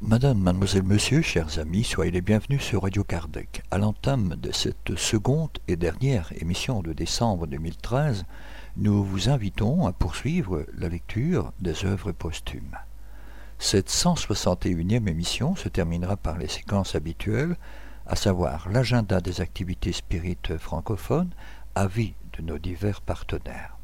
Madame, 0.00 0.38
mademoiselle, 0.38 0.84
monsieur, 0.84 1.20
chers 1.20 1.58
amis, 1.58 1.84
soyez 1.84 2.10
les 2.10 2.22
bienvenus 2.22 2.62
sur 2.62 2.84
Radio 2.84 3.04
Kardec. 3.04 3.62
À 3.70 3.76
l'entame 3.76 4.34
de 4.36 4.50
cette 4.50 4.96
seconde 4.96 5.50
et 5.68 5.76
dernière 5.76 6.32
émission 6.40 6.80
de 6.80 6.94
décembre 6.94 7.46
2013, 7.46 8.24
nous 8.80 9.02
vous 9.02 9.28
invitons 9.28 9.88
à 9.88 9.92
poursuivre 9.92 10.64
la 10.78 10.88
lecture 10.88 11.52
des 11.58 11.84
œuvres 11.84 12.12
posthumes. 12.12 12.78
Cette 13.58 13.90
161e 13.90 15.08
émission 15.08 15.56
se 15.56 15.68
terminera 15.68 16.16
par 16.16 16.38
les 16.38 16.46
séquences 16.46 16.94
habituelles, 16.94 17.56
à 18.06 18.14
savoir 18.14 18.68
l'agenda 18.70 19.20
des 19.20 19.40
activités 19.40 19.92
spirites 19.92 20.56
francophones, 20.58 21.30
avis 21.74 22.14
de 22.36 22.42
nos 22.42 22.58
divers 22.58 23.00
partenaires. 23.00 23.78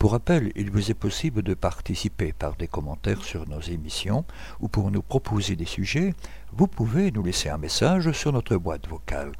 Pour 0.00 0.10
rappel, 0.10 0.50
il 0.56 0.72
vous 0.72 0.90
est 0.90 0.94
possible 0.94 1.42
de 1.42 1.54
participer 1.54 2.32
par 2.32 2.56
des 2.56 2.66
commentaires 2.66 3.22
sur 3.22 3.48
nos 3.48 3.60
émissions 3.60 4.24
ou 4.58 4.66
pour 4.66 4.90
nous 4.90 5.02
proposer 5.02 5.54
des 5.54 5.66
sujets, 5.66 6.14
vous 6.52 6.66
pouvez 6.66 7.12
nous 7.12 7.22
laisser 7.22 7.48
un 7.48 7.58
message 7.58 8.10
sur 8.10 8.32
notre 8.32 8.56
boîte 8.56 8.88
vocale 8.88 9.30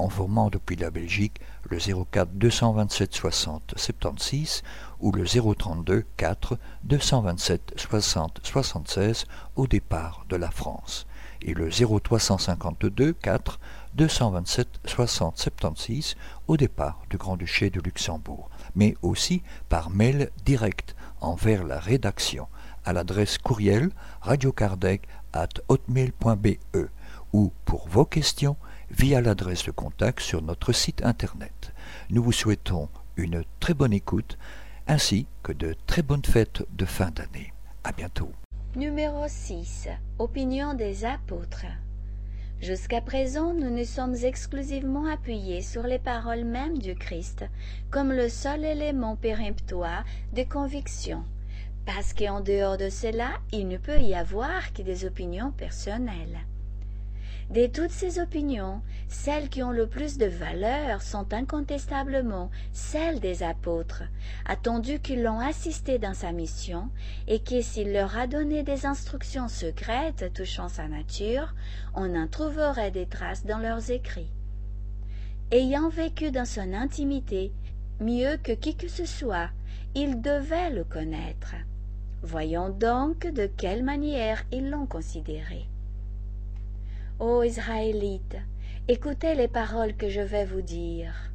en 0.00 0.08
formant 0.08 0.48
depuis 0.48 0.76
la 0.76 0.90
Belgique 0.90 1.40
le 1.68 1.78
04 1.78 2.32
227 2.32 3.14
60 3.14 3.74
76 3.76 4.62
ou 5.00 5.12
le 5.12 5.24
032 5.24 6.06
4 6.16 6.58
227 6.84 7.74
60 7.76 8.40
76 8.42 9.26
au 9.56 9.66
départ 9.66 10.24
de 10.28 10.36
la 10.36 10.50
France 10.50 11.06
et 11.42 11.52
le 11.52 11.68
0352 11.68 13.12
4 13.12 13.60
227 13.94 14.68
60 14.86 15.38
76 15.38 16.16
au 16.48 16.56
départ 16.56 17.02
du 17.10 17.18
Grand-Duché 17.18 17.68
de 17.68 17.80
Luxembourg 17.80 18.48
mais 18.74 18.96
aussi 19.02 19.42
par 19.68 19.90
mail 19.90 20.30
direct 20.46 20.96
envers 21.20 21.64
la 21.64 21.78
rédaction 21.78 22.48
à 22.86 22.94
l'adresse 22.94 23.36
courriel 23.36 23.90
radiocardec 24.22 25.06
at 25.34 25.48
hotmail.be 25.68 26.56
ou 27.32 27.52
pour 27.66 27.86
vos 27.88 28.06
questions 28.06 28.56
via 28.90 29.20
l'adresse 29.20 29.64
de 29.64 29.70
contact 29.70 30.20
sur 30.20 30.42
notre 30.42 30.72
site 30.72 31.04
internet. 31.04 31.72
Nous 32.10 32.22
vous 32.22 32.32
souhaitons 32.32 32.88
une 33.16 33.44
très 33.60 33.74
bonne 33.74 33.92
écoute 33.92 34.38
ainsi 34.86 35.26
que 35.42 35.52
de 35.52 35.74
très 35.86 36.02
bonnes 36.02 36.24
fêtes 36.24 36.64
de 36.72 36.84
fin 36.84 37.10
d'année. 37.10 37.52
À 37.84 37.92
bientôt. 37.92 38.32
Numéro 38.76 39.24
6. 39.26 39.88
Opinion 40.18 40.74
des 40.74 41.04
apôtres. 41.04 41.66
Jusqu'à 42.60 43.00
présent, 43.00 43.54
nous 43.54 43.70
nous 43.70 43.84
sommes 43.84 44.16
exclusivement 44.22 45.06
appuyés 45.06 45.62
sur 45.62 45.84
les 45.84 45.98
paroles 45.98 46.44
mêmes 46.44 46.76
du 46.76 46.94
Christ 46.94 47.44
comme 47.90 48.12
le 48.12 48.28
seul 48.28 48.64
élément 48.64 49.16
péremptoire 49.16 50.04
de 50.34 50.42
conviction, 50.42 51.24
parce 51.86 52.12
qu'en 52.12 52.40
dehors 52.40 52.76
de 52.76 52.90
cela, 52.90 53.30
il 53.50 53.66
ne 53.66 53.78
peut 53.78 54.00
y 54.00 54.14
avoir 54.14 54.74
que 54.74 54.82
des 54.82 55.06
opinions 55.06 55.52
personnelles. 55.52 56.38
De 57.50 57.66
toutes 57.66 57.90
ces 57.90 58.20
opinions, 58.20 58.80
celles 59.08 59.48
qui 59.48 59.64
ont 59.64 59.72
le 59.72 59.88
plus 59.88 60.18
de 60.18 60.26
valeur 60.26 61.02
sont 61.02 61.32
incontestablement 61.32 62.48
celles 62.72 63.18
des 63.18 63.42
apôtres, 63.42 64.04
attendu 64.46 65.00
qu'ils 65.00 65.24
l'ont 65.24 65.40
assisté 65.40 65.98
dans 65.98 66.14
sa 66.14 66.30
mission 66.30 66.90
et 67.26 67.40
que 67.40 67.60
s'il 67.60 67.92
leur 67.92 68.16
a 68.16 68.28
donné 68.28 68.62
des 68.62 68.86
instructions 68.86 69.48
secrètes 69.48 70.32
touchant 70.32 70.68
sa 70.68 70.86
nature, 70.86 71.52
on 71.94 72.14
en 72.14 72.28
trouverait 72.28 72.92
des 72.92 73.06
traces 73.06 73.44
dans 73.44 73.58
leurs 73.58 73.90
écrits. 73.90 74.30
Ayant 75.50 75.88
vécu 75.88 76.30
dans 76.30 76.44
son 76.44 76.72
intimité, 76.72 77.52
mieux 77.98 78.36
que 78.36 78.52
qui 78.52 78.76
que 78.76 78.86
ce 78.86 79.06
soit, 79.06 79.50
ils 79.96 80.22
devaient 80.22 80.70
le 80.70 80.84
connaître. 80.84 81.56
Voyons 82.22 82.68
donc 82.68 83.26
de 83.26 83.46
quelle 83.46 83.82
manière 83.82 84.44
ils 84.52 84.70
l'ont 84.70 84.86
considéré. 84.86 85.69
Ô 87.22 87.42
Israélites, 87.42 88.38
écoutez 88.88 89.34
les 89.34 89.46
paroles 89.46 89.94
que 89.94 90.08
je 90.08 90.22
vais 90.22 90.46
vous 90.46 90.62
dire. 90.62 91.30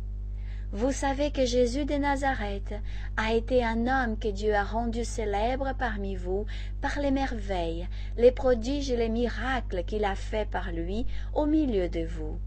Vous 0.71 0.91
savez 0.91 1.29
que 1.29 1.45
Jésus 1.45 1.85
de 1.85 1.93
Nazareth 1.93 2.73
a 3.17 3.35
été 3.35 3.63
un 3.63 3.85
homme 3.85 4.17
que 4.17 4.29
Dieu 4.29 4.55
a 4.55 4.63
rendu 4.63 5.05
célèbre 5.05 5.73
parmi 5.77 6.15
vous 6.15 6.47
par 6.81 6.99
les 6.99 7.11
merveilles, 7.11 7.87
les 8.17 8.31
prodiges 8.31 8.89
et 8.89 8.97
les 8.97 9.09
miracles 9.09 9.83
qu'il 9.83 10.05
a 10.05 10.15
faits 10.15 10.49
par 10.49 10.71
lui 10.71 11.05
au 11.35 11.45
milieu 11.45 11.87
de 11.87 12.03
vous. 12.03 12.39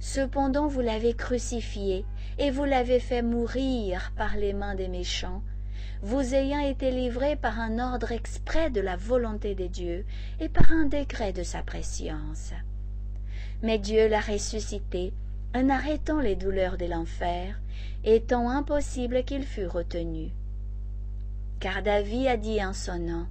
Cependant 0.00 0.66
vous 0.66 0.80
l'avez 0.80 1.14
crucifié 1.14 2.04
et 2.40 2.50
vous 2.50 2.64
l'avez 2.64 2.98
fait 2.98 3.22
mourir 3.22 4.12
par 4.16 4.36
les 4.36 4.52
mains 4.52 4.74
des 4.74 4.88
méchants, 4.88 5.44
vous 6.02 6.34
ayant 6.34 6.60
été 6.60 6.90
livré 6.90 7.36
par 7.36 7.58
un 7.58 7.78
ordre 7.78 8.12
exprès 8.12 8.70
de 8.70 8.80
la 8.80 8.96
volonté 8.96 9.54
de 9.54 9.66
Dieu 9.66 10.04
et 10.40 10.48
par 10.48 10.72
un 10.72 10.84
décret 10.84 11.32
de 11.32 11.42
sa 11.42 11.62
préscience. 11.62 12.52
Mais 13.62 13.78
Dieu 13.78 14.08
l'a 14.08 14.20
ressuscité 14.20 15.12
en 15.54 15.68
arrêtant 15.68 16.20
les 16.20 16.36
douleurs 16.36 16.76
de 16.76 16.86
l'enfer, 16.86 17.58
étant 18.04 18.50
impossible 18.50 19.24
qu'il 19.24 19.44
fût 19.44 19.66
retenu. 19.66 20.30
Car 21.58 21.82
David 21.82 22.26
a 22.26 22.36
dit 22.36 22.64
en 22.64 22.72
son 22.72 22.98
nom, 22.98 23.26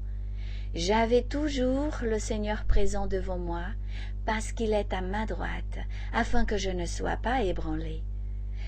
J'avais 0.76 1.22
toujours 1.22 1.96
le 2.02 2.20
Seigneur 2.20 2.66
présent 2.66 3.08
devant 3.08 3.38
moi, 3.38 3.64
parce 4.26 4.52
qu'il 4.52 4.74
est 4.74 4.92
à 4.92 5.02
ma 5.02 5.26
droite, 5.26 5.80
afin 6.14 6.44
que 6.44 6.58
je 6.58 6.70
ne 6.70 6.86
sois 6.86 7.16
pas 7.16 7.44
ébranlé. 7.44 8.04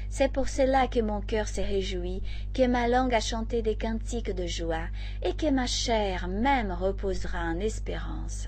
C'est 0.09 0.31
pour 0.31 0.50
cela 0.50 0.88
que 0.88 1.00
mon 1.00 1.22
cœur 1.22 1.47
s'est 1.47 1.64
réjoui, 1.64 2.24
que 2.53 2.66
ma 2.66 2.88
langue 2.88 3.14
a 3.14 3.20
chanté 3.20 3.62
des 3.62 3.75
cantiques 3.75 4.34
de 4.34 4.47
joie, 4.47 4.88
et 5.24 5.34
que 5.34 5.50
ma 5.52 5.68
chair 5.68 6.28
même 6.28 6.72
reposera 6.72 7.44
en 7.44 7.59
espérance. 7.59 8.47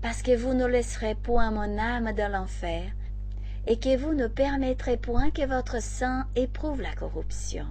Parce 0.00 0.22
que 0.22 0.34
vous 0.34 0.54
ne 0.54 0.66
laisserez 0.66 1.14
point 1.14 1.50
mon 1.50 1.78
âme 1.78 2.12
dans 2.12 2.32
l'enfer, 2.32 2.90
et 3.66 3.78
que 3.78 3.96
vous 3.96 4.14
ne 4.14 4.26
permettrez 4.26 4.96
point 4.96 5.30
que 5.30 5.46
votre 5.46 5.82
sang 5.82 6.22
éprouve 6.34 6.80
la 6.80 6.94
corruption. 6.94 7.66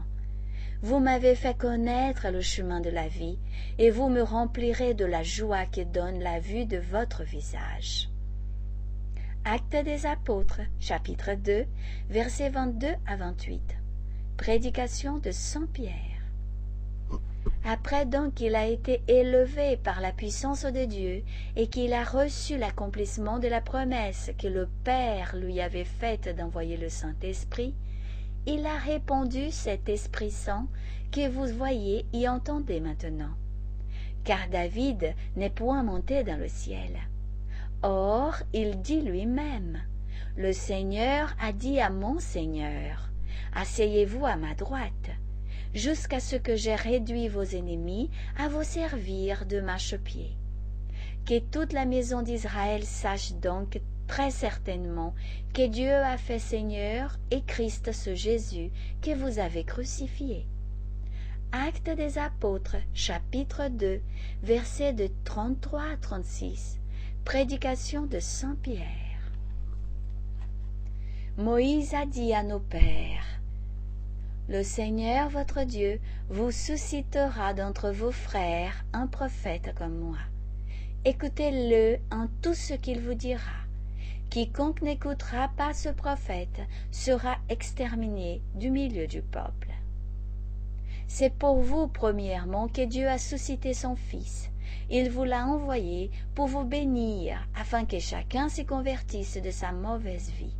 Vous 0.81 0.99
m'avez 0.99 1.35
fait 1.35 1.57
connaître 1.57 2.27
le 2.29 2.41
chemin 2.41 2.79
de 2.79 2.89
la 2.89 3.07
vie, 3.07 3.39
et 3.79 3.89
vous 3.89 4.09
me 4.09 4.21
remplirez 4.21 4.93
de 4.93 5.05
la 5.05 5.23
joie 5.23 5.65
que 5.65 5.81
donne 5.81 6.19
la 6.19 6.39
vue 6.39 6.65
de 6.65 6.77
votre 6.77 7.23
visage. 7.23 8.09
Actes 9.45 9.83
des 9.83 10.05
apôtres, 10.05 10.61
chapitre 10.79 11.33
2, 11.33 11.65
versets 12.09 12.49
22 12.49 12.87
à 13.05 13.17
28. 13.17 13.61
Prédication 14.37 15.17
de 15.17 15.31
Saint 15.31 15.65
Pierre. 15.65 15.91
Après 17.65 18.05
donc 18.05 18.35
qu'il 18.35 18.55
a 18.55 18.67
été 18.67 19.01
élevé 19.09 19.75
par 19.75 19.99
la 19.99 20.13
puissance 20.13 20.63
de 20.63 20.85
Dieu 20.85 21.23
et 21.57 21.67
qu'il 21.67 21.91
a 21.91 22.05
reçu 22.05 22.57
l'accomplissement 22.57 23.37
de 23.37 23.49
la 23.49 23.59
promesse 23.59 24.31
que 24.41 24.47
le 24.47 24.69
Père 24.85 25.35
lui 25.35 25.59
avait 25.59 25.83
faite 25.83 26.33
d'envoyer 26.37 26.77
le 26.77 26.87
Saint-Esprit, 26.87 27.75
il 28.45 28.65
a 28.65 28.77
répandu 28.77 29.51
cet 29.51 29.89
Esprit 29.89 30.31
Saint 30.31 30.67
que 31.11 31.27
vous 31.27 31.47
voyez 31.57 32.05
et 32.13 32.29
entendez 32.29 32.79
maintenant. 32.79 33.33
Car 34.23 34.47
David 34.49 35.13
n'est 35.35 35.49
point 35.49 35.83
monté 35.83 36.23
dans 36.23 36.39
le 36.39 36.47
ciel 36.47 36.97
Or, 37.85 38.35
il 38.53 38.79
dit 38.81 39.01
lui-même, 39.01 39.81
Le 40.37 40.53
Seigneur 40.53 41.35
a 41.41 41.51
dit 41.51 41.81
à 41.81 41.89
mon 41.89 42.17
Seigneur, 42.17 43.11
Asseyez-vous 43.53 44.25
à 44.25 44.37
ma 44.37 44.55
droite, 44.55 45.11
jusqu'à 45.73 46.21
ce 46.21 46.37
que 46.37 46.55
j'aie 46.55 46.75
réduit 46.75 47.27
vos 47.27 47.43
ennemis 47.43 48.09
à 48.37 48.47
vous 48.47 48.63
servir 48.63 49.45
de 49.45 49.59
marchepied. 49.59 50.31
Que 51.25 51.39
toute 51.39 51.73
la 51.73 51.83
maison 51.83 52.21
d'Israël 52.21 52.85
sache 52.85 53.33
donc 53.33 53.81
très 54.07 54.31
certainement 54.31 55.13
que 55.53 55.67
Dieu 55.67 55.93
a 55.93 56.17
fait 56.17 56.39
Seigneur 56.39 57.19
et 57.31 57.41
Christ 57.41 57.91
ce 57.91 58.15
Jésus 58.15 58.71
que 59.01 59.13
vous 59.13 59.39
avez 59.39 59.65
crucifié. 59.65 60.47
Acte 61.51 61.89
des 61.89 62.17
apôtres, 62.17 62.77
chapitre 62.93 63.67
2, 63.67 63.99
versets 64.41 64.93
de 64.93 65.09
33 65.25 65.81
à 65.81 65.97
36. 65.97 66.79
Prédication 67.25 68.05
de 68.05 68.19
Saint 68.19 68.57
Pierre. 68.61 68.83
Moïse 71.37 71.93
a 71.93 72.05
dit 72.05 72.33
à 72.33 72.43
nos 72.43 72.59
pères, 72.59 73.39
Le 74.49 74.61
Seigneur 74.61 75.29
votre 75.29 75.63
Dieu 75.63 76.01
vous 76.29 76.51
suscitera 76.51 77.53
d'entre 77.53 77.91
vos 77.91 78.11
frères 78.11 78.83
un 78.91 79.07
prophète 79.07 79.73
comme 79.75 79.97
moi. 79.97 80.17
Écoutez-le 81.05 81.97
en 82.13 82.27
tout 82.41 82.53
ce 82.53 82.73
qu'il 82.73 82.99
vous 82.99 83.15
dira. 83.15 83.63
Quiconque 84.29 84.81
n'écoutera 84.81 85.49
pas 85.55 85.73
ce 85.73 85.89
prophète 85.89 86.61
sera 86.91 87.37
exterminé 87.47 88.41
du 88.53 88.69
milieu 88.69 89.07
du 89.07 89.21
peuple. 89.21 89.69
C'est 91.07 91.33
pour 91.33 91.61
vous, 91.61 91.87
premièrement, 91.87 92.67
que 92.67 92.85
Dieu 92.85 93.07
a 93.07 93.17
suscité 93.17 93.73
son 93.73 93.95
Fils. 93.95 94.49
Il 94.89 95.09
vous 95.09 95.23
l'a 95.23 95.45
envoyé 95.45 96.11
pour 96.35 96.47
vous 96.47 96.63
bénir, 96.63 97.47
afin 97.55 97.85
que 97.85 97.99
chacun 97.99 98.49
se 98.49 98.61
convertisse 98.61 99.37
de 99.37 99.51
sa 99.51 99.71
mauvaise 99.71 100.31
vie. 100.31 100.55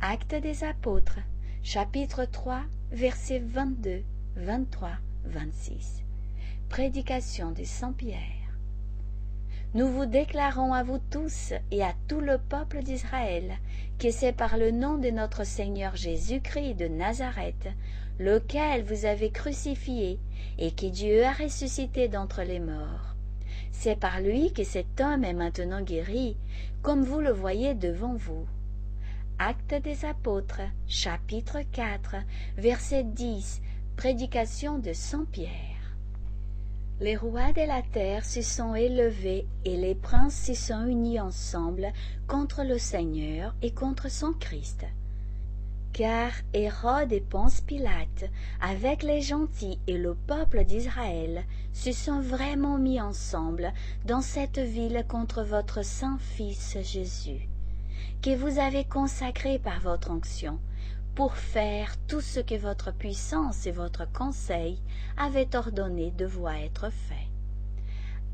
Acte 0.00 0.34
des 0.34 0.64
apôtres, 0.64 1.18
chapitre 1.62 2.24
3, 2.24 2.62
versets 2.90 3.38
22, 3.38 4.02
23, 4.36 4.90
26. 5.24 6.02
Prédication 6.68 7.52
de 7.52 7.64
Saint 7.64 7.92
Pierre. 7.92 8.20
Nous 9.74 9.88
vous 9.88 10.06
déclarons 10.06 10.72
à 10.72 10.84
vous 10.84 11.00
tous 11.10 11.52
et 11.72 11.82
à 11.82 11.94
tout 12.06 12.20
le 12.20 12.38
peuple 12.38 12.82
d'Israël 12.82 13.58
que 13.98 14.10
c'est 14.10 14.32
par 14.32 14.56
le 14.56 14.70
nom 14.70 14.98
de 14.98 15.10
notre 15.10 15.44
Seigneur 15.44 15.96
Jésus-Christ 15.96 16.74
de 16.74 16.86
Nazareth, 16.86 17.68
lequel 18.18 18.84
vous 18.84 19.06
avez 19.06 19.30
crucifié 19.30 20.18
et 20.58 20.70
que 20.70 20.86
Dieu 20.86 21.24
a 21.24 21.32
ressuscité 21.32 22.08
d'entre 22.08 22.42
les 22.42 22.60
morts. 22.60 23.14
C'est 23.72 23.98
par 23.98 24.20
lui 24.20 24.52
que 24.52 24.64
cet 24.64 25.00
homme 25.00 25.24
est 25.24 25.32
maintenant 25.32 25.82
guéri, 25.82 26.36
comme 26.82 27.02
vous 27.02 27.20
le 27.20 27.32
voyez 27.32 27.74
devant 27.74 28.14
vous. 28.14 28.46
Acte 29.38 29.74
des 29.82 30.04
apôtres, 30.04 30.62
chapitre 30.86 31.58
4, 31.72 32.16
verset 32.56 33.02
10, 33.04 33.60
prédication 33.96 34.78
de 34.78 34.92
Saint 34.92 35.26
Pierre. 35.32 35.50
Les 37.00 37.16
rois 37.16 37.52
de 37.52 37.66
la 37.66 37.82
terre 37.82 38.24
se 38.24 38.40
sont 38.40 38.76
élevés 38.76 39.46
et 39.64 39.76
les 39.76 39.96
princes 39.96 40.40
se 40.46 40.54
sont 40.54 40.86
unis 40.86 41.18
ensemble 41.18 41.92
contre 42.28 42.62
le 42.62 42.78
Seigneur 42.78 43.54
et 43.62 43.72
contre 43.72 44.08
son 44.08 44.32
Christ. 44.32 44.86
Car 45.94 46.32
Hérode 46.52 47.12
et 47.12 47.20
Ponce 47.20 47.60
Pilate, 47.60 48.28
avec 48.60 49.04
les 49.04 49.22
gentils 49.22 49.78
et 49.86 49.96
le 49.96 50.16
peuple 50.16 50.64
d'Israël, 50.64 51.44
se 51.72 51.92
sont 51.92 52.20
vraiment 52.20 52.78
mis 52.78 53.00
ensemble 53.00 53.72
dans 54.04 54.20
cette 54.20 54.58
ville 54.58 55.04
contre 55.08 55.44
votre 55.44 55.84
saint 55.84 56.18
Fils 56.18 56.76
Jésus, 56.82 57.48
que 58.22 58.34
vous 58.34 58.58
avez 58.58 58.84
consacré 58.84 59.60
par 59.60 59.78
votre 59.78 60.10
onction, 60.10 60.58
pour 61.14 61.36
faire 61.36 61.94
tout 62.08 62.20
ce 62.20 62.40
que 62.40 62.56
votre 62.56 62.92
puissance 62.92 63.64
et 63.68 63.70
votre 63.70 64.10
conseil 64.10 64.82
avaient 65.16 65.54
ordonné 65.54 66.10
devoir 66.10 66.56
être 66.56 66.90
fait. 66.90 67.28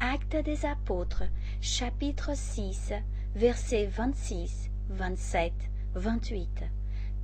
Acte 0.01 0.37
des 0.47 0.65
apôtres, 0.65 1.25
chapitre 1.61 2.31
6, 2.35 2.95
versets 3.35 3.85
26, 3.85 4.71
27, 4.89 5.53
28. 5.95 6.49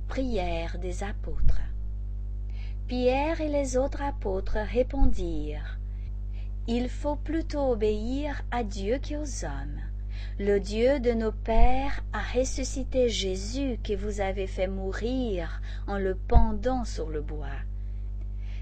Prière 0.07 0.79
des 0.79 1.03
apôtres. 1.03 1.61
Pierre 2.87 3.41
et 3.41 3.49
les 3.49 3.77
autres 3.77 4.01
apôtres 4.01 4.57
répondirent 4.57 5.79
Il 6.65 6.89
faut 6.89 7.17
plutôt 7.17 7.73
obéir 7.73 8.41
à 8.49 8.63
Dieu 8.63 8.99
qu'aux 8.99 9.45
hommes. 9.45 9.81
Le 10.39 10.59
Dieu 10.59 10.99
de 10.99 11.11
nos 11.11 11.33
pères 11.33 12.03
a 12.13 12.21
ressuscité 12.21 13.09
Jésus 13.09 13.79
que 13.83 13.93
vous 13.93 14.21
avez 14.21 14.47
fait 14.47 14.67
mourir 14.67 15.61
en 15.87 15.97
le 15.97 16.15
pendant 16.15 16.85
sur 16.85 17.09
le 17.09 17.21
bois. 17.21 17.59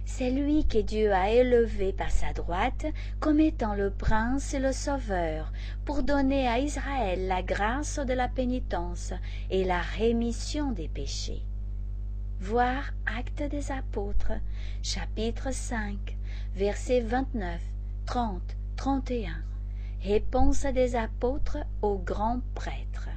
C'est 0.06 0.30
lui 0.30 0.66
que 0.66 0.78
Dieu 0.78 1.14
a 1.14 1.32
élevé 1.32 1.92
par 1.92 2.12
sa 2.12 2.32
droite 2.32 2.86
comme 3.20 3.40
étant 3.40 3.74
le 3.74 3.90
prince 3.90 4.54
et 4.54 4.60
le 4.60 4.72
sauveur 4.72 5.52
pour 5.84 6.04
donner 6.04 6.48
à 6.48 6.60
Israël 6.60 7.28
la 7.28 7.42
grâce 7.42 8.00
de 8.00 8.14
la 8.14 8.28
pénitence 8.28 9.14
et 9.50 9.66
la 9.66 9.82
rémission 9.82 10.72
des 10.72 10.88
péchés. 10.88 11.44
Voir 12.40 12.92
Actes 13.06 13.44
des 13.44 13.72
Apôtres, 13.72 14.34
chapitre 14.84 15.52
5, 15.52 16.16
versets 16.56 17.02
29, 17.02 17.60
30, 18.06 18.42
31. 18.76 19.32
Réponse 20.04 20.66
des 20.68 20.96
apôtres 20.96 21.58
au 21.82 21.98
grand 21.98 22.42
prêtre. 22.54 23.10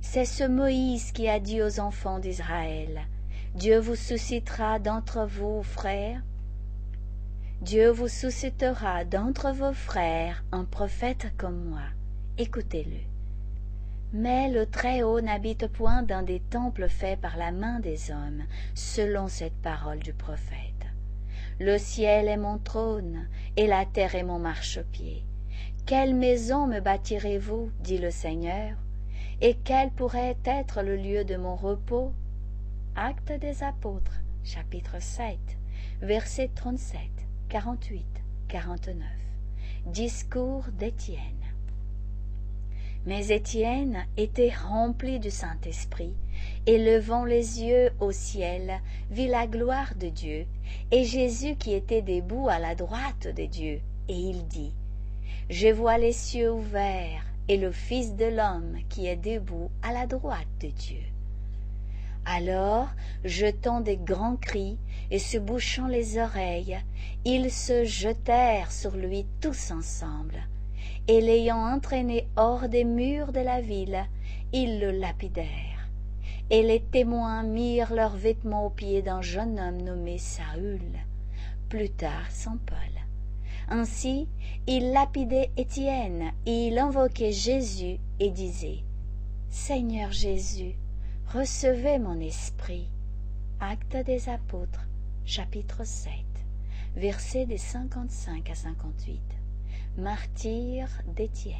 C'est 0.00 0.24
ce 0.24 0.44
Moïse 0.44 1.12
qui 1.12 1.28
a 1.28 1.38
dit 1.38 1.62
aux 1.62 1.78
enfants 1.78 2.18
d'Israël, 2.18 3.06
Dieu 3.54 3.78
vous 3.78 3.94
suscitera 3.94 4.80
d'entre 4.80 5.26
vos 5.26 5.62
frères, 5.62 6.20
Dieu 7.60 7.88
vous 7.88 8.08
suscitera 8.08 9.04
d'entre 9.04 9.52
vos 9.52 9.72
frères 9.72 10.44
un 10.50 10.64
prophète 10.64 11.32
comme 11.38 11.64
moi. 11.66 11.84
Écoutez-le. 12.36 12.98
Mais 14.12 14.50
le 14.50 14.66
Très-Haut 14.66 15.20
n'habite 15.20 15.68
point 15.68 16.02
dans 16.02 16.24
des 16.24 16.40
temples 16.40 16.88
faits 16.88 17.20
par 17.20 17.36
la 17.36 17.52
main 17.52 17.78
des 17.78 18.10
hommes, 18.10 18.42
selon 18.74 19.28
cette 19.28 19.62
parole 19.62 20.00
du 20.00 20.12
prophète. 20.12 20.88
Le 21.60 21.78
ciel 21.78 22.26
est 22.26 22.36
mon 22.36 22.58
trône, 22.58 23.28
et 23.56 23.68
la 23.68 23.86
terre 23.86 24.16
est 24.16 24.24
mon 24.24 24.40
marchepied. 24.40 25.24
Quelle 25.86 26.16
maison 26.16 26.66
me 26.66 26.80
bâtirez-vous 26.80 27.70
dit 27.78 27.98
le 27.98 28.10
Seigneur, 28.10 28.76
et 29.40 29.56
quel 29.62 29.90
pourrait 29.92 30.38
être 30.44 30.82
le 30.82 30.96
lieu 30.96 31.24
de 31.24 31.36
mon 31.36 31.54
repos? 31.54 32.12
Acte 32.96 33.32
des 33.32 33.64
apôtres, 33.64 34.22
chapitre 34.44 35.02
7, 35.02 35.36
versets 36.00 36.50
37, 36.54 37.00
48, 37.48 38.04
49. 38.46 39.04
Discours 39.86 40.66
d'Étienne. 40.78 41.18
Mais 43.04 43.32
Étienne 43.32 44.06
était 44.16 44.54
rempli 44.54 45.18
du 45.18 45.32
Saint-Esprit, 45.32 46.14
et 46.66 46.78
levant 46.78 47.24
les 47.24 47.64
yeux 47.64 47.90
au 47.98 48.12
ciel, 48.12 48.80
vit 49.10 49.26
la 49.26 49.48
gloire 49.48 49.96
de 49.96 50.08
Dieu, 50.08 50.46
et 50.92 51.04
Jésus 51.04 51.56
qui 51.56 51.72
était 51.72 52.00
debout 52.00 52.48
à 52.48 52.60
la 52.60 52.76
droite 52.76 53.26
de 53.26 53.46
Dieu, 53.46 53.80
et 54.06 54.14
il 54.14 54.46
dit, 54.46 54.72
je 55.50 55.66
vois 55.66 55.98
les 55.98 56.12
cieux 56.12 56.52
ouverts 56.52 57.26
et 57.48 57.56
le 57.56 57.72
Fils 57.72 58.14
de 58.14 58.26
l'homme 58.26 58.78
qui 58.88 59.08
est 59.08 59.16
debout 59.16 59.72
à 59.82 59.92
la 59.92 60.06
droite 60.06 60.46
de 60.60 60.68
Dieu. 60.68 61.02
Alors, 62.26 62.88
jetant 63.24 63.80
des 63.80 63.98
grands 63.98 64.36
cris 64.36 64.78
et 65.10 65.18
se 65.18 65.36
bouchant 65.36 65.86
les 65.86 66.18
oreilles, 66.18 66.78
ils 67.24 67.50
se 67.50 67.84
jetèrent 67.84 68.72
sur 68.72 68.96
lui 68.96 69.26
tous 69.42 69.70
ensemble, 69.70 70.42
et 71.06 71.20
l'ayant 71.20 71.58
entraîné 71.58 72.26
hors 72.36 72.68
des 72.68 72.84
murs 72.84 73.32
de 73.32 73.40
la 73.40 73.60
ville, 73.60 74.06
ils 74.52 74.80
le 74.80 74.90
lapidèrent. 74.90 75.88
Et 76.50 76.62
les 76.62 76.80
témoins 76.80 77.42
mirent 77.42 77.92
leurs 77.92 78.16
vêtements 78.16 78.66
aux 78.66 78.70
pieds 78.70 79.02
d'un 79.02 79.20
jeune 79.20 79.60
homme 79.60 79.82
nommé 79.82 80.16
Saül, 80.18 80.80
plus 81.68 81.90
tard 81.90 82.30
Saint 82.30 82.58
Paul. 82.64 82.78
Ainsi, 83.68 84.28
il 84.66 84.92
lapidait 84.92 85.50
Étienne 85.56 86.32
et 86.46 86.68
il 86.68 86.78
invoquait 86.78 87.32
Jésus 87.32 87.98
et 88.20 88.30
disait 88.30 88.82
Seigneur 89.50 90.12
Jésus, 90.12 90.74
recevez 91.32 91.98
mon 91.98 92.20
esprit. 92.20 92.88
Acte 93.60 93.96
des 93.96 94.28
apôtres, 94.28 94.86
chapitre 95.24 95.84
7, 95.84 96.12
versets 96.96 97.46
des 97.46 97.58
55 97.58 98.50
à 98.50 98.54
58. 98.54 99.20
Martyr 99.96 100.88
d'Étienne. 101.16 101.56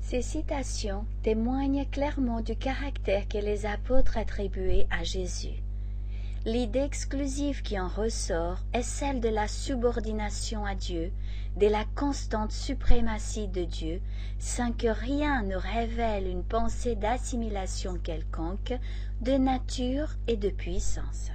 Ces 0.00 0.22
citations 0.22 1.04
témoignent 1.22 1.84
clairement 1.86 2.40
du 2.40 2.54
caractère 2.54 3.26
que 3.26 3.38
les 3.38 3.66
apôtres 3.66 4.16
attribuaient 4.16 4.86
à 4.90 5.02
Jésus. 5.02 5.60
L'idée 6.46 6.84
exclusive 6.84 7.62
qui 7.62 7.76
en 7.76 7.88
ressort 7.88 8.58
est 8.72 8.84
celle 8.84 9.20
de 9.20 9.28
la 9.28 9.48
subordination 9.48 10.64
à 10.64 10.76
Dieu, 10.76 11.10
de 11.56 11.66
la 11.66 11.84
constante 11.96 12.52
suprématie 12.52 13.48
de 13.48 13.64
Dieu, 13.64 14.00
sans 14.38 14.70
que 14.70 14.86
rien 14.86 15.42
ne 15.42 15.56
révèle 15.56 16.28
une 16.28 16.44
pensée 16.44 16.94
d'assimilation 16.94 17.98
quelconque, 17.98 18.74
de 19.22 19.32
nature 19.32 20.10
et 20.28 20.36
de 20.36 20.48
puissance. 20.50 21.32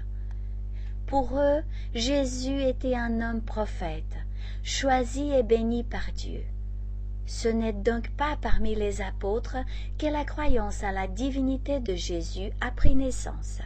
Pour 1.07 1.37
eux, 1.37 1.61
Jésus 1.93 2.61
était 2.61 2.95
un 2.95 3.19
homme 3.19 3.41
prophète, 3.41 4.15
choisi 4.63 5.29
et 5.29 5.43
béni 5.43 5.83
par 5.83 6.09
Dieu. 6.15 6.45
Ce 7.25 7.49
n'est 7.49 7.73
donc 7.73 8.11
pas 8.11 8.37
parmi 8.41 8.75
les 8.75 9.01
apôtres 9.01 9.57
que 9.97 10.07
la 10.07 10.23
croyance 10.23 10.85
à 10.85 10.93
la 10.93 11.09
divinité 11.09 11.81
de 11.81 11.95
Jésus 11.95 12.51
a 12.61 12.71
pris 12.71 12.95
naissance. 12.95 13.59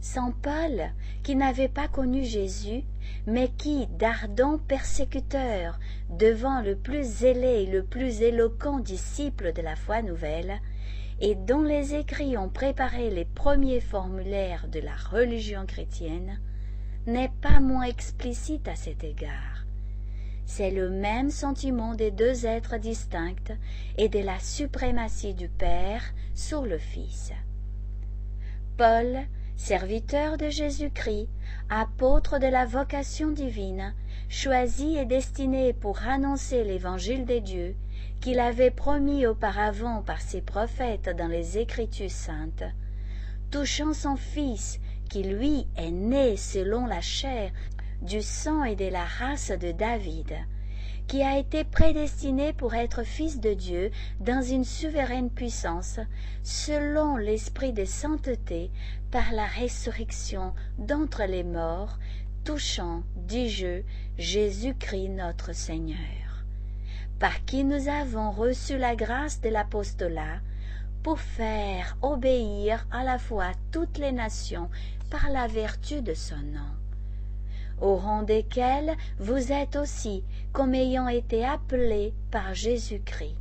Saint 0.00 0.32
Paul, 0.42 0.92
qui 1.22 1.34
n'avait 1.34 1.68
pas 1.68 1.88
connu 1.88 2.24
Jésus, 2.24 2.84
mais 3.26 3.48
qui, 3.48 3.86
d'ardent 3.98 4.58
persécuteur, 4.58 5.78
devant 6.10 6.60
le 6.60 6.76
plus 6.76 7.04
zélé 7.04 7.64
et 7.64 7.66
le 7.66 7.82
plus 7.82 8.22
éloquent 8.22 8.78
disciple 8.78 9.52
de 9.52 9.62
la 9.62 9.76
foi 9.76 10.02
nouvelle, 10.02 10.60
et 11.20 11.34
dont 11.34 11.62
les 11.62 11.94
écrits 11.94 12.38
ont 12.38 12.48
préparé 12.48 13.10
les 13.10 13.24
premiers 13.24 13.80
formulaires 13.80 14.68
de 14.68 14.80
la 14.80 14.94
religion 14.94 15.66
chrétienne, 15.66 16.40
n'est 17.06 17.32
pas 17.40 17.60
moins 17.60 17.82
explicite 17.82 18.68
à 18.68 18.76
cet 18.76 19.02
égard. 19.02 19.64
C'est 20.46 20.70
le 20.70 20.88
même 20.88 21.30
sentiment 21.30 21.94
des 21.94 22.10
deux 22.10 22.46
êtres 22.46 22.78
distincts 22.78 23.56
et 23.98 24.08
de 24.08 24.20
la 24.20 24.38
suprématie 24.38 25.34
du 25.34 25.48
Père 25.48 26.02
sur 26.34 26.62
le 26.62 26.78
Fils. 26.78 27.32
Paul 28.76 29.26
serviteur 29.58 30.38
de 30.38 30.48
Jésus-Christ, 30.48 31.28
apôtre 31.68 32.38
de 32.38 32.46
la 32.46 32.64
vocation 32.64 33.32
divine, 33.32 33.92
choisi 34.28 34.96
et 34.96 35.04
destiné 35.04 35.72
pour 35.72 36.00
annoncer 36.04 36.62
l'évangile 36.62 37.26
des 37.26 37.40
dieux, 37.40 37.74
qu'il 38.20 38.38
avait 38.38 38.70
promis 38.70 39.26
auparavant 39.26 40.02
par 40.02 40.20
ses 40.20 40.40
prophètes 40.40 41.10
dans 41.18 41.26
les 41.26 41.58
Écritures 41.58 42.10
saintes, 42.10 42.64
touchant 43.50 43.92
son 43.92 44.16
Fils, 44.16 44.78
qui 45.10 45.24
lui 45.24 45.66
est 45.76 45.90
né 45.90 46.36
selon 46.36 46.86
la 46.86 47.00
chair, 47.00 47.50
du 48.00 48.22
sang 48.22 48.62
et 48.62 48.76
de 48.76 48.88
la 48.88 49.04
race 49.04 49.50
de 49.50 49.72
David, 49.72 50.34
qui 51.08 51.22
a 51.22 51.38
été 51.38 51.64
prédestiné 51.64 52.52
pour 52.52 52.74
être 52.74 53.02
fils 53.02 53.40
de 53.40 53.54
Dieu 53.54 53.90
dans 54.20 54.42
une 54.42 54.64
souveraine 54.64 55.30
puissance, 55.30 55.98
selon 56.42 57.16
l'esprit 57.16 57.72
de 57.72 57.86
sainteté, 57.86 58.70
par 59.10 59.32
la 59.32 59.46
résurrection 59.46 60.52
d'entre 60.76 61.24
les 61.24 61.44
morts, 61.44 61.98
touchant, 62.44 63.02
dis-je, 63.16 63.82
Jésus-Christ 64.18 65.08
notre 65.08 65.54
Seigneur, 65.54 66.44
par 67.18 67.42
qui 67.46 67.64
nous 67.64 67.88
avons 67.88 68.30
reçu 68.30 68.76
la 68.76 68.94
grâce 68.94 69.40
de 69.40 69.48
l'apostolat, 69.48 70.40
pour 71.02 71.20
faire 71.20 71.96
obéir 72.02 72.86
à 72.90 73.02
la 73.02 73.18
fois 73.18 73.52
toutes 73.72 73.96
les 73.96 74.12
nations 74.12 74.68
par 75.10 75.30
la 75.30 75.46
vertu 75.46 76.02
de 76.02 76.12
son 76.12 76.36
nom 76.36 76.77
au 77.80 77.96
rang 77.96 78.22
desquels 78.22 78.96
vous 79.18 79.52
êtes 79.52 79.76
aussi, 79.76 80.24
comme 80.52 80.74
ayant 80.74 81.08
été 81.08 81.44
appelés 81.44 82.14
par 82.30 82.54
Jésus-Christ. 82.54 83.36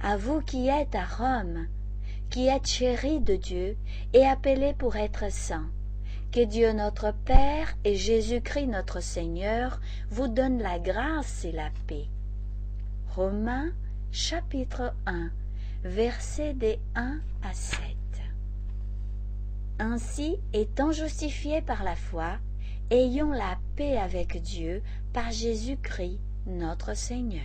À 0.00 0.16
vous 0.16 0.40
qui 0.40 0.68
êtes 0.68 0.94
à 0.94 1.04
Rome, 1.04 1.66
qui 2.30 2.48
êtes 2.48 2.66
chéris 2.66 3.20
de 3.20 3.36
Dieu 3.36 3.76
et 4.12 4.26
appelés 4.26 4.74
pour 4.74 4.96
être 4.96 5.30
saints, 5.30 5.70
que 6.32 6.44
Dieu 6.44 6.72
notre 6.72 7.12
Père 7.24 7.76
et 7.84 7.94
Jésus-Christ 7.94 8.66
notre 8.66 9.00
Seigneur 9.00 9.80
vous 10.10 10.28
donnent 10.28 10.62
la 10.62 10.78
grâce 10.78 11.44
et 11.44 11.52
la 11.52 11.70
paix. 11.86 12.08
Romains 13.14 13.70
chapitre 14.12 14.94
1 15.06 15.30
versets 15.84 16.54
des 16.54 16.78
1 16.94 17.20
à 17.42 17.52
7 17.52 17.80
Ainsi, 19.78 20.38
étant 20.52 20.90
justifiés 20.90 21.60
par 21.60 21.84
la 21.84 21.94
foi, 21.94 22.38
ayons 22.90 23.32
la 23.32 23.58
paix 23.74 23.96
avec 23.96 24.40
Dieu 24.42 24.80
par 25.12 25.32
Jésus-Christ 25.32 26.20
notre 26.46 26.96
Seigneur. 26.96 27.42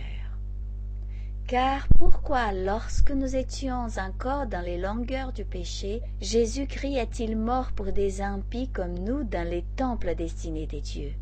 Car 1.48 1.88
pourquoi, 1.98 2.52
lorsque 2.52 3.10
nous 3.10 3.34
étions 3.34 3.88
encore 3.98 4.46
dans 4.46 4.60
les 4.60 4.78
longueurs 4.78 5.32
du 5.32 5.44
péché, 5.44 6.00
Jésus-Christ 6.20 6.96
est-il 6.96 7.36
mort 7.36 7.72
pour 7.72 7.92
des 7.92 8.22
impies 8.22 8.68
comme 8.68 8.96
nous 9.00 9.24
dans 9.24 9.46
les 9.46 9.64
temples 9.76 10.14
destinés 10.14 10.66
des 10.66 10.80
dieux? 10.80 11.12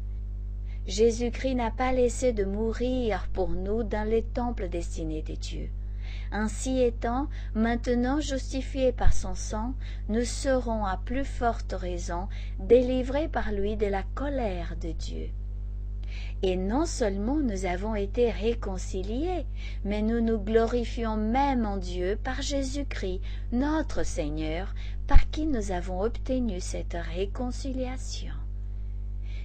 Jésus-Christ 0.86 1.54
n'a 1.54 1.70
pas 1.70 1.92
laissé 1.92 2.32
de 2.34 2.44
mourir 2.44 3.26
pour 3.32 3.48
nous 3.48 3.82
dans 3.82 4.06
les 4.06 4.22
temples 4.22 4.68
destinés 4.68 5.22
des 5.22 5.36
dieux. 5.36 5.70
Ainsi 6.32 6.80
étant, 6.80 7.28
maintenant 7.54 8.20
justifiés 8.20 8.92
par 8.92 9.12
son 9.12 9.34
sang, 9.34 9.74
nous 10.08 10.24
serons 10.24 10.84
à 10.84 10.96
plus 10.96 11.24
forte 11.24 11.72
raison 11.72 12.28
délivrés 12.58 13.28
par 13.28 13.50
lui 13.52 13.76
de 13.76 13.86
la 13.86 14.04
colère 14.14 14.76
de 14.80 14.92
Dieu. 14.92 15.30
Et 16.42 16.56
non 16.56 16.86
seulement 16.86 17.36
nous 17.36 17.66
avons 17.66 17.94
été 17.94 18.30
réconciliés, 18.30 19.46
mais 19.84 20.02
nous 20.02 20.20
nous 20.20 20.38
glorifions 20.38 21.16
même 21.16 21.66
en 21.66 21.76
Dieu 21.76 22.18
par 22.22 22.42
Jésus-Christ, 22.42 23.20
notre 23.52 24.04
Seigneur, 24.04 24.74
par 25.06 25.28
qui 25.30 25.46
nous 25.46 25.72
avons 25.72 26.00
obtenu 26.00 26.60
cette 26.60 26.96
réconciliation. 27.14 28.39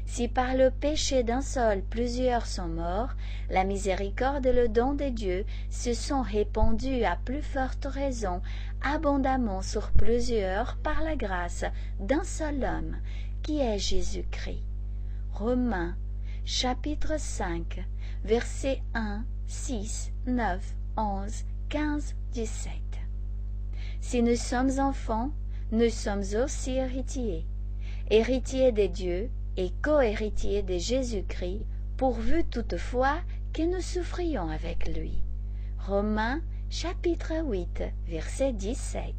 Si 0.05 0.27
par 0.27 0.55
le 0.55 0.71
péché 0.71 1.23
d'un 1.23 1.41
seul 1.41 1.81
plusieurs 1.81 2.45
sont 2.45 2.67
morts, 2.67 3.15
la 3.49 3.63
miséricorde 3.63 4.45
et 4.45 4.53
le 4.53 4.69
don 4.69 4.93
de 4.93 5.09
Dieu 5.09 5.45
se 5.69 5.93
sont 5.93 6.21
répandus 6.21 7.03
à 7.03 7.17
plus 7.17 7.41
forte 7.41 7.85
raison 7.85 8.41
abondamment 8.81 9.61
sur 9.61 9.91
plusieurs 9.91 10.77
par 10.77 11.01
la 11.01 11.15
grâce 11.15 11.65
d'un 11.99 12.23
seul 12.23 12.63
homme, 12.63 12.97
qui 13.41 13.59
est 13.59 13.79
Jésus-Christ. 13.79 14.63
Romains 15.33 15.95
chapitre 16.45 17.19
5 17.19 17.83
versets 18.23 18.81
1, 18.93 19.25
6, 19.47 20.11
9, 20.27 20.75
11, 20.97 21.43
15, 21.69 22.15
17. 22.31 22.71
Si 24.01 24.21
nous 24.21 24.35
sommes 24.35 24.79
enfants, 24.79 25.31
nous 25.71 25.89
sommes 25.89 26.23
aussi 26.43 26.71
héritiers, 26.71 27.45
héritiers 28.11 28.71
des 28.71 28.87
dieux 28.87 29.29
et 29.57 29.71
co-héritiers 29.81 30.63
de 30.63 30.77
Jésus-Christ, 30.77 31.65
pourvu 31.97 32.43
toutefois 32.43 33.19
que 33.53 33.61
nous 33.61 33.81
souffrions 33.81 34.49
avec 34.49 34.87
lui. 34.87 35.23
Romains 35.79 36.41
chapitre 36.69 37.33
8 37.47 37.83
verset 38.07 38.53
17 38.53 39.13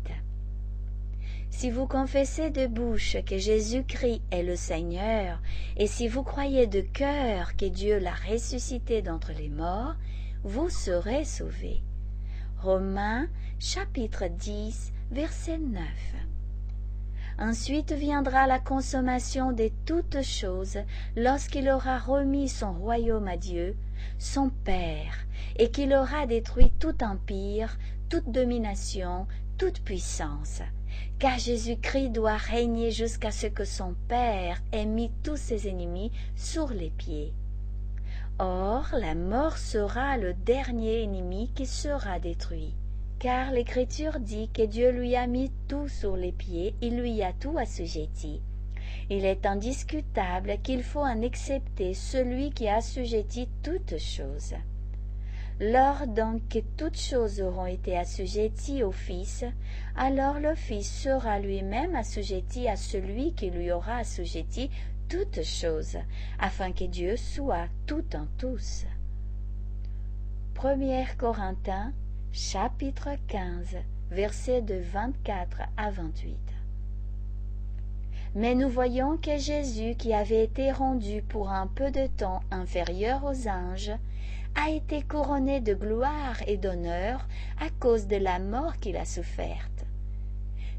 Si 1.48 1.70
vous 1.70 1.86
confessez 1.86 2.50
de 2.50 2.66
bouche 2.66 3.16
que 3.24 3.38
Jésus-Christ 3.38 4.20
est 4.30 4.42
le 4.42 4.56
Seigneur, 4.56 5.40
et 5.76 5.86
si 5.86 6.08
vous 6.08 6.22
croyez 6.22 6.66
de 6.66 6.80
cœur 6.80 7.56
que 7.56 7.66
Dieu 7.66 7.98
l'a 7.98 8.14
ressuscité 8.14 9.00
d'entre 9.00 9.32
les 9.32 9.48
morts, 9.48 9.94
vous 10.44 10.68
serez 10.68 11.24
sauvés. 11.24 11.82
Romains 12.58 13.28
chapitre 13.58 14.26
10 14.28 14.92
verset 15.10 15.58
9 15.58 16.25
Ensuite 17.38 17.92
viendra 17.92 18.46
la 18.46 18.58
consommation 18.58 19.52
de 19.52 19.70
toutes 19.84 20.22
choses 20.22 20.78
lorsqu'il 21.16 21.68
aura 21.68 21.98
remis 21.98 22.48
son 22.48 22.72
royaume 22.72 23.28
à 23.28 23.36
Dieu, 23.36 23.76
son 24.18 24.48
Père, 24.64 25.26
et 25.58 25.70
qu'il 25.70 25.92
aura 25.92 26.26
détruit 26.26 26.72
tout 26.80 27.04
empire, 27.04 27.76
toute 28.08 28.30
domination, 28.30 29.26
toute 29.58 29.82
puissance. 29.82 30.62
Car 31.18 31.38
Jésus-Christ 31.38 32.10
doit 32.10 32.38
régner 32.38 32.90
jusqu'à 32.90 33.30
ce 33.30 33.48
que 33.48 33.64
son 33.64 33.94
Père 34.08 34.62
ait 34.72 34.86
mis 34.86 35.10
tous 35.22 35.36
ses 35.36 35.68
ennemis 35.68 36.12
sur 36.36 36.68
les 36.68 36.90
pieds. 36.90 37.34
Or, 38.38 38.88
la 38.98 39.14
mort 39.14 39.58
sera 39.58 40.16
le 40.16 40.32
dernier 40.32 41.02
ennemi 41.02 41.50
qui 41.54 41.66
sera 41.66 42.18
détruit 42.18 42.74
car 43.18 43.50
l'Écriture 43.50 44.20
dit 44.20 44.50
que 44.52 44.66
Dieu 44.66 44.90
lui 44.90 45.16
a 45.16 45.26
mis 45.26 45.50
tout 45.68 45.88
sur 45.88 46.16
les 46.16 46.32
pieds, 46.32 46.74
il 46.82 46.98
lui 47.00 47.22
a 47.22 47.32
tout 47.32 47.56
assujetti. 47.56 48.42
Il 49.08 49.24
est 49.24 49.46
indiscutable 49.46 50.58
qu'il 50.62 50.82
faut 50.82 51.00
en 51.00 51.22
accepter 51.22 51.94
celui 51.94 52.50
qui 52.50 52.68
assujettit 52.68 53.48
toutes 53.62 53.98
choses. 53.98 54.54
Lors 55.58 56.06
donc 56.06 56.46
que 56.48 56.58
toutes 56.76 56.98
choses 56.98 57.40
auront 57.40 57.64
été 57.64 57.96
assujetties 57.96 58.82
au 58.82 58.92
Fils, 58.92 59.44
alors 59.96 60.38
le 60.38 60.54
Fils 60.54 60.86
sera 60.86 61.38
lui-même 61.38 61.94
assujetti 61.94 62.68
à 62.68 62.76
celui 62.76 63.32
qui 63.32 63.48
lui 63.48 63.72
aura 63.72 63.98
assujetti 63.98 64.70
toutes 65.08 65.42
choses, 65.42 65.96
afin 66.38 66.72
que 66.72 66.84
Dieu 66.84 67.16
soit 67.16 67.68
tout 67.86 68.04
en 68.14 68.26
tous. 68.36 68.84
1 70.62 71.04
Corinthiens 71.16 71.94
chapitre 72.38 73.08
15, 73.28 73.78
versets 74.10 74.60
de 74.60 74.74
24 74.74 75.62
à 75.78 75.90
28. 75.90 76.36
Mais 78.34 78.54
nous 78.54 78.68
voyons 78.68 79.16
que 79.16 79.38
Jésus, 79.38 79.94
qui 79.94 80.12
avait 80.12 80.44
été 80.44 80.70
rendu 80.70 81.22
pour 81.22 81.48
un 81.48 81.66
peu 81.66 81.90
de 81.90 82.06
temps 82.06 82.40
inférieur 82.50 83.24
aux 83.24 83.48
anges, 83.48 83.92
a 84.54 84.68
été 84.68 85.00
couronné 85.00 85.62
de 85.62 85.72
gloire 85.72 86.36
et 86.46 86.58
d'honneur 86.58 87.26
à 87.58 87.70
cause 87.80 88.06
de 88.06 88.16
la 88.16 88.38
mort 88.38 88.76
qu'il 88.76 88.98
a 88.98 89.06
soufferte. 89.06 89.86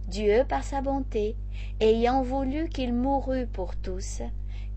Dieu, 0.08 0.46
par 0.48 0.64
sa 0.64 0.82
bonté, 0.82 1.36
ayant 1.80 2.22
voulu 2.22 2.70
qu'il 2.70 2.94
mourût 2.94 3.48
pour 3.48 3.76
tous, 3.76 4.22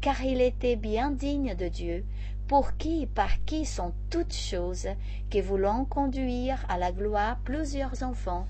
car 0.00 0.24
il 0.24 0.40
était 0.40 0.76
bien 0.76 1.10
digne 1.10 1.54
de 1.54 1.68
Dieu, 1.68 2.06
pour 2.50 2.76
qui 2.78 3.06
par 3.06 3.44
qui 3.44 3.64
sont 3.64 3.92
toutes 4.10 4.34
choses, 4.34 4.88
qui 5.30 5.40
voulant 5.40 5.84
conduire 5.84 6.58
à 6.68 6.78
la 6.78 6.90
gloire 6.90 7.38
plusieurs 7.44 8.02
enfants, 8.02 8.48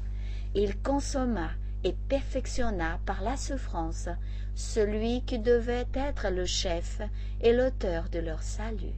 il 0.54 0.80
consomma 0.80 1.50
et 1.84 1.94
perfectionna 2.08 2.98
par 3.04 3.20
la 3.20 3.36
souffrance 3.36 4.08
celui 4.54 5.20
qui 5.26 5.38
devait 5.38 5.86
être 5.92 6.30
le 6.30 6.46
chef 6.46 7.02
et 7.42 7.52
l'auteur 7.52 8.08
de 8.08 8.20
leur 8.20 8.42
salut. 8.42 8.96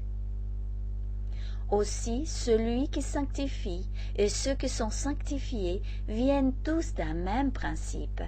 Aussi 1.68 2.24
celui 2.24 2.86
qui 2.88 3.02
sanctifie 3.02 3.90
et 4.14 4.28
ceux 4.28 4.54
qui 4.54 4.68
sont 4.68 4.90
sanctifiés 4.90 5.82
viennent 6.06 6.54
tous 6.62 6.94
d'un 6.94 7.14
même 7.14 7.50
principe. 7.50 8.22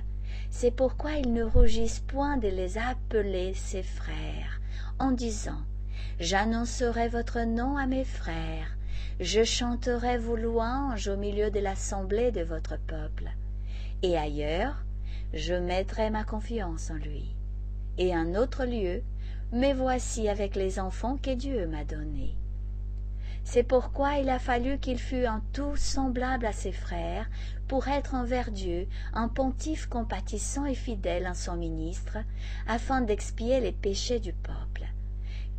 C'est 0.50 0.73
pourquoi 0.73 1.12
ils 1.12 1.33
ne 1.33 1.45
rougissent 1.45 2.00
point 2.00 2.37
de 2.37 2.49
les 2.49 2.78
appeler 2.78 3.54
ses 3.54 3.85
frères, 3.85 4.61
en 4.99 5.12
disant 5.12 5.62
J'annoncerai 6.21 7.09
votre 7.09 7.40
nom 7.40 7.76
à 7.76 7.87
mes 7.87 8.04
frères, 8.04 8.76
je 9.18 9.42
chanterai 9.42 10.16
vos 10.16 10.37
louanges 10.37 11.09
au 11.09 11.16
milieu 11.16 11.50
de 11.50 11.59
l'assemblée 11.59 12.30
de 12.30 12.42
votre 12.42 12.78
peuple. 12.78 13.30
Et 14.02 14.16
ailleurs, 14.16 14.85
je 15.33 15.54
mettrai 15.54 16.11
ma 16.11 16.23
confiance 16.23 16.90
en 16.90 16.94
lui. 16.94 17.35
Et 17.99 18.14
un 18.14 18.37
autre 18.37 18.64
lieu, 18.64 19.02
mais 19.50 19.73
voici 19.73 20.28
avec 20.28 20.54
les 20.54 20.78
enfants 20.78 21.16
que 21.16 21.35
Dieu 21.35 21.66
m'a 21.66 21.85
donnés. 21.85 22.37
C'est 23.42 23.64
pourquoi 23.64 24.18
il 24.18 24.28
a 24.30 24.38
fallu 24.38 24.78
qu'il 24.78 24.99
fût 24.99 25.26
en 25.26 25.40
tout 25.52 25.76
semblable 25.76 26.47
à 26.47 26.52
ses 26.52 26.73
frères, 26.73 27.28
pour 27.66 27.88
être 27.88 28.14
envers 28.14 28.52
Dieu 28.52 28.87
un 29.14 29.28
pontife 29.28 29.87
compatissant 29.87 30.64
et 30.64 30.75
fidèle 30.76 31.26
en 31.26 31.35
son 31.35 31.56
ministre, 31.56 32.18
afin 32.68 33.00
d'expier 33.00 33.61
les 33.61 33.73
péchés 33.73 34.21
du 34.21 34.33
peuple. 34.33 34.87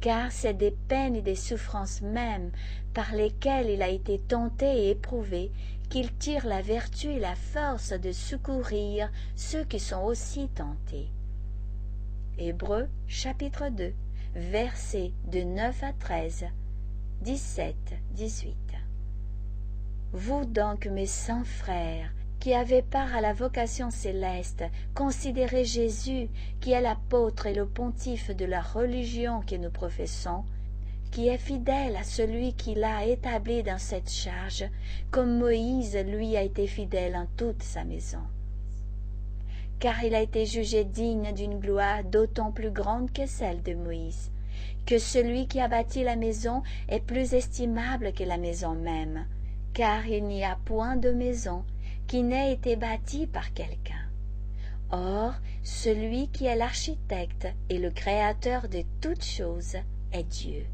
Car 0.06 0.32
c'est 0.32 0.54
des 0.54 0.70
peines 0.70 1.16
et 1.16 1.24
des 1.24 1.34
souffrances 1.34 2.04
mêmes 2.04 2.52
par 2.94 3.16
lesquelles 3.16 3.72
il 3.72 3.82
a 3.82 3.90
été 3.90 4.20
tenté 4.20 4.68
et 4.68 4.90
éprouvé 4.92 5.52
qu'il 5.90 6.16
tire 6.18 6.46
la 6.46 6.62
vertu 6.62 7.08
et 7.08 7.20
la 7.20 7.34
force 7.34 7.92
de 7.92 8.12
secourir 8.12 9.12
ceux 9.36 9.64
qui 9.64 9.80
sont 9.80 10.04
aussi 10.04 10.48
tentés. 10.50 11.10
Hébreux 12.38 12.88
chapitre 13.08 13.70
2 13.70 13.96
versets 14.36 15.12
de 15.32 15.40
9 15.40 15.82
à 15.82 15.94
13 15.94 16.46
17 17.22 17.76
18 18.12 18.56
Vous 20.14 20.46
donc 20.46 20.86
mes 20.86 21.08
saints 21.08 21.46
frères 21.46 22.14
qui 22.46 22.54
avez 22.54 22.84
part 22.84 23.16
à 23.16 23.22
la 23.22 23.34
vocation 23.34 23.90
céleste, 23.90 24.64
considérez 24.94 25.66
Jésus 25.66 26.30
qui 26.62 26.74
est 26.74 26.82
l'apôtre 26.82 27.48
et 27.48 27.56
le 27.56 27.66
pontife 27.66 28.30
de 28.30 28.46
la 28.46 28.62
religion 28.62 29.42
que 29.42 29.56
nous 29.56 29.72
professons, 29.72 30.44
qui 31.10 31.28
est 31.28 31.40
fidèle 31.40 31.96
à 31.96 32.04
celui 32.04 32.54
qui 32.54 32.76
l'a 32.76 33.04
établi 33.04 33.64
dans 33.64 33.80
cette 33.80 34.12
charge, 34.12 34.64
comme 35.10 35.40
Moïse 35.40 35.98
lui 36.06 36.38
a 36.38 36.44
été 36.44 36.68
fidèle 36.68 37.16
en 37.16 37.26
toute 37.36 37.64
sa 37.64 37.84
maison. 37.84 38.22
Car 39.80 40.04
il 40.04 40.14
a 40.14 40.22
été 40.22 40.46
jugé 40.46 40.84
digne 40.84 41.34
d'une 41.34 41.58
gloire 41.58 42.04
d'autant 42.04 42.52
plus 42.52 42.70
grande 42.70 43.12
que 43.12 43.26
celle 43.26 43.64
de 43.64 43.74
Moïse, 43.74 44.30
que 44.86 45.00
celui 45.00 45.48
qui 45.48 45.60
a 45.62 45.68
bâti 45.68 46.04
la 46.04 46.16
maison 46.16 46.62
est 46.90 47.04
plus 47.04 47.34
estimable 47.34 48.14
que 48.14 48.24
la 48.24 48.38
maison 48.38 48.76
même, 48.76 49.26
car 49.74 50.06
il 50.06 50.26
n'y 50.26 50.44
a 50.44 50.60
point 50.64 50.96
de 50.96 51.10
maison 51.10 51.64
qui 52.08 52.24
n'ait 52.24 52.54
été 52.54 52.76
bâtie 52.76 53.28
par 53.28 53.54
quelqu'un. 53.54 54.06
Or, 54.92 55.34
celui 55.64 56.28
qui 56.30 56.46
est 56.46 56.56
l'architecte 56.56 57.48
et 57.70 57.78
le 57.78 57.90
créateur 57.92 58.70
de 58.70 58.84
toutes 59.02 59.24
choses 59.24 59.78
est 60.12 60.24
Dieu. 60.24 60.66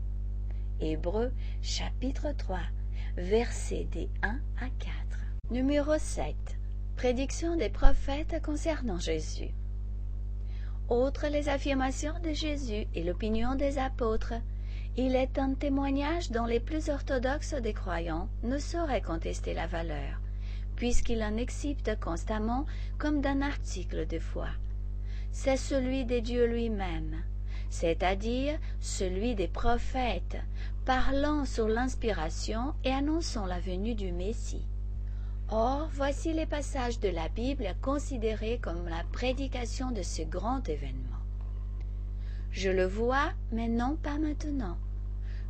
Hébreux 0.80 1.32
chapitre 1.62 2.34
3, 2.38 2.60
versets 3.18 3.88
des 3.92 4.10
1 4.22 4.30
à 4.60 4.70
4. 4.80 4.92
Numéro 5.52 5.98
7. 5.98 6.36
Prédiction 6.96 7.56
des 7.56 7.70
prophètes 7.70 8.42
concernant 8.44 9.00
Jésus. 9.00 9.50
Outre 10.90 11.28
les 11.28 11.50
affirmations 11.50 12.20
de 12.24 12.34
Jésus 12.34 12.86
et 12.94 13.04
l'opinion 13.04 13.56
des 13.56 13.78
apôtres, 13.78 14.34
il 14.98 15.16
est 15.16 15.40
un 15.40 15.54
témoignage 15.54 16.32
dont 16.32 16.46
les 16.46 16.60
plus 16.60 16.90
orthodoxes 16.90 17.54
des 17.54 17.74
croyants 17.74 18.28
ne 18.44 18.58
sauraient 18.58 19.02
contester 19.02 19.54
la 19.54 19.68
valeur, 19.68 20.21
puisqu'il 20.82 21.22
en 21.22 21.38
excepte 21.38 22.00
constamment 22.00 22.66
comme 22.98 23.22
d'un 23.22 23.44
article 23.44 24.08
de 24.08 24.18
foi. 24.18 24.48
C'est 25.32 25.56
celui 25.56 26.06
des 26.06 26.22
dieux 26.22 26.48
lui-même, 26.48 27.22
c'est-à-dire 27.70 28.58
celui 28.80 29.36
des 29.36 29.48
prophètes, 29.48 30.38
parlant 30.84 31.46
sur 31.46 31.68
l'inspiration 31.68 32.74
et 32.84 32.90
annonçant 32.90 33.46
la 33.46 33.60
venue 33.60 33.94
du 33.94 34.12
Messie. 34.12 34.66
Or, 35.50 35.88
voici 35.94 36.34
les 36.34 36.48
passages 36.48 37.00
de 37.00 37.10
la 37.10 37.30
Bible 37.30 37.76
considérés 37.84 38.58
comme 38.60 38.88
la 38.90 39.04
prédication 39.12 39.92
de 39.92 40.02
ce 40.02 40.24
grand 40.24 40.68
événement. 40.68 41.22
Je 42.50 42.72
le 42.72 42.88
vois, 42.88 43.34
mais 43.52 43.68
non 43.68 43.98
pas 43.98 44.18
maintenant. 44.18 44.80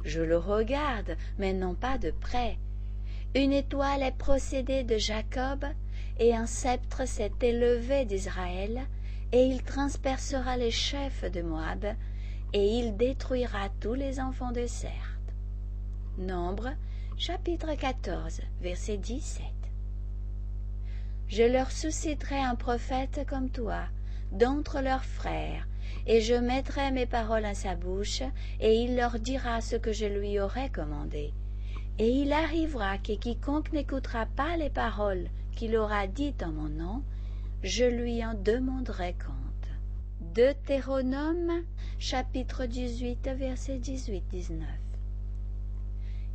Je 0.04 0.20
le 0.20 0.38
regarde, 0.38 1.16
mais 1.40 1.54
non 1.54 1.74
pas 1.74 1.98
de 1.98 2.12
près. 2.12 2.58
Une 3.34 3.54
étoile 3.54 4.04
est 4.04 4.18
procédée 4.18 4.84
de 4.84 4.98
Jacob, 4.98 5.64
et 6.20 6.36
un 6.36 6.46
sceptre 6.46 7.08
s'est 7.08 7.32
élevé 7.42 8.04
d'Israël, 8.04 8.82
et 9.32 9.44
il 9.44 9.64
transpercera 9.64 10.58
les 10.58 10.70
chefs 10.70 11.24
de 11.32 11.42
Moab, 11.42 11.86
et 12.52 12.68
il 12.80 12.98
détruira 12.98 13.70
tous 13.80 13.94
les 13.94 14.20
enfants 14.20 14.52
de 14.52 14.66
Sert. 14.66 15.18
Nombre, 16.18 16.72
chapitre 17.18 17.74
14, 17.74 18.42
verset 18.60 18.98
17. 18.98 19.46
Je 21.30 21.44
leur 21.44 21.72
susciterai 21.72 22.38
un 22.38 22.56
prophète 22.56 23.26
comme 23.30 23.50
toi, 23.50 23.84
d'entre 24.34 24.82
leurs 24.82 25.06
frères, 25.06 25.70
et 26.06 26.20
je 26.20 26.36
mettrai 26.36 26.92
mes 26.92 27.06
paroles 27.06 27.46
à 27.46 27.54
sa 27.54 27.76
bouche, 27.76 28.24
et 28.60 28.76
il 28.76 28.98
leur 28.98 29.20
dira 29.20 29.62
ce 29.62 29.78
que 29.78 29.94
je 29.94 30.06
lui 30.06 30.38
aurai 30.38 30.70
commandé. 30.70 31.32
Et 32.00 32.10
il 32.10 32.34
arrivera 32.34 32.98
que 32.98 33.14
quiconque 33.14 33.74
n'écoutera 33.74 34.26
pas 34.26 34.58
les 34.58 34.70
paroles 34.70 35.28
qu'il 35.56 35.76
aura 35.76 36.08
dites 36.08 36.44
en 36.44 36.52
mon 36.52 36.70
nom, 36.70 37.04
je 37.64 37.86
lui 37.86 38.26
en 38.26 38.34
demanderai 38.34 39.14
compte. 39.14 39.36
Deutéronome 40.34 41.64
chapitre 42.00 42.66
18 42.66 43.28
verset 43.38 43.78
18-19 43.78 44.64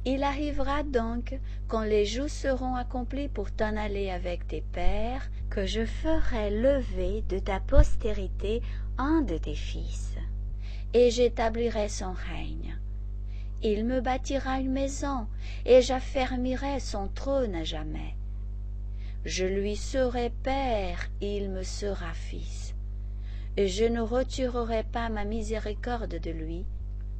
Il 0.04 0.22
arrivera 0.22 0.82
donc, 0.82 1.38
quand 1.66 1.82
les 1.82 2.04
jours 2.04 2.28
seront 2.28 2.74
accomplis 2.74 3.28
pour 3.28 3.50
t'en 3.50 3.76
aller 3.76 4.10
avec 4.10 4.46
tes 4.46 4.60
pères, 4.60 5.28
que 5.50 5.66
je 5.66 5.84
ferai 5.84 6.50
lever 6.50 7.24
de 7.28 7.38
ta 7.38 7.58
postérité 7.58 8.62
un 8.98 9.22
de 9.22 9.38
tes 9.38 9.54
fils, 9.54 10.14
et 10.92 11.10
j'établirai 11.10 11.88
son 11.88 12.12
règne. 12.12 12.78
Il 13.62 13.84
me 13.84 14.00
bâtira 14.00 14.60
une 14.60 14.72
maison, 14.72 15.26
et 15.64 15.82
j'affermirai 15.82 16.80
son 16.80 17.08
trône 17.08 17.54
à 17.54 17.64
jamais. 17.64 18.14
Je 19.24 19.44
lui 19.44 19.76
serai 19.76 20.30
père, 20.42 21.08
et 21.20 21.36
il 21.38 21.50
me 21.50 21.62
sera 21.62 22.12
fils 22.12 22.66
et 23.56 23.68
je 23.68 23.84
ne 23.84 24.00
retirerai 24.00 24.84
pas 24.84 25.08
ma 25.08 25.24
miséricorde 25.24 26.20
de 26.20 26.30
lui, 26.30 26.66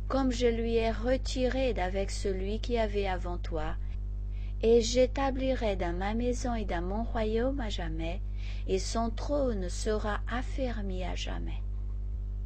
comme 0.07 0.31
je 0.31 0.47
lui 0.47 0.77
ai 0.77 0.91
retiré 0.91 1.73
d'avec 1.73 2.11
celui 2.11 2.61
qui 2.61 2.79
avait 2.79 3.09
avant 3.09 3.39
toi, 3.39 3.75
et 4.63 4.83
j'établirai 4.83 5.77
dans 5.77 5.97
ma 5.97 6.15
maison 6.15 6.55
et 6.55 6.65
dans 6.65 6.83
mon 6.83 7.05
royaume 7.05 7.61
à 7.61 7.69
jamais, 7.69 8.21
et 8.67 8.79
son 8.79 9.11
trône 9.11 9.69
sera 9.69 10.21
affermi 10.31 11.05
à 11.05 11.15
jamais. 11.15 11.63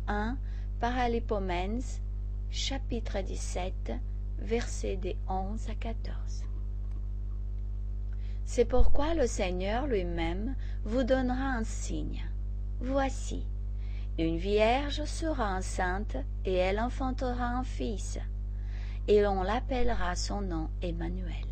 1 0.06 0.38
Paralipomènes, 0.80 1.82
chapitre 2.52 3.20
17, 3.20 3.92
versets 4.40 4.96
des 4.96 5.16
11 5.28 5.68
à 5.70 5.74
14. 5.74 6.44
C'est 8.44 8.64
pourquoi 8.64 9.14
le 9.14 9.28
Seigneur 9.28 9.86
lui-même 9.86 10.56
vous 10.82 11.04
donnera 11.04 11.52
un 11.52 11.62
signe. 11.62 12.28
Voici, 12.80 13.46
une 14.18 14.36
vierge 14.36 15.04
sera 15.04 15.56
enceinte 15.56 16.16
et 16.44 16.54
elle 16.54 16.80
enfantera 16.80 17.44
un 17.44 17.62
fils, 17.62 18.18
et 19.06 19.22
l'on 19.22 19.44
l'appellera 19.44 20.16
son 20.16 20.40
nom 20.40 20.70
Emmanuel. 20.82 21.46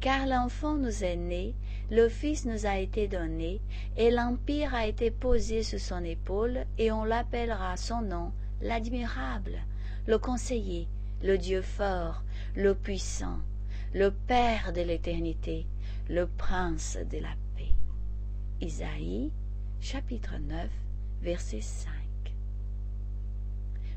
Car 0.00 0.26
l'enfant 0.26 0.76
nous 0.76 1.04
est 1.04 1.16
né, 1.16 1.54
le 1.90 2.08
Fils 2.08 2.46
nous 2.46 2.64
a 2.64 2.78
été 2.78 3.08
donné, 3.08 3.60
et 3.98 4.10
l'Empire 4.10 4.74
a 4.74 4.86
été 4.86 5.10
posé 5.10 5.62
sous 5.62 5.78
son 5.78 6.02
épaule, 6.02 6.64
et 6.78 6.90
on 6.90 7.04
l'appellera 7.04 7.76
son 7.76 8.00
nom 8.00 8.32
l'admirable, 8.60 9.58
le 10.06 10.18
conseiller, 10.18 10.88
le 11.22 11.38
Dieu 11.38 11.62
fort, 11.62 12.22
le 12.54 12.74
puissant, 12.74 13.38
le 13.94 14.10
Père 14.10 14.72
de 14.72 14.80
l'éternité, 14.80 15.66
le 16.08 16.26
Prince 16.26 16.98
de 17.10 17.18
la 17.18 17.34
paix. 17.56 17.74
Isaïe 18.60 19.30
chapitre 19.80 20.36
9, 20.38 20.68
verset 21.22 21.60
5. 21.60 21.90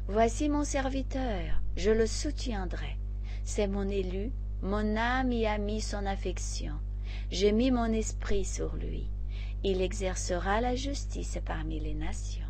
Voici 0.07 0.49
mon 0.49 0.63
serviteur, 0.63 1.61
je 1.75 1.91
le 1.91 2.07
soutiendrai. 2.07 2.97
C'est 3.43 3.67
mon 3.67 3.87
élu, 3.87 4.31
mon 4.61 4.95
âme 4.95 5.31
y 5.31 5.45
a 5.45 5.57
mis 5.57 5.81
son 5.81 6.05
affection. 6.05 6.73
J'ai 7.31 7.51
mis 7.51 7.71
mon 7.71 7.91
esprit 7.91 8.45
sur 8.45 8.75
lui. 8.75 9.09
Il 9.63 9.81
exercera 9.81 10.61
la 10.61 10.75
justice 10.75 11.39
parmi 11.45 11.79
les 11.79 11.93
nations. 11.93 12.42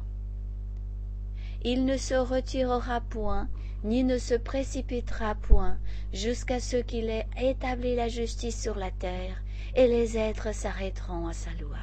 Il 1.66 1.86
ne 1.86 1.96
se 1.96 2.14
retirera 2.14 3.00
point, 3.00 3.48
ni 3.86 4.04
ne 4.04 4.18
se 4.18 4.34
précipitera 4.34 5.36
point, 5.36 5.78
jusqu'à 6.12 6.60
ce 6.60 6.76
qu'il 6.78 7.10
ait 7.10 7.28
établi 7.42 7.96
la 7.96 8.10
justice 8.10 8.62
sur 8.62 8.76
la 8.78 8.92
terre, 8.92 9.42
et 9.76 9.88
les 9.88 10.18
êtres 10.18 10.54
s'arrêteront 10.54 11.28
à 11.28 11.34
sa 11.34 11.52
loi. 11.62 11.78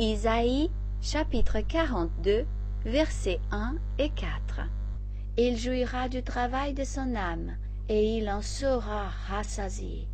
Isaïe 0.00 0.70
chapitre 1.00 1.60
42 1.60 2.44
versets 2.84 3.40
1 3.52 3.76
et 3.98 4.10
4 4.10 4.62
Il 5.36 5.56
jouira 5.56 6.08
du 6.08 6.24
travail 6.24 6.74
de 6.74 6.82
son 6.84 7.14
âme, 7.14 7.56
et 7.88 8.16
il 8.16 8.28
en 8.28 8.42
sera 8.42 9.08
rassasié. 9.28 10.08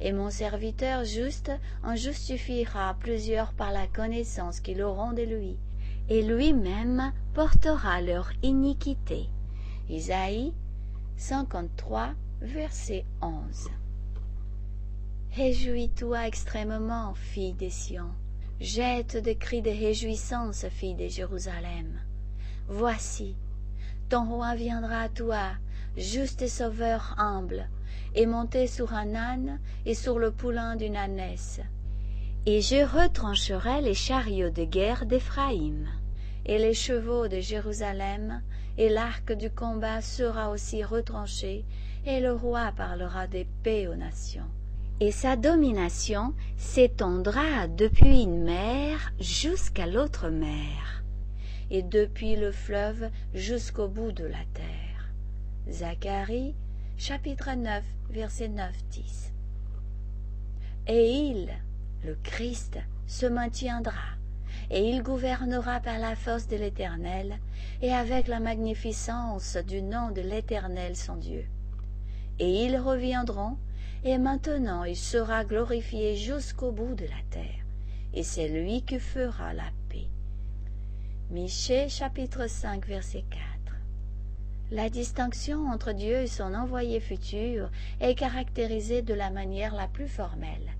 et 0.00 0.12
mon 0.12 0.30
serviteur 0.30 1.04
juste 1.04 1.52
en 1.82 1.94
justifiera 1.94 2.96
plusieurs 3.00 3.52
par 3.52 3.70
la 3.70 3.86
connaissance 3.86 4.60
qu'ils 4.60 4.82
auront 4.82 5.12
de 5.12 5.22
lui, 5.22 5.56
et 6.08 6.22
lui-même 6.22 7.12
portera 7.32 8.00
leur 8.00 8.30
iniquité. 8.42 9.28
Isaïe 9.88 10.52
53, 11.16 12.10
verset 12.40 13.04
11. 13.22 13.70
Réjouis-toi 15.32 16.26
extrêmement, 16.26 17.14
fille 17.14 17.54
des 17.54 17.70
Sion. 17.70 18.10
Jette 18.60 19.16
des 19.16 19.36
cris 19.36 19.62
de 19.62 19.70
réjouissance, 19.70 20.66
fille 20.68 20.94
de 20.94 21.08
Jérusalem. 21.08 22.00
Voici, 22.68 23.36
ton 24.08 24.24
roi 24.26 24.54
viendra 24.54 25.00
à 25.00 25.08
toi, 25.08 25.50
juste 25.96 26.42
et 26.42 26.48
sauveur 26.48 27.14
humble, 27.18 27.68
et 28.14 28.26
monté 28.26 28.66
sur 28.66 28.94
un 28.94 29.14
âne 29.14 29.58
et 29.86 29.94
sur 29.94 30.18
le 30.18 30.30
poulain 30.30 30.76
d'une 30.76 30.96
ânesse. 30.96 31.60
Et 32.46 32.60
je 32.60 32.84
retrancherai 32.84 33.80
les 33.80 33.94
chariots 33.94 34.50
de 34.50 34.64
guerre 34.64 35.06
d'Éphraïm, 35.06 35.88
et 36.44 36.58
les 36.58 36.74
chevaux 36.74 37.26
de 37.26 37.40
Jérusalem, 37.40 38.42
et 38.76 38.90
l'arc 38.90 39.32
du 39.32 39.50
combat 39.50 40.02
sera 40.02 40.50
aussi 40.50 40.84
retranché, 40.84 41.64
et 42.04 42.20
le 42.20 42.34
roi 42.34 42.70
parlera 42.76 43.26
d'épée 43.26 43.88
aux 43.88 43.94
nations. 43.94 44.50
Et 45.00 45.10
sa 45.10 45.36
domination 45.36 46.34
s'étendra 46.58 47.66
depuis 47.66 48.24
une 48.24 48.44
mer 48.44 49.12
jusqu'à 49.18 49.86
l'autre 49.86 50.28
mer, 50.28 51.02
et 51.70 51.82
depuis 51.82 52.36
le 52.36 52.52
fleuve 52.52 53.08
jusqu'au 53.32 53.88
bout 53.88 54.12
de 54.12 54.24
la 54.24 54.44
terre. 54.52 55.12
Zacharie 55.70 56.54
chapitre 56.98 57.54
9 57.56 57.82
verset 58.10 58.48
9-10 58.48 59.32
Et 60.88 61.10
il, 61.10 61.48
le 62.04 62.16
Christ, 62.22 62.78
se 63.06 63.26
maintiendra, 63.26 64.16
et 64.70 64.88
il 64.88 65.02
gouvernera 65.02 65.80
par 65.80 65.98
la 65.98 66.16
force 66.16 66.46
de 66.48 66.56
l'Éternel, 66.56 67.38
et 67.82 67.92
avec 67.92 68.28
la 68.28 68.40
magnificence 68.40 69.56
du 69.56 69.82
nom 69.82 70.10
de 70.10 70.20
l'Éternel 70.20 70.96
son 70.96 71.16
Dieu. 71.16 71.44
Et 72.38 72.64
ils 72.64 72.76
reviendront, 72.76 73.56
et 74.04 74.18
maintenant 74.18 74.84
il 74.84 74.96
sera 74.96 75.44
glorifié 75.44 76.16
jusqu'au 76.16 76.72
bout 76.72 76.94
de 76.94 77.04
la 77.04 77.22
terre, 77.30 77.64
et 78.12 78.22
c'est 78.22 78.48
lui 78.48 78.82
qui 78.82 78.98
fera 78.98 79.54
la 79.54 79.70
paix. 79.88 80.08
Michée 81.30 81.88
chapitre 81.88 82.46
5 82.48 82.86
verset 82.86 83.24
4 83.30 83.40
la 84.70 84.88
distinction 84.88 85.68
entre 85.68 85.92
Dieu 85.92 86.22
et 86.22 86.26
son 86.26 86.54
envoyé 86.54 86.98
futur 86.98 87.70
est 88.00 88.14
caractérisée 88.14 89.02
de 89.02 89.14
la 89.14 89.30
manière 89.30 89.74
la 89.74 89.86
plus 89.86 90.08
formelle. 90.08 90.74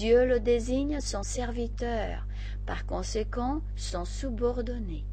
Dieu 0.00 0.24
le 0.24 0.40
désigne 0.40 0.98
son 1.02 1.22
serviteur, 1.22 2.26
par 2.64 2.86
conséquent 2.86 3.60
son 3.76 4.06
subordonné. 4.06 5.04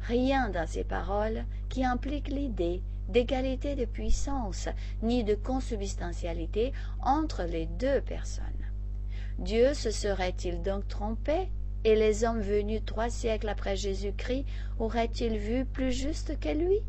Rien 0.00 0.48
dans 0.48 0.66
ces 0.66 0.82
paroles 0.82 1.44
qui 1.68 1.84
implique 1.84 2.28
l'idée 2.28 2.82
d'égalité 3.10 3.74
de 3.74 3.84
puissance 3.84 4.70
ni 5.02 5.24
de 5.24 5.34
consubstantialité 5.34 6.72
entre 7.02 7.42
les 7.42 7.66
deux 7.66 8.00
personnes. 8.00 8.46
Dieu 9.38 9.74
se 9.74 9.90
serait-il 9.90 10.62
donc 10.62 10.88
trompé 10.88 11.50
et 11.84 11.94
les 11.94 12.24
hommes 12.24 12.40
venus 12.40 12.80
trois 12.86 13.10
siècles 13.10 13.50
après 13.50 13.76
Jésus-Christ 13.76 14.46
auraient-ils 14.78 15.36
vu 15.36 15.66
plus 15.66 15.92
juste 15.92 16.40
que 16.40 16.48
lui? 16.48 16.80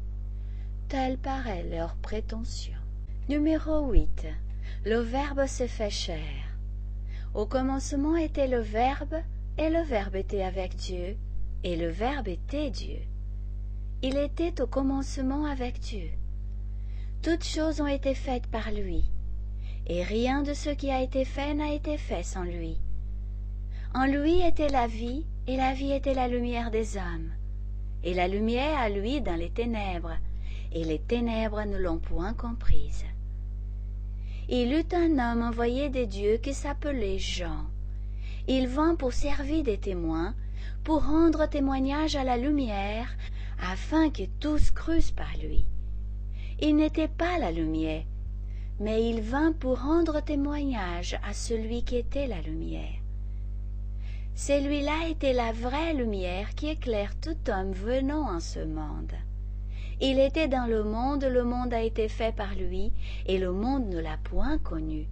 Telle 0.88 1.18
paraît 1.18 1.66
leur 1.70 1.98
prétention. 1.98 2.80
Numéro 3.28 3.92
8. 3.92 4.28
Le 4.86 5.00
Verbe 5.00 5.48
se 5.48 5.68
fait 5.68 5.90
chair. 5.90 6.51
Au 7.34 7.46
commencement 7.46 8.18
était 8.18 8.48
le 8.48 8.60
Verbe, 8.60 9.16
et 9.58 9.70
le 9.70 9.84
Verbe 9.84 10.18
était 10.18 10.44
avec 10.44 10.76
Dieu, 10.76 11.16
et 11.64 11.78
le 11.78 11.88
Verbe 11.88 12.28
était 12.28 12.70
Dieu. 12.70 13.00
Il 14.02 14.18
était 14.18 14.62
au 14.62 14.68
commencement 14.68 15.46
avec 15.46 15.80
Dieu. 15.80 16.10
Toutes 17.22 17.46
choses 17.46 17.80
ont 17.80 17.88
été 17.88 18.16
faites 18.16 18.48
par 18.48 18.72
lui, 18.72 19.06
et 19.88 20.04
rien 20.04 20.44
de 20.44 20.54
ce 20.54 20.72
qui 20.72 20.92
a 20.92 21.02
été 21.02 21.24
fait 21.24 21.54
n'a 21.54 21.72
été 21.74 21.98
fait 21.98 22.24
sans 22.24 22.44
lui. 22.44 22.80
En 23.94 24.08
lui 24.08 24.42
était 24.42 24.70
la 24.70 24.88
vie, 24.88 25.26
et 25.48 25.56
la 25.56 25.74
vie 25.74 25.94
était 25.94 26.14
la 26.14 26.28
lumière 26.28 26.70
des 26.70 26.98
hommes. 26.98 27.32
Et 28.04 28.14
la 28.14 28.28
lumière 28.28 28.78
à 28.78 28.90
lui 28.90 29.22
dans 29.22 29.36
les 29.36 29.52
ténèbres, 29.52 30.18
et 30.74 30.84
les 30.84 31.00
ténèbres 31.00 31.64
ne 31.64 31.78
l'ont 31.78 32.00
point 32.00 32.34
comprise. 32.34 33.06
Il 34.50 34.74
eut 34.74 34.96
un 34.96 35.20
homme 35.20 35.44
envoyé 35.44 35.90
de 35.90 36.04
Dieu 36.04 36.38
qui 36.38 36.54
s'appelait 36.54 37.20
Jean. 37.20 37.66
Il 38.48 38.68
vint 38.68 38.96
pour 38.96 39.14
servir 39.14 39.64
des 39.64 39.78
témoins, 39.78 40.34
pour 40.84 41.06
rendre 41.06 41.46
témoignage 41.48 42.16
à 42.16 42.24
la 42.24 42.38
lumière, 42.38 43.16
afin 43.62 44.10
que 44.10 44.24
tous 44.40 44.72
crussent 44.72 45.12
par 45.12 45.32
lui. 45.42 45.66
Il 46.60 46.76
n'était 46.76 47.08
pas 47.08 47.38
la 47.38 47.52
lumière, 47.52 48.04
mais 48.80 49.10
il 49.10 49.22
vint 49.22 49.52
pour 49.52 49.82
rendre 49.82 50.22
témoignage 50.22 51.20
à 51.28 51.34
celui 51.34 51.84
qui 51.84 51.98
était 51.98 52.28
la 52.28 52.42
lumière. 52.42 53.00
Celui-là 54.36 55.08
était 55.10 55.34
la 55.34 55.52
vraie 55.52 55.94
lumière 55.94 56.56
qui 56.56 56.70
éclaire 56.70 57.14
tout 57.20 57.38
homme 57.48 57.74
venant 57.74 58.30
en 58.30 58.40
ce 58.40 58.60
monde. 58.60 59.14
Il 60.04 60.18
était 60.18 60.48
dans 60.48 60.66
le 60.66 60.84
monde, 60.84 61.24
le 61.26 61.44
monde 61.44 61.76
a 61.76 61.82
été 61.84 62.08
fait 62.08 62.36
par 62.36 62.56
lui, 62.56 62.92
et 63.28 63.38
le 63.38 63.52
monde 63.52 63.88
ne 63.88 64.00
l'a 64.00 64.18
point 64.24 64.58
connu. 64.58 65.08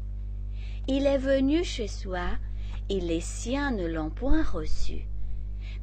Il 0.87 1.05
est 1.05 1.19
venu 1.19 1.63
chez 1.63 1.87
soi, 1.87 2.25
et 2.89 2.99
les 2.99 3.21
siens 3.21 3.69
ne 3.69 3.85
l'ont 3.85 4.09
point 4.09 4.41
reçu. 4.41 5.05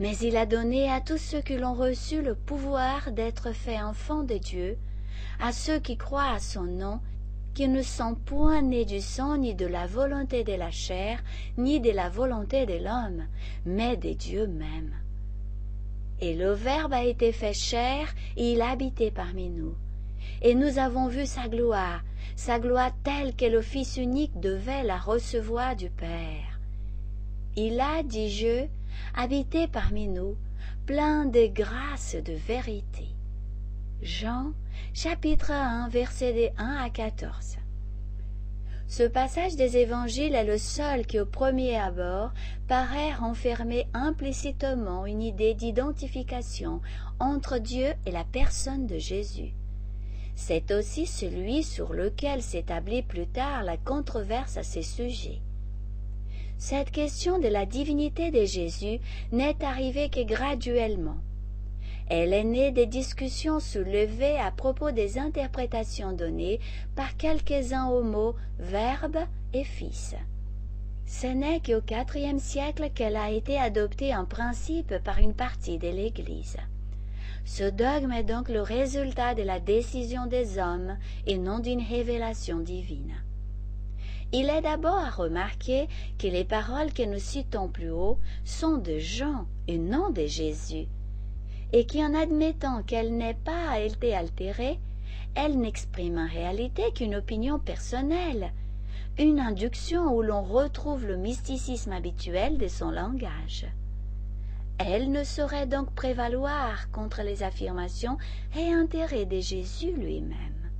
Mais 0.01 0.16
il 0.16 0.37
a 0.37 0.45
donné 0.45 0.90
à 0.90 1.01
tous 1.01 1.19
ceux 1.19 1.40
qui 1.40 1.57
l'ont 1.57 1.75
reçu 1.75 2.21
le 2.21 2.35
pouvoir 2.35 3.12
d'être 3.12 3.53
faits 3.53 3.81
enfants 3.81 4.25
de 4.25 4.38
Dieu, 4.38 4.77
à 5.40 5.53
ceux 5.53 5.79
qui 5.79 5.97
croient 5.97 6.33
à 6.33 6.40
son 6.40 6.64
nom, 6.64 6.99
qui 7.55 7.69
ne 7.69 7.83
sont 7.83 8.16
point 8.16 8.61
nés 8.61 8.85
du 8.85 9.01
sang, 9.01 9.37
ni 9.37 9.55
de 9.55 9.66
la 9.66 9.87
volonté 9.87 10.42
de 10.42 10.55
la 10.55 10.73
chair, 10.73 11.23
ni 11.57 11.79
de 11.79 11.92
la 11.92 12.09
volonté 12.09 12.66
de 12.66 12.75
l'homme, 12.75 13.25
mais 13.64 13.97
de 13.97 14.14
Dieu 14.14 14.49
même. 14.49 14.92
Et 16.20 16.35
le 16.35 16.52
Verbe 16.52 16.92
a 16.92 17.05
été 17.05 17.33
fait 17.33 17.55
chair, 17.55 18.14
et 18.37 18.52
il 18.52 18.62
habitait 18.62 19.11
parmi 19.11 19.48
nous. 19.50 19.74
Et 20.42 20.55
nous 20.55 20.79
avons 20.79 21.09
vu 21.09 21.26
sa 21.26 21.48
gloire, 21.48 22.02
sa 22.37 22.59
gloire 22.59 22.92
telle 23.05 23.35
que 23.35 23.44
le 23.44 23.62
Fils 23.62 23.96
unique 23.96 24.38
devait 24.40 24.85
la 24.85 24.98
recevoir 24.98 25.76
du 25.76 25.90
Père. 25.90 26.61
Il 27.57 27.81
a, 27.81 28.02
dit 28.02 28.31
je, 28.31 28.66
habité 29.14 29.66
parmi 29.68 30.09
nous, 30.09 30.37
plein 30.87 31.26
de 31.26 31.46
grâce 31.46 32.14
et 32.14 32.22
de 32.22 32.35
vérité. 32.35 33.09
Jean, 34.02 34.52
chapitre 34.92 35.50
1, 35.50 35.88
versets 35.88 36.52
1 36.59 36.76
à 36.76 36.90
14. 36.90 37.57
Ce 38.88 39.03
passage 39.03 39.57
des 39.57 39.79
évangiles 39.79 40.37
est 40.37 40.44
le 40.44 40.59
seul 40.59 41.07
qui, 41.07 41.18
au 41.18 41.27
premier 41.27 41.77
abord, 41.77 42.31
paraît 42.68 43.12
renfermer 43.12 43.88
implicitement 43.94 45.07
une 45.07 45.22
idée 45.22 45.55
d'identification 45.55 46.81
entre 47.18 47.59
Dieu 47.59 47.94
et 48.07 48.12
la 48.12 48.25
personne 48.25 48.87
de 48.87 48.99
Jésus. 48.99 49.53
C'est 50.37 50.70
aussi 50.70 51.07
celui 51.07 51.64
sur 51.64 51.94
lequel 51.94 52.42
s'établit 52.42 53.03
plus 53.03 53.27
tard 53.27 53.64
la 53.64 53.77
controverse 53.77 54.57
à 54.57 54.62
ces 54.62 54.83
sujets. 54.83 55.40
Cette 56.59 56.90
question 56.90 57.38
de 57.38 57.49
la 57.49 57.66
divinité 57.66 58.31
de 58.31 58.44
Jésus 58.44 59.01
n'est 59.33 59.64
arrivée 59.64 60.11
que 60.11 60.22
graduellement. 60.22 61.18
Elle 62.09 62.33
est 62.33 62.45
née 62.45 62.71
des 62.71 62.87
discussions 62.87 63.59
soulevées 63.59 64.38
à 64.38 64.53
propos 64.53 64.92
des 64.92 65.19
interprétations 65.19 66.12
données 66.12 66.61
par 66.95 67.16
quelques-uns 67.16 67.88
aux 67.88 68.05
mots 68.05 68.37
verbe 68.61 69.19
et 69.53 69.64
fils. 69.64 70.14
Ce 71.07 71.27
n'est 71.27 71.61
qu'au 71.61 71.81
IVe 71.88 72.38
siècle 72.38 72.90
qu'elle 72.95 73.16
a 73.16 73.31
été 73.31 73.59
adoptée 73.59 74.14
en 74.14 74.25
principe 74.25 74.99
par 75.05 75.19
une 75.19 75.35
partie 75.35 75.79
de 75.79 75.88
l'Église. 75.88 76.57
Ce 77.45 77.64
dogme 77.64 78.12
est 78.12 78.25
donc 78.25 78.49
le 78.49 78.61
résultat 78.61 79.35
de 79.35 79.42
la 79.42 79.61
décision 79.61 80.27
des 80.27 80.59
hommes 80.59 80.97
et 81.27 81.38
non 81.38 81.61
d'une 81.61 81.83
révélation 81.83 82.59
divine. 82.59 83.14
Il 84.33 84.49
est 84.49 84.62
d'abord 84.62 84.99
à 84.99 85.11
remarquer 85.11 85.87
que 86.19 86.27
les 86.27 86.45
paroles 86.45 86.92
que 86.92 87.05
nous 87.05 87.21
citons 87.21 87.69
plus 87.69 87.90
haut 87.90 88.19
sont 88.45 88.77
de 88.77 88.99
Jean 88.99 89.47
et 89.69 89.79
non 89.79 90.11
de 90.11 90.27
Jésus, 90.27 90.88
et 91.72 91.87
qu'en 91.87 92.14
admettant 92.14 92.83
qu'elle 92.83 93.16
n'ait 93.16 93.38
pas 93.44 93.81
été 93.81 94.14
altérée, 94.14 94.79
elle 95.35 95.59
n'exprime 95.59 96.18
en 96.18 96.29
réalité 96.29 96.92
qu'une 96.94 97.14
opinion 97.14 97.59
personnelle, 97.59 98.52
une 99.18 99.40
induction 99.40 100.14
où 100.14 100.22
l'on 100.22 100.42
retrouve 100.42 101.07
le 101.07 101.16
mysticisme 101.16 101.92
habituel 101.92 102.59
de 102.59 102.68
son 102.68 102.90
langage. 102.90 103.66
Elle 104.79 105.11
ne 105.11 105.24
saurait 105.24 105.66
donc 105.66 105.90
prévaloir 105.92 106.90
contre 106.90 107.22
les 107.22 107.42
affirmations 107.42 108.18
et 108.57 108.72
intérêts 108.72 109.24
de 109.24 109.40
Jésus 109.40 109.92
lui-même. 109.92 110.70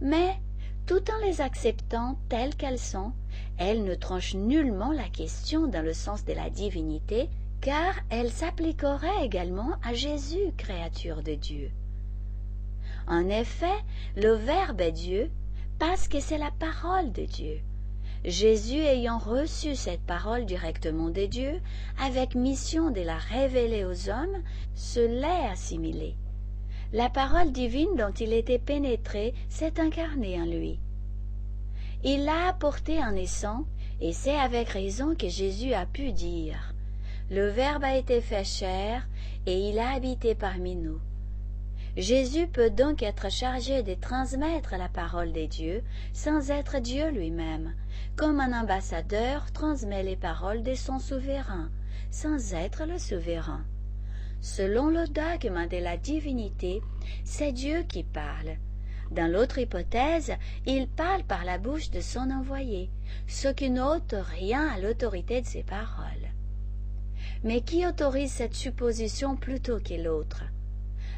Mais 0.00 0.36
tout 0.86 1.02
en 1.10 1.24
les 1.24 1.40
acceptant 1.40 2.16
telles 2.28 2.54
qu'elles 2.54 2.78
sont, 2.78 3.12
elle 3.58 3.84
ne 3.84 3.94
tranche 3.94 4.34
nullement 4.34 4.92
la 4.92 5.08
question 5.08 5.66
dans 5.66 5.84
le 5.84 5.94
sens 5.94 6.24
de 6.24 6.32
la 6.32 6.50
divinité, 6.50 7.28
car 7.62 7.94
elle 8.10 8.32
s'appliquerait 8.32 9.24
également 9.24 9.76
à 9.84 9.94
Jésus, 9.94 10.52
créature 10.56 11.22
de 11.22 11.34
Dieu. 11.34 11.70
En 13.06 13.28
effet, 13.28 13.78
le 14.16 14.32
Verbe 14.32 14.80
est 14.80 14.92
Dieu 14.92 15.30
parce 15.78 16.08
que 16.08 16.18
c'est 16.18 16.38
la 16.38 16.50
parole 16.50 17.12
de 17.12 17.24
Dieu. 17.24 17.60
Jésus 18.24 18.80
ayant 18.80 19.18
reçu 19.18 19.76
cette 19.76 20.02
parole 20.02 20.44
directement 20.44 21.08
de 21.08 21.24
Dieu, 21.26 21.60
avec 22.00 22.34
mission 22.34 22.90
de 22.90 23.00
la 23.00 23.16
révéler 23.16 23.84
aux 23.84 24.10
hommes, 24.10 24.42
se 24.74 25.00
l'est 25.00 25.48
assimilée. 25.48 26.16
La 26.92 27.10
parole 27.10 27.52
divine 27.52 27.96
dont 27.96 28.12
il 28.12 28.32
était 28.32 28.58
pénétré 28.58 29.34
s'est 29.48 29.80
incarnée 29.80 30.40
en 30.40 30.46
lui. 30.46 30.80
Il 32.02 32.24
l'a 32.24 32.48
apporté 32.48 32.98
en 32.98 33.12
naissant, 33.12 33.64
et 34.00 34.12
c'est 34.12 34.38
avec 34.38 34.68
raison 34.68 35.14
que 35.14 35.28
Jésus 35.28 35.74
a 35.74 35.86
pu 35.86 36.12
dire 36.12 36.71
Le 37.32 37.48
Verbe 37.48 37.84
a 37.84 37.96
été 37.96 38.20
fait 38.20 38.44
chair, 38.44 39.08
et 39.46 39.70
il 39.70 39.78
a 39.78 39.92
habité 39.92 40.34
parmi 40.34 40.76
nous. 40.76 41.00
Jésus 41.96 42.46
peut 42.46 42.68
donc 42.68 43.02
être 43.02 43.30
chargé 43.30 43.82
de 43.82 43.94
transmettre 43.94 44.74
la 44.76 44.90
parole 44.90 45.32
des 45.32 45.48
dieux 45.48 45.82
sans 46.12 46.50
être 46.50 46.78
Dieu 46.78 47.08
lui-même, 47.08 47.72
comme 48.16 48.38
un 48.38 48.52
ambassadeur 48.60 49.50
transmet 49.52 50.02
les 50.02 50.16
paroles 50.16 50.62
de 50.62 50.74
son 50.74 50.98
souverain, 50.98 51.70
sans 52.10 52.52
être 52.52 52.84
le 52.84 52.98
souverain. 52.98 53.64
Selon 54.42 54.88
le 54.88 55.06
dogme 55.08 55.66
de 55.68 55.78
la 55.78 55.96
divinité, 55.96 56.82
c'est 57.24 57.52
Dieu 57.52 57.82
qui 57.84 58.04
parle. 58.04 58.58
Dans 59.10 59.32
l'autre 59.32 59.56
hypothèse, 59.56 60.34
il 60.66 60.86
parle 60.86 61.24
par 61.24 61.46
la 61.46 61.56
bouche 61.56 61.90
de 61.92 62.02
son 62.02 62.30
envoyé, 62.30 62.90
ce 63.26 63.48
qui 63.48 63.70
n'ôte 63.70 64.14
rien 64.18 64.68
à 64.68 64.78
l'autorité 64.78 65.40
de 65.40 65.46
ses 65.46 65.62
paroles. 65.62 66.21
Mais 67.44 67.60
qui 67.60 67.86
autorise 67.86 68.32
cette 68.32 68.54
supposition 68.54 69.36
plutôt 69.36 69.78
que 69.78 69.94
l'autre? 69.94 70.44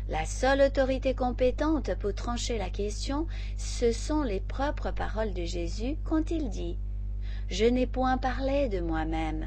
La 0.08 0.26
seule 0.26 0.60
autorité 0.60 1.14
compétente 1.14 1.94
pour 1.94 2.14
trancher 2.14 2.58
la 2.58 2.68
question, 2.68 3.26
ce 3.56 3.90
sont 3.90 4.22
les 4.22 4.40
propres 4.40 4.90
paroles 4.90 5.32
de 5.32 5.44
Jésus 5.44 5.96
quand 6.04 6.30
il 6.30 6.50
dit 6.50 6.76
Je 7.48 7.64
n'ai 7.64 7.86
point 7.86 8.18
parlé 8.18 8.68
de 8.68 8.80
moi-même, 8.80 9.46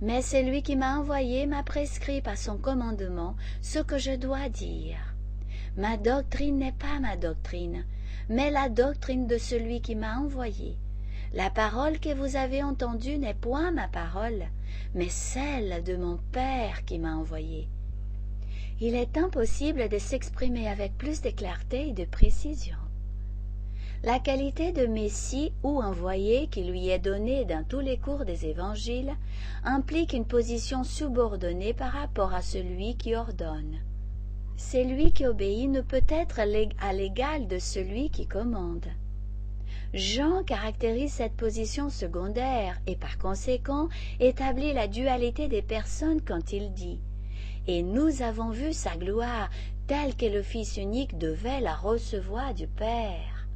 mais 0.00 0.22
celui 0.22 0.62
qui 0.62 0.76
m'a 0.76 0.98
envoyé 0.98 1.46
m'a 1.46 1.62
prescrit 1.62 2.22
par 2.22 2.38
son 2.38 2.56
commandement 2.56 3.36
ce 3.60 3.80
que 3.80 3.98
je 3.98 4.16
dois 4.16 4.48
dire. 4.48 4.96
Ma 5.76 5.98
doctrine 5.98 6.58
n'est 6.58 6.72
pas 6.72 6.98
ma 7.00 7.16
doctrine, 7.16 7.84
mais 8.30 8.50
la 8.50 8.70
doctrine 8.70 9.26
de 9.26 9.36
celui 9.36 9.82
qui 9.82 9.94
m'a 9.94 10.18
envoyé. 10.18 10.78
La 11.34 11.50
parole 11.50 11.98
que 11.98 12.14
vous 12.14 12.36
avez 12.36 12.62
entendue 12.62 13.18
n'est 13.18 13.34
point 13.34 13.70
ma 13.70 13.88
parole, 13.88 14.44
mais 14.94 15.08
celle 15.08 15.82
de 15.84 15.96
mon 15.96 16.18
Père 16.32 16.84
qui 16.84 16.98
m'a 16.98 17.14
envoyé 17.16 17.68
il 18.84 18.96
est 18.96 19.16
impossible 19.16 19.88
de 19.88 19.98
s'exprimer 19.98 20.66
avec 20.66 20.98
plus 20.98 21.20
de 21.20 21.30
clarté 21.30 21.90
et 21.90 21.92
de 21.92 22.04
précision. 22.04 22.76
La 24.02 24.18
qualité 24.18 24.72
de 24.72 24.86
Messie 24.86 25.52
ou 25.62 25.80
envoyé 25.80 26.48
qui 26.48 26.64
lui 26.64 26.88
est 26.88 26.98
donnée 26.98 27.44
dans 27.44 27.62
tous 27.62 27.78
les 27.78 27.96
cours 27.96 28.24
des 28.24 28.44
évangiles 28.46 29.12
implique 29.62 30.14
une 30.14 30.24
position 30.24 30.82
subordonnée 30.82 31.74
par 31.74 31.92
rapport 31.92 32.34
à 32.34 32.42
celui 32.42 32.96
qui 32.96 33.14
ordonne. 33.14 33.78
Celui 34.56 35.12
qui 35.12 35.26
obéit 35.26 35.70
ne 35.70 35.80
peut 35.80 36.02
être 36.08 36.40
à 36.40 36.92
l'égal 36.92 37.46
de 37.46 37.60
celui 37.60 38.10
qui 38.10 38.26
commande. 38.26 38.86
Jean 39.94 40.42
caractérise 40.42 41.12
cette 41.12 41.36
position 41.36 41.90
secondaire 41.90 42.80
et 42.86 42.96
par 42.96 43.18
conséquent 43.18 43.88
établit 44.20 44.72
la 44.72 44.88
dualité 44.88 45.48
des 45.48 45.62
personnes 45.62 46.22
quand 46.22 46.52
il 46.52 46.72
dit 46.72 47.00
et 47.66 47.82
nous 47.82 48.22
avons 48.22 48.50
vu 48.50 48.72
sa 48.72 48.96
gloire 48.96 49.48
telle 49.86 50.16
que 50.16 50.26
le 50.26 50.42
Fils 50.42 50.76
unique 50.76 51.18
devait 51.18 51.60
la 51.60 51.74
recevoir 51.74 52.54
du 52.54 52.66
Père. 52.66 53.46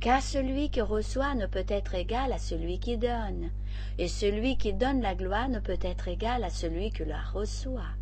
Car 0.00 0.22
celui 0.22 0.70
qui 0.70 0.80
reçoit 0.80 1.34
ne 1.34 1.46
peut 1.46 1.66
être 1.68 1.94
égal 1.94 2.32
à 2.32 2.38
celui 2.38 2.78
qui 2.78 2.96
donne, 2.96 3.50
et 3.98 4.08
celui 4.08 4.56
qui 4.56 4.72
donne 4.72 5.02
la 5.02 5.14
gloire 5.14 5.48
ne 5.48 5.58
peut 5.58 5.78
être 5.82 6.08
égal 6.08 6.44
à 6.44 6.50
celui 6.50 6.90
qui 6.90 7.04
la 7.04 7.20
reçoit. 7.20 7.96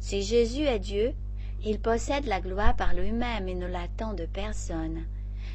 Si 0.00 0.22
Jésus 0.22 0.64
est 0.64 0.80
Dieu, 0.80 1.14
il 1.64 1.78
possède 1.78 2.26
la 2.26 2.40
gloire 2.40 2.74
par 2.74 2.92
lui-même 2.92 3.48
et 3.48 3.54
ne 3.54 3.66
l'attend 3.66 4.14
de 4.14 4.26
personne. 4.26 5.04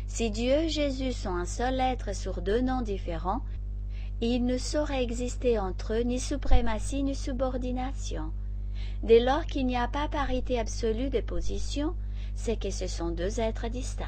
Si 0.07 0.31
Dieu 0.31 0.53
et 0.53 0.69
Jésus 0.69 1.13
sont 1.13 1.35
un 1.35 1.45
seul 1.45 1.79
être 1.79 2.15
sur 2.15 2.41
deux 2.41 2.61
noms 2.61 2.81
différents, 2.81 3.41
il 4.21 4.45
ne 4.45 4.57
saurait 4.57 5.03
exister 5.03 5.59
entre 5.59 5.93
eux 5.93 6.01
ni 6.01 6.19
suprématie 6.19 7.03
ni 7.03 7.13
subordination. 7.13 8.31
Dès 9.03 9.19
lors 9.19 9.45
qu'il 9.45 9.67
n'y 9.67 9.77
a 9.77 9.87
pas 9.87 10.07
parité 10.07 10.59
absolue 10.59 11.09
des 11.09 11.21
positions, 11.21 11.93
c'est 12.35 12.57
que 12.57 12.71
ce 12.71 12.87
sont 12.87 13.09
deux 13.09 13.39
êtres 13.39 13.67
distincts. 13.67 14.05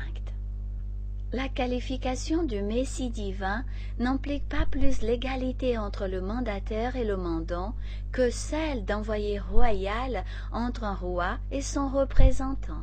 La 1.31 1.47
qualification 1.47 2.41
du 2.41 2.63
Messie 2.63 3.11
divin 3.11 3.63
n'implique 3.99 4.49
pas 4.49 4.65
plus 4.65 5.01
l'égalité 5.03 5.77
entre 5.77 6.07
le 6.07 6.21
mandataire 6.21 6.95
et 6.95 7.03
le 7.03 7.17
mandant 7.17 7.75
que 8.11 8.31
celle 8.31 8.83
d'envoyé 8.83 9.37
royal 9.37 10.23
entre 10.51 10.85
un 10.85 10.95
roi 10.95 11.37
et 11.51 11.61
son 11.61 11.87
représentant. 11.87 12.81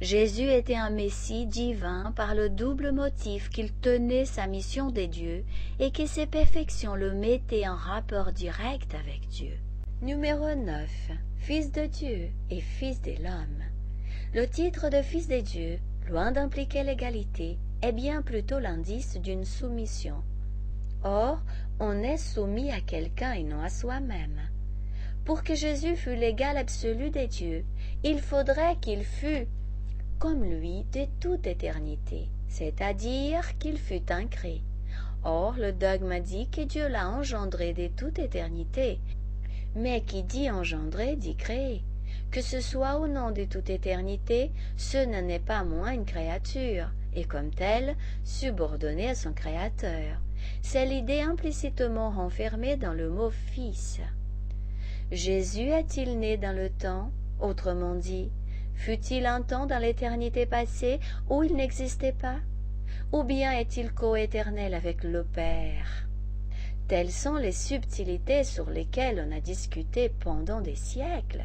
Jésus 0.00 0.48
était 0.48 0.76
un 0.76 0.90
Messie 0.90 1.46
divin 1.46 2.12
par 2.14 2.36
le 2.36 2.48
double 2.48 2.92
motif 2.92 3.50
qu'il 3.50 3.72
tenait 3.72 4.26
sa 4.26 4.46
mission 4.46 4.92
des 4.92 5.08
dieux 5.08 5.44
et 5.80 5.90
que 5.90 6.06
ses 6.06 6.26
perfections 6.26 6.94
le 6.94 7.12
mettaient 7.14 7.66
en 7.66 7.74
rapport 7.74 8.30
direct 8.30 8.94
avec 8.94 9.26
Dieu. 9.28 9.50
Numéro 10.00 10.54
9. 10.54 10.88
Fils 11.38 11.72
de 11.72 11.86
Dieu 11.86 12.28
et 12.48 12.60
Fils 12.60 13.02
de 13.02 13.10
l'homme. 13.20 13.64
Le 14.34 14.46
titre 14.46 14.88
de 14.88 15.02
Fils 15.02 15.26
de 15.26 15.40
Dieu, 15.40 15.80
loin 16.08 16.30
d'impliquer 16.30 16.84
l'égalité, 16.84 17.58
est 17.82 17.92
bien 17.92 18.22
plutôt 18.22 18.60
l'indice 18.60 19.16
d'une 19.16 19.44
soumission. 19.44 20.22
Or, 21.02 21.42
on 21.80 22.04
est 22.04 22.18
soumis 22.18 22.70
à 22.70 22.80
quelqu'un 22.80 23.32
et 23.32 23.42
non 23.42 23.62
à 23.62 23.68
soi-même. 23.68 24.40
Pour 25.24 25.42
que 25.42 25.56
Jésus 25.56 25.96
fût 25.96 26.14
l'égal 26.14 26.56
absolu 26.56 27.10
des 27.10 27.26
dieux, 27.26 27.64
il 28.04 28.20
faudrait 28.20 28.76
qu'il 28.80 29.02
fût 29.02 29.48
comme 30.18 30.44
lui 30.44 30.84
de 30.92 31.06
toute 31.20 31.46
éternité, 31.46 32.28
c'est-à-dire 32.48 33.56
qu'il 33.58 33.78
fût 33.78 34.10
incré. 34.10 34.62
Or, 35.24 35.54
le 35.58 35.72
dogme 35.72 36.18
dit 36.20 36.48
que 36.48 36.62
Dieu 36.62 36.88
l'a 36.88 37.08
engendré 37.08 37.72
de 37.72 37.88
toute 37.88 38.18
éternité, 38.18 39.00
mais 39.74 40.00
qui 40.00 40.22
dit 40.22 40.50
engendrer 40.50 41.16
dit 41.16 41.36
créer. 41.36 41.82
Que 42.30 42.40
ce 42.42 42.60
soit 42.60 42.98
au 42.98 43.06
nom 43.06 43.30
de 43.30 43.44
toute 43.44 43.70
éternité, 43.70 44.52
ce 44.76 44.98
n'en 44.98 45.28
est 45.28 45.44
pas 45.44 45.64
moins 45.64 45.92
une 45.92 46.04
créature, 46.04 46.90
et 47.14 47.24
comme 47.24 47.50
telle, 47.50 47.96
subordonnée 48.24 49.10
à 49.10 49.14
son 49.14 49.32
Créateur. 49.32 50.20
C'est 50.62 50.86
l'idée 50.86 51.20
implicitement 51.20 52.10
renfermée 52.10 52.76
dans 52.76 52.92
le 52.92 53.08
mot 53.08 53.30
Fils. 53.30 54.00
Jésus 55.10 55.68
est-il 55.68 56.18
né 56.18 56.36
dans 56.36 56.54
le 56.54 56.68
temps? 56.70 57.10
Autrement 57.40 57.94
dit, 57.94 58.30
fut-il 58.78 59.26
un 59.26 59.42
temps 59.42 59.66
dans 59.66 59.78
l'éternité 59.78 60.46
passée 60.46 61.00
où 61.28 61.42
il 61.42 61.54
n'existait 61.54 62.12
pas? 62.12 62.36
Ou 63.12 63.24
bien 63.24 63.52
est-il 63.52 63.92
coéternel 63.92 64.72
avec 64.72 65.02
le 65.02 65.24
Père? 65.24 66.06
Telles 66.86 67.10
sont 67.10 67.34
les 67.34 67.52
subtilités 67.52 68.44
sur 68.44 68.70
lesquelles 68.70 69.22
on 69.26 69.36
a 69.36 69.40
discuté 69.40 70.10
pendant 70.20 70.60
des 70.60 70.76
siècles. 70.76 71.44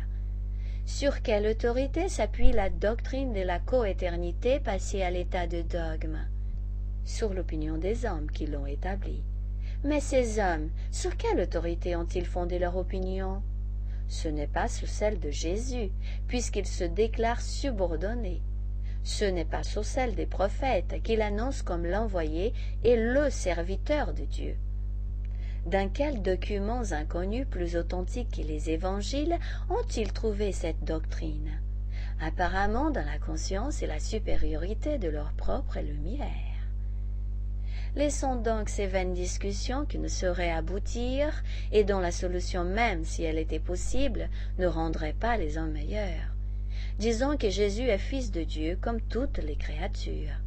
Sur 0.86 1.22
quelle 1.22 1.48
autorité 1.48 2.08
s'appuie 2.08 2.52
la 2.52 2.69
doctrine 2.69 3.34
de 3.34 3.41
la 3.41 3.60
coéternité 3.60 4.60
passée 4.60 5.02
à 5.02 5.10
l'état 5.10 5.48
de 5.48 5.63
dogme? 5.63 6.19
Sur 7.04 7.34
l'opinion 7.34 7.78
des 7.78 8.06
hommes 8.06 8.30
qui 8.32 8.46
l'ont 8.46 8.67
établie. 8.67 9.24
Mais 9.84 10.00
ces 10.00 10.39
hommes, 10.39 10.69
sur 10.91 11.17
quelle 11.17 11.41
autorité 11.41 11.96
ont-ils 11.96 12.26
fondé 12.26 12.60
leur 12.60 12.78
opinion? 12.78 13.41
Ce 14.13 14.28
n'est 14.28 14.45
pas 14.45 14.67
sur 14.67 14.88
celle 14.88 15.19
de 15.19 15.32
Jésus, 15.32 15.89
puisqu'il 16.28 16.67
se 16.67 16.84
déclare 16.84 17.41
subordonné. 17.41 18.43
Ce 19.04 19.26
n'est 19.26 19.43
pas 19.43 19.63
sur 19.63 19.84
celle 19.84 20.13
des 20.13 20.28
prophètes 20.28 21.02
qu'il 21.02 21.23
annonce 21.23 21.63
comme 21.63 21.88
l'envoyé 21.88 22.54
et 22.84 22.95
le 22.95 23.32
serviteur 23.32 24.13
de 24.13 24.23
Dieu 24.26 24.56
dans 25.65 25.89
quels 25.89 26.21
documents 26.21 26.91
inconnus 26.91 27.47
plus 27.49 27.78
authentiques 27.78 28.36
que 28.36 28.45
les 28.45 28.69
évangiles 28.69 29.39
ont-ils 29.69 30.12
trouvé 30.12 30.52
cette 30.52 30.84
doctrine? 30.84 31.62
Apparemment 32.21 32.91
dans 32.91 33.06
la 33.06 33.17
conscience 33.17 33.82
et 33.82 33.88
la 33.88 34.02
supériorité 34.02 34.97
de 34.97 35.08
leur 35.08 35.32
propre 35.32 35.80
lumière. 35.80 36.53
Laissons 37.96 38.36
donc 38.36 38.70
ces 38.70 38.88
vaines 38.88 39.14
discussions 39.14 39.86
qui 39.86 40.00
ne 40.00 40.08
sauraient 40.08 40.52
aboutir 40.52 41.44
et 41.72 41.84
dont 41.84 42.00
la 42.00 42.12
solution 42.12 42.64
même, 42.64 43.04
si 43.04 43.24
elle 43.24 43.38
était 43.38 43.60
possible, 43.60 44.30
ne 44.58 44.68
rendrait 44.68 45.16
pas 45.20 45.38
les 45.38 45.58
hommes 45.58 45.74
meilleurs. 45.74 46.36
Disons 47.00 47.38
que 47.38 47.50
Jésus 47.50 47.88
est 47.88 47.98
fils 47.98 48.32
de 48.32 48.44
Dieu 48.44 48.78
comme 48.82 49.02
toutes 49.02 49.40
les 49.40 49.56
créatures. 49.56 50.40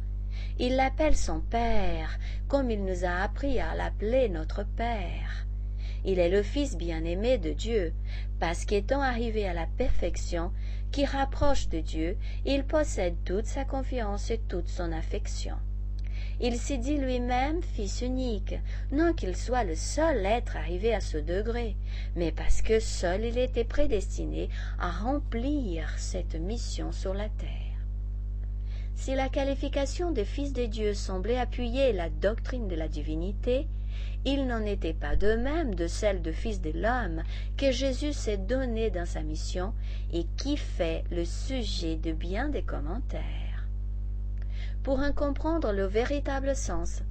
Il 0.59 0.75
l'appelle 0.75 1.15
son 1.15 1.39
Père, 1.39 2.17
comme 2.47 2.71
il 2.71 2.83
nous 2.83 3.05
a 3.05 3.21
appris 3.23 3.59
à 3.59 3.75
l'appeler 3.75 4.29
notre 4.29 4.63
Père. 4.63 5.45
Il 6.05 6.19
est 6.19 6.29
le 6.29 6.41
Fils 6.41 6.77
bien-aimé 6.77 7.37
de 7.37 7.51
Dieu, 7.51 7.93
parce 8.39 8.65
qu'étant 8.65 9.01
arrivé 9.01 9.47
à 9.47 9.53
la 9.53 9.67
perfection, 9.77 10.51
qui 10.91 11.05
rapproche 11.05 11.69
de 11.69 11.79
Dieu, 11.79 12.17
il 12.45 12.63
possède 12.63 13.15
toute 13.25 13.45
sa 13.45 13.65
confiance 13.65 14.31
et 14.31 14.39
toute 14.47 14.69
son 14.69 14.91
affection. 14.91 15.55
Il 16.39 16.57
s'est 16.57 16.77
dit 16.77 16.97
lui-même 16.97 17.63
fils 17.63 18.01
unique, 18.01 18.55
non 18.91 19.13
qu'il 19.13 19.35
soit 19.35 19.63
le 19.63 19.73
seul 19.73 20.23
être 20.23 20.55
arrivé 20.55 20.93
à 20.93 20.99
ce 20.99 21.17
degré, 21.17 21.75
mais 22.15 22.31
parce 22.31 22.61
que 22.61 22.79
seul 22.79 23.25
il 23.25 23.39
était 23.39 23.63
prédestiné 23.63 24.49
à 24.79 24.91
remplir 24.91 25.89
cette 25.97 26.35
mission 26.35 26.91
sur 26.91 27.15
la 27.15 27.29
terre. 27.29 27.49
Si 28.95 29.15
la 29.15 29.29
qualification 29.29 30.11
de 30.11 30.23
fils 30.23 30.53
de 30.53 30.65
Dieu 30.65 30.93
semblait 30.93 31.39
appuyer 31.39 31.91
la 31.91 32.09
doctrine 32.09 32.67
de 32.67 32.75
la 32.75 32.87
divinité, 32.87 33.67
il 34.25 34.45
n'en 34.45 34.65
était 34.65 34.93
pas 34.93 35.15
de 35.15 35.35
même 35.35 35.73
de 35.73 35.87
celle 35.87 36.21
de 36.21 36.31
fils 36.31 36.61
de 36.61 36.71
l'homme 36.71 37.23
que 37.57 37.71
Jésus 37.71 38.13
s'est 38.13 38.37
donné 38.37 38.91
dans 38.91 39.05
sa 39.05 39.21
mission 39.21 39.73
et 40.13 40.25
qui 40.37 40.57
fait 40.57 41.03
le 41.09 41.25
sujet 41.25 41.95
de 41.95 42.11
bien 42.11 42.49
des 42.49 42.63
commentaires. 42.63 43.46
Pour 44.87 44.99
en 44.99 45.11
comprendre 45.11 45.73
le 45.73 45.83
véritable 45.83 46.55
sens, 46.55 47.01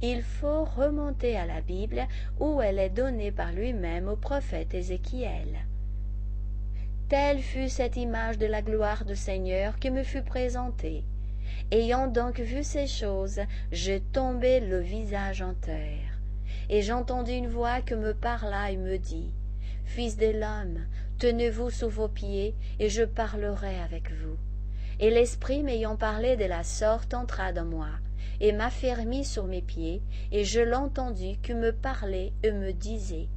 il 0.00 0.22
faut 0.22 0.64
remonter 0.64 1.36
à 1.36 1.44
la 1.44 1.60
Bible 1.60 2.06
où 2.40 2.62
elle 2.62 2.78
est 2.78 2.88
donnée 2.88 3.30
par 3.30 3.52
lui-même 3.52 4.08
au 4.08 4.16
prophète 4.16 4.72
Ézéchiel. 4.72 5.58
Telle 7.10 7.40
fut 7.40 7.68
cette 7.68 7.98
image 7.98 8.38
de 8.38 8.46
la 8.46 8.62
gloire 8.62 9.04
du 9.04 9.14
Seigneur 9.14 9.78
qui 9.78 9.90
me 9.90 10.02
fut 10.04 10.22
présentée. 10.22 11.04
Ayant 11.70 12.06
donc 12.06 12.40
vu 12.40 12.62
ces 12.62 12.86
choses, 12.86 13.40
je 13.72 13.98
tombai 14.14 14.60
le 14.60 14.80
visage 14.80 15.42
en 15.42 15.52
terre. 15.52 16.18
Et 16.70 16.80
j'entendis 16.80 17.34
une 17.34 17.48
voix 17.48 17.82
que 17.82 17.94
me 17.94 18.14
parla 18.14 18.70
et 18.70 18.78
me 18.78 18.96
dit, 18.96 19.34
Fils 19.84 20.16
de 20.16 20.28
l'homme, 20.28 20.86
tenez-vous 21.18 21.68
sous 21.68 21.90
vos 21.90 22.08
pieds, 22.08 22.54
et 22.78 22.88
je 22.88 23.02
parlerai 23.02 23.80
avec 23.80 24.10
vous 24.12 24.38
et 24.98 25.10
l'esprit 25.10 25.62
m'ayant 25.62 25.96
parlé 25.96 26.36
de 26.36 26.44
la 26.44 26.64
sorte 26.64 27.14
entra 27.14 27.52
dans 27.52 27.64
moi 27.64 27.88
et 28.40 28.52
m'affermit 28.52 29.24
sur 29.24 29.44
mes 29.44 29.62
pieds 29.62 30.02
et 30.32 30.44
je 30.44 30.60
l'entendis 30.60 31.38
qui 31.42 31.54
me 31.54 31.72
parlait 31.72 32.32
et 32.42 32.52
me 32.52 32.72
disait 32.72 33.28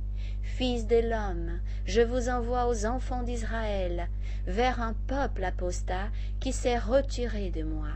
fils 0.41 0.87
de 0.87 0.97
l'homme 0.97 1.59
je 1.85 2.01
vous 2.01 2.29
envoie 2.29 2.67
aux 2.67 2.85
enfants 2.85 3.23
d'israël 3.23 4.07
vers 4.47 4.81
un 4.81 4.93
peuple 5.07 5.43
apostat 5.43 6.09
qui 6.39 6.51
s'est 6.51 6.77
retiré 6.77 7.49
de 7.51 7.63
moi. 7.63 7.89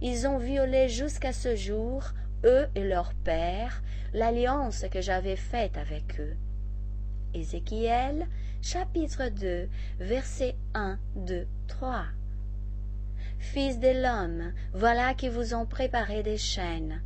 Ils 0.00 0.26
ont 0.26 0.38
violé 0.38 0.88
jusqu'à 0.88 1.32
ce 1.32 1.54
jour 1.54 2.04
eux 2.44 2.66
et 2.74 2.84
leurs 2.84 3.14
pères 3.14 3.82
l'alliance 4.12 4.84
que 4.90 5.00
j'avais 5.00 5.36
faite 5.36 5.76
avec 5.76 6.20
eux 6.20 6.34
ézéchiel 7.34 8.26
chapitre 8.60 9.28
2 9.28 9.68
versets 10.00 10.56
1 10.74 10.98
2 11.16 11.46
3 11.68 12.04
Fils 13.42 13.80
de 13.80 13.88
l'homme, 13.88 14.52
voilà 14.72 15.14
qui 15.14 15.28
vous 15.28 15.52
ont 15.52 15.66
préparé 15.66 16.22
des 16.22 16.38
chaînes. 16.38 17.02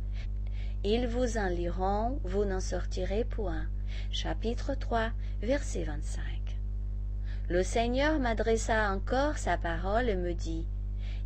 Ils 0.83 1.07
vous 1.07 1.37
en 1.37 1.47
liront, 1.47 2.21
vous 2.23 2.45
n'en 2.45 2.61
sortirez 2.61 3.25
point. 3.25 3.65
Chapitre 4.11 4.75
3, 4.75 5.11
verset 5.41 5.83
25. 5.83 6.21
Le 7.49 7.63
Seigneur 7.63 8.19
m'adressa 8.19 8.91
encore 8.91 9.39
sa 9.39 9.57
parole 9.57 10.09
et 10.09 10.15
me 10.15 10.33
dit, 10.33 10.67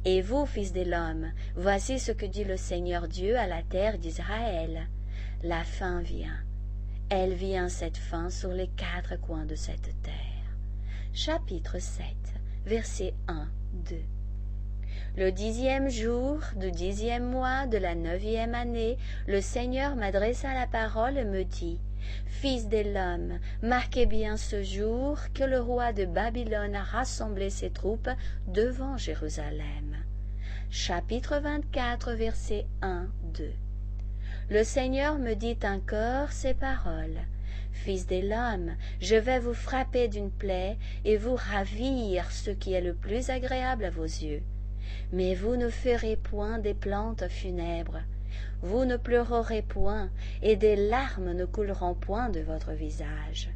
Et 0.06 0.21
vous, 0.21 0.45
fils 0.45 0.71
de 0.71 0.82
l'homme, 0.82 1.34
voici 1.56 2.00
ce 2.00 2.13
que 2.13 2.26
dit 2.26 2.45
le 2.45 2.58
Seigneur 2.58 3.08
Dieu 3.08 3.38
à 3.38 3.47
la 3.47 3.62
terre 3.62 4.00
d'Israël. 4.00 4.88
La 5.43 5.63
fin 5.63 6.00
vient. 6.00 6.39
Elle 7.10 7.34
vient 7.34 7.69
cette 7.69 7.97
fin 7.97 8.30
sur 8.30 8.52
les 8.54 8.69
quatre 8.69 9.19
coins 9.19 9.45
de 9.45 9.56
cette 9.56 9.93
terre. 10.02 10.56
Chapitre 11.13 11.80
7, 11.80 12.06
verset 12.65 13.13
1, 13.28 13.50
2. 13.74 13.97
Le 15.17 15.30
dixième 15.30 15.89
jour 15.89 16.39
du 16.56 16.71
dixième 16.71 17.30
mois 17.30 17.67
de 17.67 17.78
la 17.78 17.95
neuvième 17.95 18.56
année, 18.56 18.97
le 19.28 19.41
Seigneur 19.41 19.97
m'adressa 19.97 20.54
la 20.54 20.67
parole 20.67 21.17
et 21.17 21.26
me 21.26 21.43
dit, 21.43 21.82
Fils 22.28 22.69
de 22.69 22.78
l'homme, 22.78 23.38
marquez 23.62 24.06
bien 24.06 24.38
ce 24.38 24.63
jour 24.63 25.19
que 25.34 25.43
le 25.43 25.60
roi 25.60 25.91
de 25.91 26.06
Babylone 26.06 26.78
a 26.78 26.84
rassemblé 26.84 27.50
ses 27.50 27.71
troupes 27.71 28.10
devant 28.47 28.95
Jérusalem. 28.95 29.97
Chapitre 30.69 31.39
24, 31.39 32.13
versets 32.13 32.65
1, 32.82 33.10
2. 33.34 33.52
Le 34.50 34.63
Seigneur 34.63 35.19
me 35.19 35.34
dit 35.34 35.60
encore 35.65 36.32
ces 36.32 36.54
paroles. 36.54 37.19
Fils 37.74 38.08
de 38.08 38.30
l'homme, 38.30 38.78
je 39.02 39.17
vais 39.17 39.39
vous 39.39 39.54
frapper 39.54 40.08
d'une 40.08 40.32
plaie 40.32 40.78
et 41.04 41.17
vous 41.17 41.36
ravir 41.36 42.32
ce 42.32 42.52
qui 42.52 42.71
est 42.71 42.82
le 42.82 42.93
plus 42.93 43.30
agréable 43.30 43.84
à 43.84 43.89
vos 43.89 44.06
yeux 44.06 44.41
mais 45.11 45.35
vous 45.35 45.55
ne 45.55 45.69
ferez 45.69 46.15
point 46.15 46.59
des 46.59 46.73
plantes 46.73 47.27
funèbres. 47.27 48.01
Vous 48.61 48.85
ne 48.85 48.97
pleurerez 48.97 49.61
point 49.61 50.09
et 50.41 50.55
des 50.55 50.75
larmes 50.75 51.33
ne 51.33 51.45
couleront 51.45 51.95
point 51.95 52.29
de 52.29 52.39
votre 52.39 52.71
visage. 52.71 53.49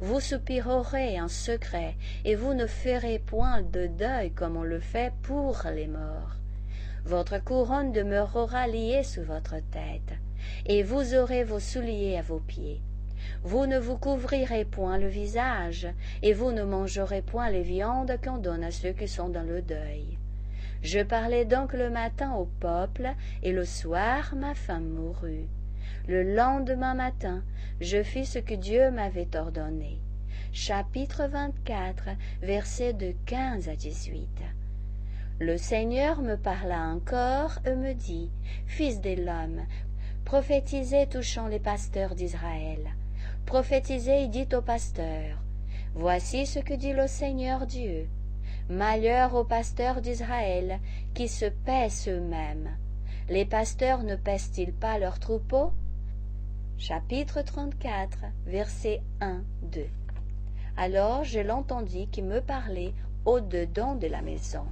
Vous 0.00 0.20
soupirerez 0.20 1.20
en 1.20 1.28
secret 1.28 1.96
et 2.24 2.34
vous 2.34 2.54
ne 2.54 2.66
ferez 2.66 3.18
point 3.18 3.62
de 3.62 3.86
deuil 3.86 4.32
comme 4.32 4.56
on 4.56 4.64
le 4.64 4.80
fait 4.80 5.12
pour 5.22 5.62
les 5.72 5.86
morts. 5.86 6.36
Votre 7.04 7.38
couronne 7.42 7.92
demeurera 7.92 8.66
liée 8.66 9.02
sous 9.02 9.22
votre 9.22 9.56
tête 9.70 10.18
et 10.66 10.82
vous 10.82 11.14
aurez 11.14 11.44
vos 11.44 11.60
souliers 11.60 12.16
à 12.16 12.22
vos 12.22 12.40
pieds. 12.40 12.80
Vous 13.44 13.66
ne 13.66 13.78
vous 13.78 13.96
couvrirez 13.96 14.64
point 14.64 14.98
le 14.98 15.08
visage 15.08 15.88
et 16.22 16.32
vous 16.32 16.52
ne 16.52 16.64
mangerez 16.64 17.22
point 17.22 17.50
les 17.50 17.62
viandes 17.62 18.16
qu'on 18.24 18.38
donne 18.38 18.64
à 18.64 18.70
ceux 18.70 18.92
qui 18.92 19.08
sont 19.08 19.28
dans 19.28 19.46
le 19.46 19.62
deuil 19.62 20.18
je 20.82 21.00
parlai 21.00 21.44
donc 21.44 21.72
le 21.74 21.90
matin 21.90 22.32
au 22.34 22.46
peuple, 22.60 23.14
et 23.42 23.52
le 23.52 23.64
soir 23.64 24.34
ma 24.36 24.54
femme 24.54 24.88
mourut. 24.88 25.46
Le 26.08 26.34
lendemain 26.34 26.94
matin, 26.94 27.42
je 27.80 28.02
fis 28.02 28.26
ce 28.26 28.40
que 28.40 28.54
Dieu 28.54 28.90
m'avait 28.90 29.36
ordonné. 29.36 29.98
Chapitre 30.52 31.28
24, 31.28 32.08
versets 32.42 32.92
de 32.92 33.14
15 33.26 33.68
à 33.68 33.76
18. 33.76 34.28
Le 35.38 35.56
Seigneur 35.56 36.20
me 36.20 36.36
parla 36.36 36.88
encore 36.88 37.58
et 37.64 37.74
me 37.74 37.94
dit, 37.94 38.30
Fils 38.66 39.00
de 39.00 39.14
l'homme, 39.24 39.62
prophétisez 40.24 41.06
touchant 41.06 41.46
les 41.46 41.60
pasteurs 41.60 42.14
d'Israël. 42.14 42.80
Prophétisez 43.46 44.24
et 44.24 44.28
dites 44.28 44.54
aux 44.54 44.62
pasteurs, 44.62 45.38
Voici 45.94 46.46
ce 46.46 46.58
que 46.58 46.74
dit 46.74 46.92
le 46.92 47.06
Seigneur 47.06 47.66
Dieu. 47.66 48.08
Malheur 48.70 49.34
aux 49.34 49.44
pasteurs 49.44 50.00
d'Israël 50.00 50.78
qui 51.14 51.28
se 51.28 51.46
paissent 51.46 52.08
eux-mêmes. 52.08 52.70
Les 53.28 53.44
pasteurs 53.44 54.04
ne 54.04 54.14
pèsent-ils 54.14 54.72
pas 54.72 54.98
leurs 54.98 55.18
troupeaux? 55.18 55.72
Chapitre 56.78 57.42
34, 57.42 58.18
versets 58.46 59.02
1, 59.20 59.42
2. 59.72 59.84
Alors 60.76 61.24
je 61.24 61.40
l'entendis 61.40 62.06
qui 62.08 62.22
me 62.22 62.40
parlait 62.40 62.94
au-dedans 63.24 63.96
de 63.96 64.06
la 64.06 64.22
maison. 64.22 64.64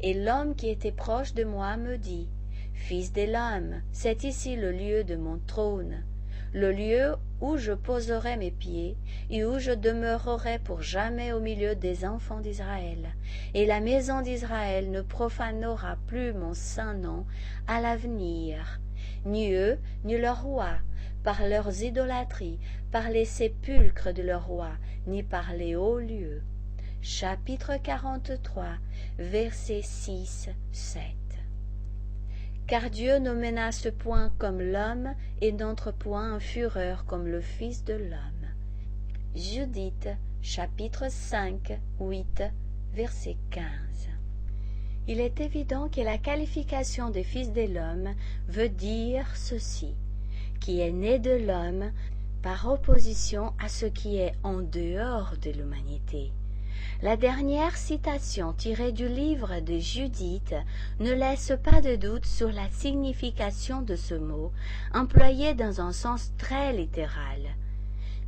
Et 0.00 0.14
l'homme 0.14 0.54
qui 0.54 0.68
était 0.68 0.92
proche 0.92 1.32
de 1.34 1.44
moi 1.44 1.76
me 1.76 1.96
dit, 1.96 2.28
Fils 2.74 3.12
de 3.12 3.22
l'homme, 3.22 3.80
c'est 3.92 4.24
ici 4.24 4.56
le 4.56 4.72
lieu 4.72 5.04
de 5.04 5.16
mon 5.16 5.38
trône, 5.46 6.04
le 6.54 6.70
lieu 6.70 7.16
où 7.40 7.56
je 7.56 7.72
poserai 7.72 8.36
mes 8.36 8.52
pieds 8.52 8.96
et 9.28 9.44
où 9.44 9.58
je 9.58 9.72
demeurerai 9.72 10.60
pour 10.60 10.82
jamais 10.82 11.32
au 11.32 11.40
milieu 11.40 11.74
des 11.74 12.04
enfants 12.04 12.40
d'Israël. 12.40 13.12
Et 13.54 13.66
la 13.66 13.80
maison 13.80 14.22
d'Israël 14.22 14.92
ne 14.92 15.02
profanera 15.02 15.96
plus 16.06 16.32
mon 16.32 16.54
saint 16.54 16.94
nom 16.94 17.26
à 17.66 17.80
l'avenir, 17.80 18.80
ni 19.26 19.52
eux, 19.52 19.78
ni 20.04 20.16
leurs 20.16 20.44
rois, 20.44 20.78
par 21.24 21.44
leurs 21.44 21.82
idolâtries, 21.82 22.60
par 22.92 23.10
les 23.10 23.24
sépulcres 23.24 24.14
de 24.14 24.22
leurs 24.22 24.46
rois, 24.46 24.76
ni 25.08 25.24
par 25.24 25.54
les 25.54 25.74
hauts 25.74 25.98
lieux. 25.98 26.42
Chapitre 27.02 27.72
43, 27.82 28.64
versets 29.18 29.82
6, 29.82 30.50
7 30.70 31.02
car 32.66 32.88
Dieu 32.90 33.18
ne 33.18 33.32
menace 33.32 33.88
point 33.98 34.32
comme 34.38 34.60
l'homme 34.60 35.14
et 35.40 35.52
n'entre 35.52 35.92
point 35.92 36.34
en 36.34 36.40
fureur 36.40 37.04
comme 37.04 37.26
le 37.26 37.40
Fils 37.40 37.84
de 37.84 37.94
l'homme. 37.94 38.48
Judith, 39.34 40.08
chapitre 40.40 41.10
5, 41.10 41.78
8, 42.00 42.42
verset 42.94 43.36
15. 43.50 43.64
Il 45.06 45.20
est 45.20 45.40
évident 45.40 45.88
que 45.90 46.00
la 46.00 46.16
qualification 46.16 47.10
des 47.10 47.24
fils 47.24 47.52
de 47.52 47.62
l'homme 47.62 48.14
veut 48.48 48.70
dire 48.70 49.36
ceci, 49.36 49.94
qui 50.60 50.80
est 50.80 50.92
né 50.92 51.18
de 51.18 51.32
l'homme 51.32 51.92
par 52.42 52.70
opposition 52.70 53.52
à 53.62 53.68
ce 53.68 53.84
qui 53.84 54.16
est 54.16 54.32
en 54.42 54.62
dehors 54.62 55.34
de 55.42 55.50
l'humanité. 55.50 56.32
La 57.02 57.16
dernière 57.16 57.76
citation 57.76 58.52
tirée 58.52 58.92
du 58.92 59.08
livre 59.08 59.60
de 59.60 59.78
Judith 59.78 60.54
ne 61.00 61.12
laisse 61.12 61.52
pas 61.62 61.80
de 61.80 61.96
doute 61.96 62.26
sur 62.26 62.50
la 62.50 62.68
signification 62.70 63.82
de 63.82 63.96
ce 63.96 64.14
mot, 64.14 64.52
employé 64.94 65.54
dans 65.54 65.80
un 65.80 65.92
sens 65.92 66.32
très 66.38 66.72
littéral. 66.72 67.40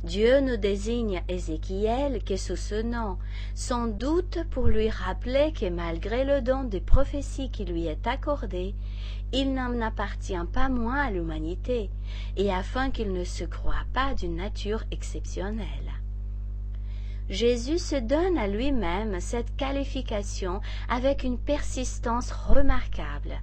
Dieu 0.03 0.41
ne 0.41 0.55
désigne 0.55 1.23
Ézéchiel 1.27 2.23
que 2.23 2.37
sous 2.37 2.55
ce 2.55 2.81
nom, 2.81 3.17
sans 3.55 3.87
doute 3.87 4.37
pour 4.51 4.67
lui 4.67 4.89
rappeler 4.89 5.51
que 5.59 5.69
malgré 5.69 6.23
le 6.23 6.41
don 6.41 6.63
de 6.63 6.77
prophétie 6.77 7.49
qui 7.49 7.65
lui 7.65 7.87
est 7.87 8.05
accordé, 8.05 8.75
il 9.33 9.53
n'en 9.53 9.81
appartient 9.81 10.35
pas 10.53 10.69
moins 10.69 11.01
à 11.01 11.11
l'humanité, 11.11 11.89
et 12.37 12.53
afin 12.53 12.91
qu'il 12.91 13.11
ne 13.11 13.23
se 13.23 13.43
croie 13.43 13.85
pas 13.93 14.13
d'une 14.13 14.35
nature 14.35 14.83
exceptionnelle. 14.91 15.96
Jésus 17.29 17.79
se 17.79 17.95
donne 17.95 18.37
à 18.37 18.47
lui-même 18.47 19.19
cette 19.19 19.55
qualification 19.57 20.61
avec 20.87 21.23
une 21.23 21.37
persistance 21.37 22.31
remarquable, 22.31 23.41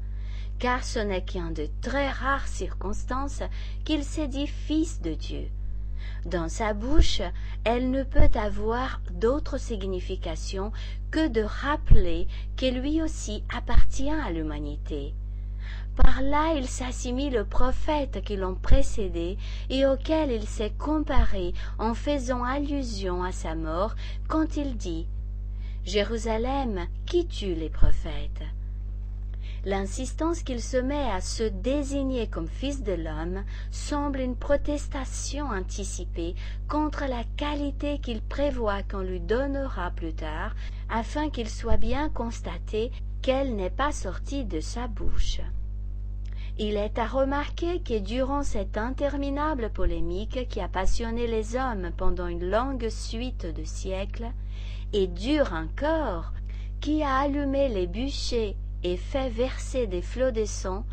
car 0.58 0.84
ce 0.84 0.98
n'est 0.98 1.24
qu'en 1.24 1.50
de 1.50 1.68
très 1.82 2.08
rares 2.08 2.48
circonstances 2.48 3.42
qu'il 3.84 4.02
s'est 4.02 4.28
dit 4.28 4.46
fils 4.46 5.02
de 5.02 5.12
Dieu. 5.12 5.48
Dans 6.24 6.48
sa 6.48 6.72
bouche, 6.72 7.20
elle 7.64 7.90
ne 7.90 8.02
peut 8.02 8.30
avoir 8.34 9.02
d'autre 9.12 9.58
signification 9.58 10.72
que 11.10 11.28
de 11.28 11.42
rappeler 11.42 12.26
que 12.56 12.66
lui 12.66 13.02
aussi 13.02 13.44
appartient 13.54 14.10
à 14.10 14.30
l'humanité. 14.30 15.12
Par 15.96 16.22
là, 16.22 16.54
il 16.56 16.66
s'assimile 16.66 17.38
aux 17.38 17.44
prophètes 17.44 18.22
qui 18.24 18.36
l'ont 18.36 18.56
précédé 18.56 19.38
et 19.70 19.86
auxquels 19.86 20.32
il 20.32 20.46
s'est 20.46 20.72
comparé 20.76 21.54
en 21.78 21.94
faisant 21.94 22.42
allusion 22.42 23.22
à 23.22 23.30
sa 23.30 23.54
mort 23.54 23.94
quand 24.28 24.56
il 24.56 24.76
dit 24.76 25.06
Jérusalem, 25.84 26.86
qui 27.06 27.26
tue 27.26 27.54
les 27.54 27.68
prophètes? 27.68 28.42
L'insistance 29.66 30.42
qu'il 30.42 30.60
se 30.60 30.76
met 30.76 31.10
à 31.10 31.20
se 31.20 31.44
désigner 31.44 32.26
comme 32.26 32.48
fils 32.48 32.82
de 32.82 32.92
l'homme 32.92 33.44
semble 33.70 34.20
une 34.20 34.36
protestation 34.36 35.46
anticipée 35.46 36.34
contre 36.68 37.04
la 37.06 37.24
qualité 37.36 37.98
qu'il 37.98 38.20
prévoit 38.20 38.82
qu'on 38.82 39.00
lui 39.00 39.20
donnera 39.20 39.90
plus 39.90 40.12
tard, 40.12 40.54
afin 40.90 41.30
qu'il 41.30 41.48
soit 41.48 41.78
bien 41.78 42.10
constaté 42.10 42.90
qu'elle 43.22 43.56
n'est 43.56 43.70
pas 43.70 43.92
sortie 43.92 44.44
de 44.44 44.60
sa 44.60 44.86
bouche. 44.86 45.40
Il 46.56 46.76
est 46.76 46.98
à 46.98 47.06
remarquer 47.06 47.80
que 47.80 47.98
durant 47.98 48.44
cette 48.44 48.78
interminable 48.78 49.70
polémique 49.70 50.46
qui 50.48 50.60
a 50.60 50.68
passionné 50.68 51.26
les 51.26 51.56
hommes 51.56 51.90
pendant 51.96 52.28
une 52.28 52.48
longue 52.48 52.88
suite 52.90 53.46
de 53.46 53.64
siècles, 53.64 54.30
et 54.92 55.08
dure 55.08 55.52
encore, 55.52 56.32
qui 56.80 57.02
a 57.02 57.16
allumé 57.16 57.68
les 57.68 57.88
bûchers 57.88 58.56
et 58.84 58.96
fait 58.96 59.30
verser 59.30 59.88
des 59.88 60.02
flots 60.02 60.30
de 60.30 60.44
sang, 60.44 60.84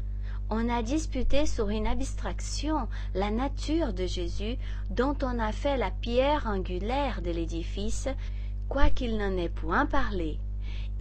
on 0.49 0.67
a 0.67 0.81
disputé 0.81 1.45
sur 1.45 1.69
une 1.69 1.85
abstraction 1.85 2.87
la 3.13 3.29
nature 3.29 3.93
de 3.93 4.07
Jésus 4.07 4.57
dont 4.89 5.15
on 5.21 5.37
a 5.37 5.51
fait 5.51 5.77
la 5.77 5.91
pierre 5.91 6.47
angulaire 6.47 7.21
de 7.21 7.29
l'édifice, 7.29 8.09
quoiqu'il 8.67 9.15
n'en 9.15 9.37
ait 9.37 9.47
point 9.47 9.85
parlé 9.85 10.39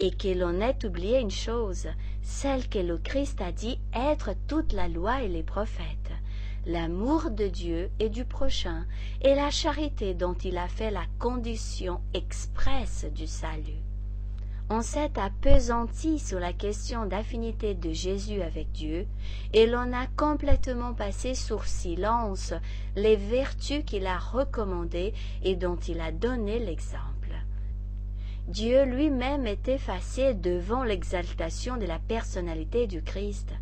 et 0.01 0.09
que 0.09 0.27
l'on 0.27 0.59
ait 0.61 0.83
oublié 0.83 1.19
une 1.19 1.31
chose, 1.31 1.87
celle 2.23 2.67
que 2.67 2.79
le 2.79 2.97
Christ 2.97 3.39
a 3.39 3.51
dit 3.51 3.79
être 3.93 4.31
toute 4.47 4.73
la 4.73 4.87
loi 4.87 5.21
et 5.21 5.27
les 5.27 5.43
prophètes, 5.43 6.11
l'amour 6.65 7.29
de 7.29 7.47
Dieu 7.47 7.91
et 7.99 8.09
du 8.09 8.25
prochain, 8.25 8.85
et 9.21 9.35
la 9.35 9.51
charité 9.51 10.15
dont 10.15 10.33
il 10.33 10.57
a 10.57 10.67
fait 10.67 10.89
la 10.89 11.05
condition 11.19 12.01
expresse 12.15 13.05
du 13.13 13.27
salut. 13.27 13.83
On 14.71 14.81
s'est 14.81 15.19
appesanti 15.19 16.17
sur 16.17 16.39
la 16.39 16.53
question 16.53 17.05
d'affinité 17.05 17.75
de 17.75 17.91
Jésus 17.91 18.41
avec 18.41 18.71
Dieu, 18.71 19.05
et 19.53 19.67
l'on 19.67 19.93
a 19.93 20.07
complètement 20.17 20.93
passé 20.93 21.35
sur 21.35 21.65
silence 21.65 22.53
les 22.95 23.17
vertus 23.17 23.83
qu'il 23.85 24.07
a 24.07 24.17
recommandées 24.17 25.13
et 25.43 25.55
dont 25.55 25.75
il 25.75 25.99
a 25.99 26.11
donné 26.11 26.57
l'exemple. 26.57 27.10
Dieu 28.51 28.83
lui-même 28.83 29.47
est 29.47 29.69
effacé 29.69 30.33
devant 30.33 30.83
l'exaltation 30.83 31.77
de 31.77 31.85
la 31.85 31.99
personnalité 31.99 32.85
du 32.85 33.01
Christ. 33.01 33.53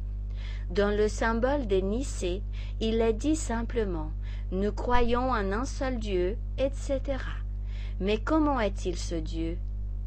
Dans 0.72 0.90
le 0.90 1.08
symbole 1.08 1.68
des 1.68 1.84
Nicée, 1.84 2.42
il 2.80 3.00
est 3.00 3.14
dit 3.14 3.36
simplement 3.36 4.10
Nous 4.52 4.72
croyons 4.72 5.30
en 5.30 5.52
un 5.52 5.66
seul 5.66 6.00
Dieu, 6.00 6.40
etc. 6.58 7.02
Mais 8.00 8.18
comment 8.18 8.60
est-il 8.60 8.98
ce 8.98 9.14
Dieu? 9.14 9.60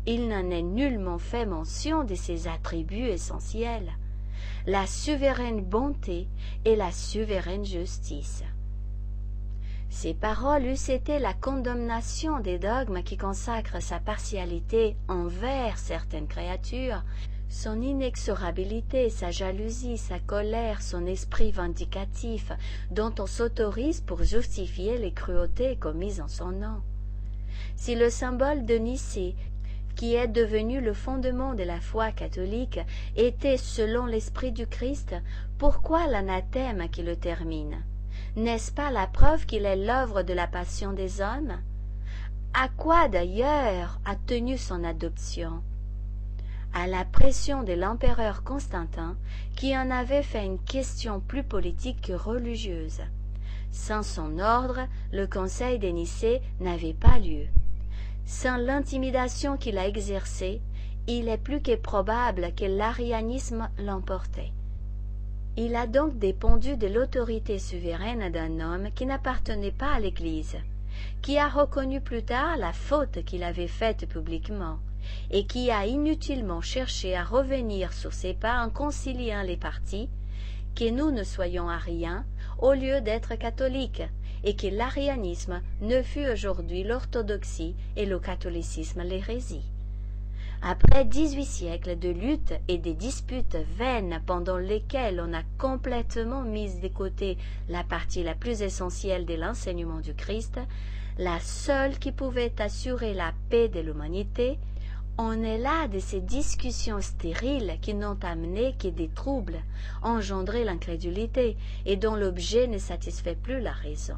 Il 0.04 0.26
n'en 0.26 0.50
est 0.50 0.62
nullement 0.62 1.18
fait 1.18 1.46
mention 1.46 2.02
de 2.02 2.16
ses 2.16 2.48
attributs 2.48 3.06
essentiels 3.06 3.92
la 4.66 4.88
souveraine 4.88 5.62
bonté 5.62 6.26
et 6.64 6.74
la 6.74 6.90
souveraine 6.90 7.64
justice. 7.64 8.42
Ces 9.92 10.14
paroles 10.14 10.64
eussent 10.64 10.88
été 10.88 11.18
la 11.18 11.34
condamnation 11.34 12.40
des 12.40 12.58
dogmes 12.58 13.02
qui 13.02 13.18
consacrent 13.18 13.82
sa 13.82 14.00
partialité 14.00 14.96
envers 15.06 15.76
certaines 15.76 16.26
créatures, 16.26 17.04
son 17.50 17.80
inexorabilité, 17.82 19.10
sa 19.10 19.30
jalousie, 19.30 19.98
sa 19.98 20.18
colère, 20.18 20.80
son 20.80 21.04
esprit 21.04 21.52
vindicatif, 21.52 22.52
dont 22.90 23.12
on 23.18 23.26
s'autorise 23.26 24.00
pour 24.00 24.22
justifier 24.22 24.96
les 24.96 25.12
cruautés 25.12 25.76
commises 25.76 26.22
en 26.22 26.28
son 26.28 26.52
nom. 26.52 26.80
Si 27.76 27.94
le 27.94 28.08
symbole 28.08 28.64
de 28.64 28.76
Nicée, 28.76 29.36
qui 29.94 30.14
est 30.14 30.26
devenu 30.26 30.80
le 30.80 30.94
fondement 30.94 31.52
de 31.52 31.64
la 31.64 31.80
foi 31.80 32.12
catholique, 32.12 32.80
était 33.14 33.58
selon 33.58 34.06
l'esprit 34.06 34.52
du 34.52 34.66
Christ, 34.66 35.14
pourquoi 35.58 36.06
l'anathème 36.06 36.88
qui 36.88 37.02
le 37.02 37.14
termine? 37.14 37.84
N'est-ce 38.36 38.72
pas 38.72 38.90
la 38.90 39.06
preuve 39.06 39.44
qu'il 39.44 39.66
est 39.66 39.76
l'œuvre 39.76 40.22
de 40.22 40.32
la 40.32 40.46
passion 40.46 40.92
des 40.92 41.20
hommes? 41.20 41.58
À 42.54 42.68
quoi 42.68 43.08
d'ailleurs 43.08 44.00
a 44.04 44.16
tenu 44.16 44.56
son 44.56 44.84
adoption? 44.84 45.62
À 46.72 46.86
la 46.86 47.04
pression 47.04 47.62
de 47.62 47.74
l'empereur 47.74 48.42
Constantin, 48.42 49.16
qui 49.56 49.76
en 49.76 49.90
avait 49.90 50.22
fait 50.22 50.46
une 50.46 50.58
question 50.58 51.20
plus 51.20 51.42
politique 51.42 52.00
que 52.00 52.14
religieuse. 52.14 53.02
Sans 53.70 54.02
son 54.02 54.38
ordre, 54.38 54.80
le 55.12 55.26
conseil 55.26 55.78
des 55.78 55.92
Nicées 55.92 56.40
n'avait 56.60 56.94
pas 56.94 57.18
lieu. 57.18 57.46
Sans 58.24 58.56
l'intimidation 58.56 59.58
qu'il 59.58 59.76
a 59.76 59.86
exercée, 59.86 60.62
il 61.06 61.28
est 61.28 61.38
plus 61.38 61.60
que 61.60 61.76
probable 61.76 62.54
que 62.54 62.64
l'arianisme 62.64 63.68
l'emportait. 63.78 64.52
Il 65.58 65.76
a 65.76 65.86
donc 65.86 66.18
dépendu 66.18 66.78
de 66.78 66.86
l'autorité 66.86 67.58
souveraine 67.58 68.32
d'un 68.32 68.60
homme 68.60 68.90
qui 68.94 69.04
n'appartenait 69.04 69.70
pas 69.70 69.92
à 69.92 70.00
l'Église, 70.00 70.56
qui 71.20 71.36
a 71.36 71.46
reconnu 71.46 72.00
plus 72.00 72.22
tard 72.22 72.56
la 72.56 72.72
faute 72.72 73.22
qu'il 73.26 73.42
avait 73.42 73.66
faite 73.66 74.08
publiquement, 74.08 74.78
et 75.30 75.46
qui 75.46 75.70
a 75.70 75.84
inutilement 75.84 76.62
cherché 76.62 77.14
à 77.14 77.22
revenir 77.22 77.92
sur 77.92 78.14
ses 78.14 78.32
pas 78.32 78.64
en 78.64 78.70
conciliant 78.70 79.42
les 79.42 79.58
partis, 79.58 80.08
que 80.74 80.88
nous 80.88 81.10
ne 81.10 81.22
soyons 81.22 81.68
ariens 81.68 82.24
au 82.58 82.72
lieu 82.72 83.02
d'être 83.02 83.34
catholiques, 83.34 84.04
et 84.44 84.56
que 84.56 84.68
l'arianisme 84.68 85.60
ne 85.82 86.00
fût 86.00 86.30
aujourd'hui 86.30 86.82
l'orthodoxie 86.82 87.76
et 87.96 88.06
le 88.06 88.18
catholicisme 88.18 89.02
l'hérésie. 89.02 89.71
Après 90.64 91.04
dix-huit 91.04 91.44
siècles 91.44 91.98
de 91.98 92.08
luttes 92.10 92.54
et 92.68 92.78
de 92.78 92.92
disputes 92.92 93.56
vaines 93.76 94.22
pendant 94.26 94.58
lesquelles 94.58 95.20
on 95.20 95.34
a 95.34 95.42
complètement 95.58 96.42
mis 96.42 96.78
de 96.78 96.86
côté 96.86 97.36
la 97.68 97.82
partie 97.82 98.22
la 98.22 98.36
plus 98.36 98.62
essentielle 98.62 99.26
de 99.26 99.34
l'enseignement 99.34 99.98
du 99.98 100.14
Christ, 100.14 100.60
la 101.18 101.40
seule 101.40 101.98
qui 101.98 102.12
pouvait 102.12 102.54
assurer 102.60 103.12
la 103.12 103.32
paix 103.50 103.68
de 103.68 103.80
l'humanité, 103.80 104.56
on 105.18 105.42
est 105.42 105.58
là 105.58 105.88
de 105.88 105.98
ces 105.98 106.20
discussions 106.20 107.00
stériles 107.00 107.78
qui 107.82 107.94
n'ont 107.94 108.18
amené 108.22 108.76
que 108.80 108.86
des 108.86 109.08
troubles, 109.08 109.58
engendré 110.00 110.62
l'incrédulité 110.62 111.56
et 111.86 111.96
dont 111.96 112.14
l'objet 112.14 112.68
ne 112.68 112.78
satisfait 112.78 113.34
plus 113.34 113.60
la 113.60 113.72
raison. 113.72 114.16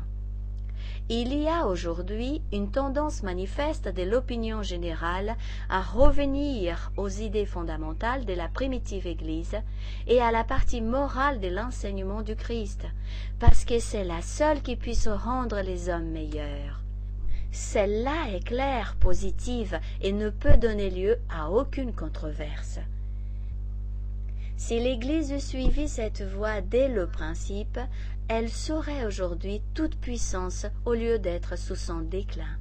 Il 1.11 1.35
y 1.35 1.49
a 1.49 1.67
aujourd'hui 1.67 2.41
une 2.51 2.71
tendance 2.71 3.23
manifeste 3.23 3.89
de 3.89 4.03
l'opinion 4.05 4.63
générale 4.63 5.37
à 5.69 5.83
revenir 5.83 6.93
aux 6.97 7.11
idées 7.11 7.45
fondamentales 7.45 8.25
de 8.25 8.33
la 8.33 8.49
primitive 8.49 9.07
Église 9.07 9.55
et 10.07 10.23
à 10.23 10.33
la 10.33 10.45
partie 10.45 10.81
morale 10.81 11.41
de 11.41 11.49
l'enseignement 11.49 12.23
du 12.23 12.37
Christ, 12.37 12.87
parce 13.39 13.67
que 13.67 13.81
c'est 13.81 14.05
la 14.05 14.23
seule 14.23 14.63
qui 14.63 14.77
puisse 14.77 15.07
rendre 15.07 15.61
les 15.61 15.91
hommes 15.91 16.09
meilleurs. 16.09 16.81
Celle-là 17.53 18.31
est 18.33 18.43
claire, 18.43 18.97
positive 18.99 19.79
et 20.01 20.13
ne 20.13 20.31
peut 20.31 20.57
donner 20.57 20.89
lieu 20.89 21.19
à 21.29 21.51
aucune 21.51 21.93
controverse. 21.93 22.79
Si 24.57 24.81
l'Église 24.81 25.33
eût 25.33 25.41
suivi 25.41 25.89
cette 25.89 26.23
voie 26.23 26.61
dès 26.63 26.89
le 26.89 27.07
principe, 27.07 27.79
elle 28.29 28.49
saurait 28.49 29.05
aujourd'hui 29.05 29.61
toute 29.75 29.97
puissance 29.97 30.67
au 30.87 30.95
lieu 30.95 31.19
d'être 31.19 31.59
sous 31.59 31.77
son 31.77 32.01
déclin. 32.01 32.59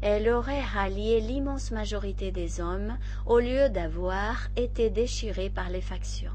elle 0.00 0.28
aurait 0.30 0.64
rallié 0.64 1.20
l'immense 1.20 1.70
majorité 1.70 2.32
des 2.32 2.60
hommes 2.60 2.96
au 3.26 3.38
lieu 3.38 3.68
d'avoir 3.68 4.48
été 4.56 4.90
déchirée 4.90 5.50
par 5.50 5.70
les 5.70 5.80
factions. 5.80 6.32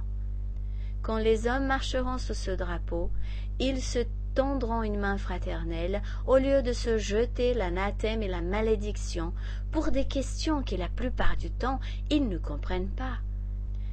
Quand 1.02 1.18
les 1.18 1.48
hommes 1.48 1.66
marcheront 1.66 2.18
sous 2.18 2.34
ce 2.34 2.52
drapeau, 2.52 3.12
ils 3.60 3.82
se 3.82 4.00
tendront 4.36 4.84
une 4.84 5.00
main 5.00 5.18
fraternelle 5.18 6.02
au 6.28 6.38
lieu 6.38 6.62
de 6.62 6.74
se 6.74 6.98
jeter 6.98 7.54
l'anathème 7.54 8.22
et 8.22 8.28
la 8.28 8.42
malédiction 8.42 9.34
pour 9.72 9.92
des 9.92 10.06
questions 10.06 10.64
que 10.64 10.76
la 10.76 10.90
plupart 10.90 11.38
du 11.38 11.50
temps 11.50 11.80
ils 12.10 12.28
ne 12.30 12.38
comprennent 12.38 12.92
pas. 12.92 13.18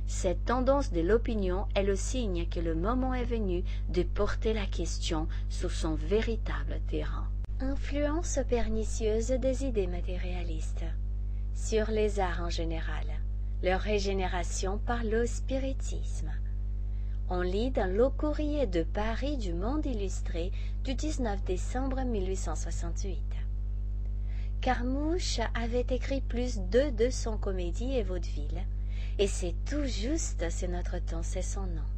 Cette 0.07 0.45
tendance 0.45 0.93
de 0.93 1.01
l'opinion 1.01 1.67
est 1.75 1.83
le 1.83 1.97
signe 1.97 2.47
que 2.49 2.61
le 2.61 2.75
moment 2.75 3.15
est 3.15 3.25
venu 3.25 3.65
de 3.89 4.03
porter 4.03 4.53
la 4.53 4.67
question 4.67 5.29
sur 5.49 5.71
son 5.71 5.95
véritable 5.95 6.81
terrain. 6.89 7.27
Influence 7.61 8.39
pernicieuse 8.49 9.29
des 9.29 9.65
idées 9.65 9.87
matérialistes 9.87 10.85
sur 11.55 11.91
les 11.91 12.21
arts 12.21 12.43
en 12.43 12.51
général, 12.51 13.07
leur 13.63 13.81
régénération 13.81 14.79
par 14.79 15.05
le 15.05 15.25
spiritisme. 15.27 16.31
On 17.31 17.41
lit 17.41 17.71
dans 17.71 17.91
le 17.91 18.11
courrier 18.11 18.67
de 18.67 18.83
Paris 18.83 19.39
du 19.39 19.55
Monde 19.55 19.87
illustré 19.87 20.53
du 20.85 20.95
19 20.95 21.43
décembre 21.45 22.03
1868. 22.03 23.19
Carmouche 24.61 25.41
avait 25.55 25.87
écrit 25.89 26.21
plus 26.21 26.59
de 26.59 26.91
200 26.91 27.39
comédies 27.39 27.97
et 27.97 28.03
vaudevilles, 28.03 28.67
et 29.19 29.27
c'est 29.27 29.55
tout 29.65 29.85
juste 29.85 30.45
c'est 30.51 30.69
notre 30.69 30.99
temps, 30.99 31.23
c'est 31.23 31.43
son 31.43 31.67
nom. 31.67 31.89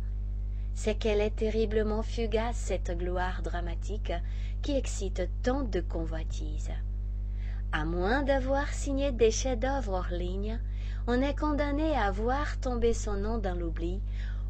C'est 0.74 0.94
qu'elle 0.94 1.20
est 1.20 1.36
terriblement 1.36 2.02
fugace, 2.02 2.56
cette 2.56 2.96
gloire 2.98 3.42
dramatique 3.42 4.12
qui 4.62 4.76
excite 4.76 5.28
tant 5.42 5.62
de 5.62 5.80
convoitises. 5.80 6.70
À 7.72 7.84
moins 7.84 8.22
d'avoir 8.22 8.68
signé 8.68 9.12
des 9.12 9.30
chefs-d'œuvre 9.30 9.92
hors 9.92 10.10
ligne, 10.10 10.60
on 11.06 11.22
est 11.22 11.38
condamné 11.38 11.96
à 11.96 12.10
voir 12.10 12.58
tomber 12.60 12.92
son 12.92 13.14
nom 13.14 13.38
dans 13.38 13.54
l'oubli 13.54 14.00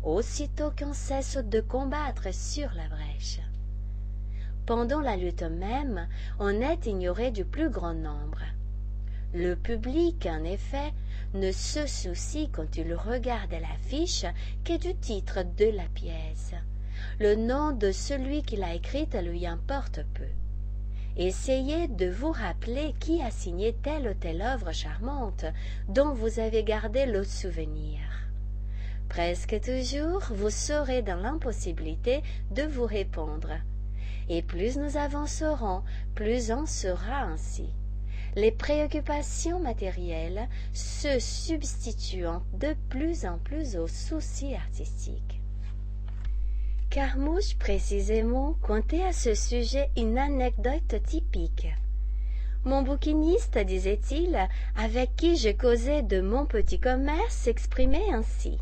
aussitôt 0.02 0.70
qu'on 0.78 0.92
cesse 0.92 1.36
de 1.36 1.60
combattre 1.60 2.32
sur 2.32 2.70
la 2.74 2.88
brèche. 2.88 3.40
Pendant 4.64 5.00
la 5.00 5.16
lutte 5.16 5.42
même, 5.42 6.08
on 6.38 6.60
est 6.60 6.86
ignoré 6.86 7.30
du 7.30 7.44
plus 7.44 7.70
grand 7.70 7.94
nombre. 7.94 8.42
Le 9.34 9.54
public, 9.54 10.26
en 10.30 10.44
effet, 10.44 10.92
ne 11.34 11.52
se 11.52 11.86
soucie 11.86 12.48
quand 12.52 12.76
il 12.76 12.94
regarde 12.94 13.52
l'affiche 13.52 14.26
que 14.64 14.76
du 14.76 14.94
titre 14.94 15.40
de 15.56 15.66
la 15.66 15.86
pièce. 15.94 16.54
Le 17.18 17.34
nom 17.34 17.72
de 17.72 17.92
celui 17.92 18.42
qui 18.42 18.56
l'a 18.56 18.74
écrite 18.74 19.16
lui 19.22 19.46
importe 19.46 20.00
peu. 20.14 20.28
Essayez 21.16 21.88
de 21.88 22.10
vous 22.10 22.30
rappeler 22.32 22.94
qui 23.00 23.22
a 23.22 23.30
signé 23.30 23.74
telle 23.82 24.08
ou 24.08 24.14
telle 24.14 24.42
œuvre 24.42 24.72
charmante 24.72 25.46
dont 25.88 26.12
vous 26.12 26.40
avez 26.40 26.62
gardé 26.62 27.06
le 27.06 27.24
souvenir. 27.24 28.00
Presque 29.08 29.60
toujours, 29.60 30.22
vous 30.30 30.50
serez 30.50 31.00
dans 31.00 31.16
l'impossibilité 31.16 32.22
de 32.50 32.64
vous 32.64 32.84
répondre. 32.84 33.52
Et 34.28 34.42
plus 34.42 34.76
nous 34.76 34.96
avancerons, 34.96 35.82
plus 36.14 36.50
en 36.50 36.66
sera 36.66 37.22
ainsi. 37.22 37.70
Les 38.38 38.52
préoccupations 38.52 39.60
matérielles 39.60 40.46
se 40.74 41.18
substituant 41.18 42.42
de 42.52 42.76
plus 42.90 43.24
en 43.24 43.38
plus 43.38 43.76
aux 43.76 43.88
soucis 43.88 44.54
artistiques. 44.54 45.40
Carmouche 46.90 47.56
précisément 47.56 48.54
contait 48.60 49.02
à 49.04 49.14
ce 49.14 49.34
sujet 49.34 49.88
une 49.96 50.18
anecdote 50.18 51.02
typique. 51.06 51.68
Mon 52.64 52.82
bouquiniste, 52.82 53.56
disait-il, 53.56 54.36
avec 54.76 55.16
qui 55.16 55.38
je 55.38 55.48
causais 55.48 56.02
de 56.02 56.20
mon 56.20 56.44
petit 56.44 56.78
commerce, 56.78 57.34
s'exprimait 57.34 58.12
ainsi. 58.12 58.58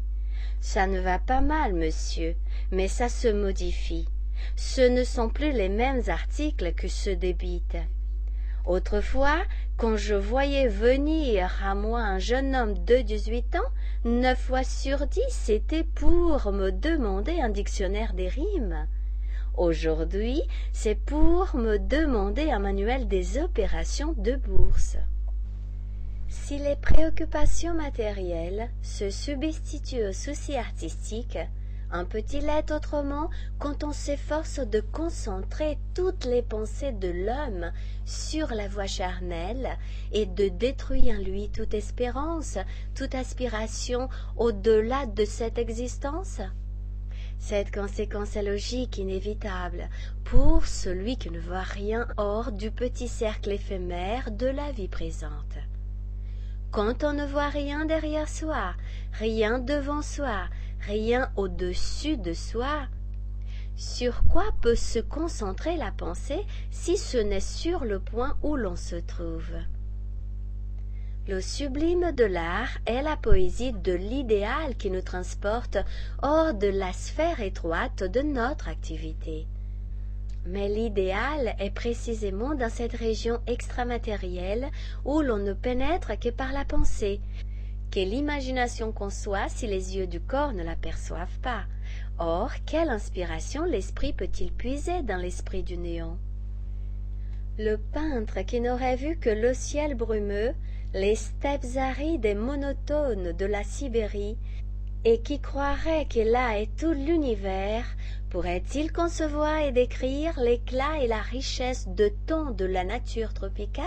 Ça 0.61 0.87
ne 0.87 1.01
va 1.01 1.19
pas 1.19 1.41
mal, 1.41 1.75
monsieur, 1.75 2.37
mais 2.71 2.87
ça 2.87 3.09
se 3.09 3.27
modifie. 3.27 4.07
Ce 4.55 4.83
ne 4.83 5.03
sont 5.03 5.31
plus 5.31 5.51
les 5.51 5.69
mêmes 5.69 6.03
articles 6.07 6.75
que 6.75 6.87
se 6.87 7.11
débitent. 7.11 7.79
Autrefois, 8.67 9.43
quand 9.77 9.97
je 9.97 10.15
voyais 10.15 10.69
venir 10.69 11.51
à 11.65 11.75
moi 11.75 12.01
un 12.01 12.19
jeune 12.19 12.55
homme 12.55 12.75
de 12.85 12.99
dix-huit 12.99 13.57
ans, 13.57 13.71
neuf 14.05 14.39
fois 14.39 14.63
sur 14.63 15.07
dix, 15.07 15.23
c'était 15.31 15.85
pour 15.85 16.53
me 16.53 16.71
demander 16.71 17.41
un 17.41 17.49
dictionnaire 17.49 18.15
des 18.15 18.29
rimes. 18.29 18.87
Aujourd'hui, 19.57 20.43
c'est 20.73 20.95
pour 20.95 21.57
me 21.57 21.79
demander 21.79 22.51
un 22.51 22.61
manuel 22.61 23.09
des 23.09 23.39
opérations 23.39 24.15
de 24.17 24.37
bourse. 24.37 24.97
Si 26.29 26.59
les 26.59 26.77
préoccupations 26.77 27.75
matérielles 27.75 28.69
se 28.83 29.11
substituent 29.11 30.09
aux 30.09 30.13
soucis 30.13 30.57
artistiques, 30.57 31.39
un 31.95 32.05
peut-il 32.05 32.49
être 32.49 32.75
autrement 32.75 33.31
quand 33.61 33.85
on 33.85 33.93
s'efforce 33.93 34.59
de 34.59 34.81
concentrer 34.81 35.79
toutes 35.95 36.25
les 36.25 36.43
pensées 36.43 36.91
de 36.91 37.09
l'homme 37.09 37.71
sur 38.05 38.49
la 38.53 38.67
voie 38.67 38.89
charnelle 38.89 39.79
et 40.11 40.27
de 40.27 40.49
détruire 40.49 41.21
en 41.21 41.23
lui 41.23 41.51
toute 41.51 41.73
espérance, 41.73 42.59
toute 42.97 43.15
aspiration 43.15 44.09
au-delà 44.37 45.07
de 45.07 45.25
cette 45.25 45.57
existence? 45.57 46.41
Cette 47.39 47.73
conséquence 47.73 48.35
est 48.35 48.43
logique, 48.43 48.99
inévitable, 48.99 49.89
pour 50.25 50.67
celui 50.67 51.17
qui 51.17 51.31
ne 51.31 51.39
voit 51.39 51.63
rien 51.63 52.09
hors 52.17 52.51
du 52.51 52.73
petit 52.73 53.07
cercle 53.07 53.53
éphémère 53.53 54.33
de 54.33 54.47
la 54.47 54.73
vie 54.73 54.89
présente. 54.89 55.59
Quand 56.73 57.05
on 57.05 57.13
ne 57.13 57.25
voit 57.25 57.51
rien 57.51 57.85
derrière 57.85 58.29
soi, 58.29 58.75
rien 59.13 59.61
devant 59.61 60.03
soi, 60.03 60.49
rien 60.87 61.31
au-dessus 61.37 62.17
de 62.17 62.33
soi, 62.33 62.87
sur 63.77 64.23
quoi 64.25 64.45
peut 64.61 64.77
se 64.77 64.99
concentrer 64.99 65.77
la 65.77 65.91
pensée 65.91 66.45
si 66.71 66.97
ce 66.97 67.19
n'est 67.19 67.41
sur 67.41 67.85
le 67.85 67.99
point 67.99 68.37
où 68.43 68.57
l'on 68.57 68.77
se 68.77 68.97
trouve? 68.97 69.53
Le 71.27 71.41
sublime 71.41 72.13
de 72.13 72.25
l'art 72.25 72.79
est 72.87 73.03
la 73.03 73.17
poésie 73.17 73.73
de 73.73 73.93
l'idéal 73.93 74.77
qui 74.77 74.91
nous 74.91 75.01
transporte 75.01 75.79
hors 76.23 76.53
de 76.53 76.69
la 76.69 76.93
sphère 76.93 77.41
étroite 77.41 78.05
de 78.05 78.21
notre 78.21 78.69
activité. 78.69 79.47
Mais 80.47 80.69
l'idéal 80.69 81.57
est 81.59 81.71
précisément 81.71 82.55
dans 82.55 82.69
cette 82.69 82.93
région 82.93 83.41
extramatérielle 83.47 84.69
où 85.07 85.23
l'on 85.23 85.39
ne 85.39 85.55
pénètre 85.55 86.19
que 86.19 86.29
par 86.29 86.53
la 86.53 86.67
pensée, 86.67 87.21
que 87.95 88.01
l'imagination 88.01 88.91
conçoit 88.91 89.49
si 89.49 89.69
les 89.69 89.97
yeux 89.97 90.09
du 90.09 90.19
corps 90.19 90.53
ne 90.53 90.65
l'aperçoivent 90.65 91.39
pas. 91.43 91.63
Or, 92.19 92.51
quelle 92.67 92.89
inspiration 92.89 93.65
l'esprit 93.65 94.13
peut-il 94.13 94.51
puiser 94.51 95.03
dans 95.03 95.17
l'esprit 95.17 95.63
du 95.63 95.77
néant? 95.77 96.19
Le 97.57 97.77
peintre 97.77 98.41
qui 98.41 98.61
n'aurait 98.61 98.97
vu 98.97 99.17
que 99.17 99.31
le 99.31 99.55
ciel 99.55 99.95
brumeux, 99.95 100.55
les 100.93 101.15
steppes 101.15 101.77
arides 101.77 102.25
et 102.25 102.35
monotones 102.35 103.31
de 103.31 103.47
la 103.47 103.63
Sibérie, 103.63 104.39
et 105.05 105.21
qui 105.21 105.39
croirait 105.39 106.07
que 106.07 106.19
là 106.19 106.59
est 106.59 106.75
tout 106.77 106.95
l'univers, 106.95 107.85
pourrait-il 108.29 108.91
concevoir 108.91 109.61
et 109.61 109.71
décrire 109.71 110.41
l'éclat 110.41 110.99
et 111.01 111.07
la 111.07 111.23
richesse 111.23 111.87
de 111.87 112.11
ton 112.27 112.51
de 112.51 112.65
la 112.65 112.83
nature 112.83 113.35
tropicale? 113.35 113.85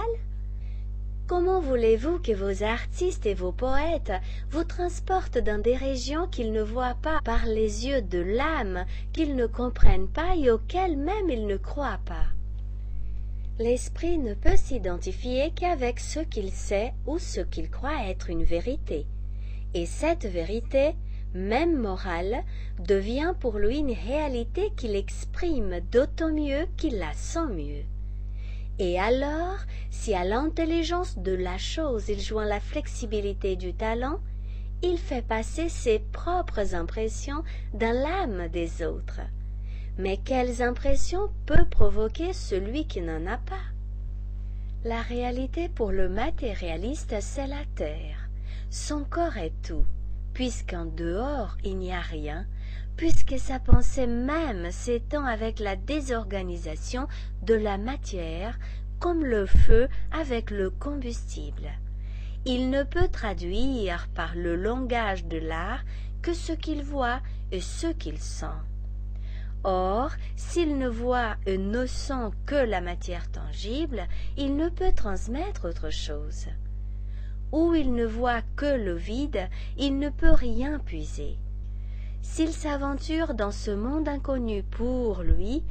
Comment 1.27 1.59
voulez-vous 1.59 2.19
que 2.19 2.31
vos 2.31 2.63
artistes 2.63 3.25
et 3.25 3.33
vos 3.33 3.51
poètes 3.51 4.13
vous 4.49 4.63
transportent 4.63 5.37
dans 5.37 5.61
des 5.61 5.75
régions 5.75 6.25
qu'ils 6.25 6.53
ne 6.53 6.61
voient 6.61 6.95
pas 7.01 7.19
par 7.25 7.45
les 7.45 7.85
yeux 7.85 8.01
de 8.01 8.19
l'âme, 8.19 8.85
qu'ils 9.11 9.35
ne 9.35 9.45
comprennent 9.45 10.07
pas 10.07 10.37
et 10.37 10.49
auxquelles 10.49 10.95
même 10.95 11.29
ils 11.29 11.45
ne 11.45 11.57
croient 11.57 11.99
pas? 12.05 12.27
L'esprit 13.59 14.17
ne 14.17 14.35
peut 14.35 14.55
s'identifier 14.55 15.51
qu'avec 15.51 15.99
ce 15.99 16.21
qu'il 16.21 16.49
sait 16.49 16.93
ou 17.05 17.19
ce 17.19 17.41
qu'il 17.41 17.69
croit 17.69 18.07
être 18.07 18.29
une 18.29 18.45
vérité. 18.45 19.05
Et 19.73 19.85
cette 19.85 20.25
vérité, 20.25 20.95
même 21.33 21.75
morale, 21.77 22.45
devient 22.79 23.33
pour 23.37 23.57
lui 23.57 23.79
une 23.79 23.91
réalité 23.91 24.71
qu'il 24.77 24.95
exprime 24.95 25.81
d'autant 25.91 26.31
mieux 26.31 26.67
qu'il 26.77 26.99
la 26.99 27.11
sent 27.11 27.47
mieux. 27.49 27.83
Et 28.79 28.99
alors, 28.99 29.57
si 29.89 30.13
à 30.13 30.23
l'intelligence 30.23 31.17
de 31.17 31.33
la 31.33 31.57
chose 31.57 32.09
il 32.09 32.19
joint 32.19 32.45
la 32.45 32.59
flexibilité 32.59 33.55
du 33.55 33.73
talent, 33.73 34.19
il 34.83 34.97
fait 34.97 35.25
passer 35.25 35.69
ses 35.69 35.99
propres 35.99 36.75
impressions 36.75 37.43
dans 37.73 37.95
l'âme 37.95 38.47
des 38.49 38.83
autres. 38.83 39.21
Mais 39.97 40.17
quelles 40.17 40.61
impressions 40.61 41.29
peut 41.47 41.65
provoquer 41.65 42.33
celui 42.33 42.85
qui 42.85 43.01
n'en 43.01 43.25
a 43.25 43.37
pas? 43.37 43.55
La 44.83 45.01
réalité 45.01 45.69
pour 45.69 45.91
le 45.91 46.07
matérialiste, 46.07 47.15
c'est 47.19 47.47
la 47.47 47.65
terre. 47.75 48.29
Son 48.69 49.03
corps 49.03 49.37
est 49.37 49.53
tout 49.63 49.85
puisqu'en 50.37 50.85
dehors 50.85 51.57
il 51.63 51.79
n'y 51.79 51.91
a 51.91 51.99
rien, 51.99 52.45
puisque 52.97 53.37
sa 53.37 53.59
pensée 53.59 54.07
même 54.07 54.71
s'étend 54.71 55.23
avec 55.23 55.59
la 55.59 55.75
désorganisation 55.75 57.07
de 57.43 57.53
la 57.53 57.77
matière 57.77 58.57
comme 58.99 59.23
le 59.23 59.45
feu 59.45 59.87
avec 60.11 60.49
le 60.49 60.71
combustible. 60.71 61.69
Il 62.45 62.69
ne 62.69 62.83
peut 62.83 63.07
traduire 63.07 64.07
par 64.15 64.35
le 64.35 64.55
langage 64.55 65.25
de 65.25 65.37
l'art 65.37 65.83
que 66.21 66.33
ce 66.33 66.51
qu'il 66.51 66.83
voit 66.83 67.21
et 67.51 67.61
ce 67.61 67.87
qu'il 67.87 68.17
sent. 68.17 68.45
Or, 69.63 70.11
s'il 70.35 70.77
ne 70.77 70.87
voit 70.87 71.35
et 71.45 71.57
ne 71.57 71.85
sent 71.85 72.31
que 72.45 72.55
la 72.55 72.81
matière 72.81 73.29
tangible, 73.31 74.07
il 74.37 74.55
ne 74.55 74.69
peut 74.69 74.93
transmettre 74.95 75.65
autre 75.65 75.89
chose. 75.89 76.47
Où 77.51 77.75
il 77.75 77.93
ne 77.93 78.05
voit 78.05 78.41
que 78.55 78.77
le 78.77 78.95
vide, 78.95 79.47
il 79.77 79.99
ne 79.99 80.09
peut 80.09 80.31
rien 80.31 80.79
puiser. 80.79 81.37
S'il 82.21 82.51
s'aventure 82.51 83.33
dans 83.33 83.51
ce 83.51 83.71
monde 83.71 84.07
inconnu 84.07 84.63
pour 84.63 85.23
lui, 85.23 85.63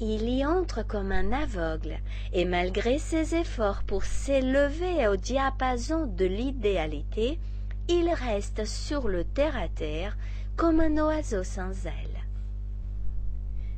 il 0.00 0.28
y 0.28 0.44
entre 0.44 0.86
comme 0.86 1.12
un 1.12 1.32
aveugle, 1.32 1.98
et 2.32 2.44
malgré 2.44 2.98
ses 2.98 3.34
efforts 3.34 3.82
pour 3.82 4.04
s'élever 4.04 5.08
au 5.08 5.16
diapason 5.16 6.06
de 6.06 6.24
l'idéalité, 6.24 7.40
il 7.88 8.10
reste 8.10 8.64
sur 8.64 9.08
le 9.08 9.24
terre-à-terre 9.24 10.16
comme 10.56 10.80
un 10.80 10.96
oiseau 10.98 11.42
sans 11.42 11.86
ailes. 11.86 12.24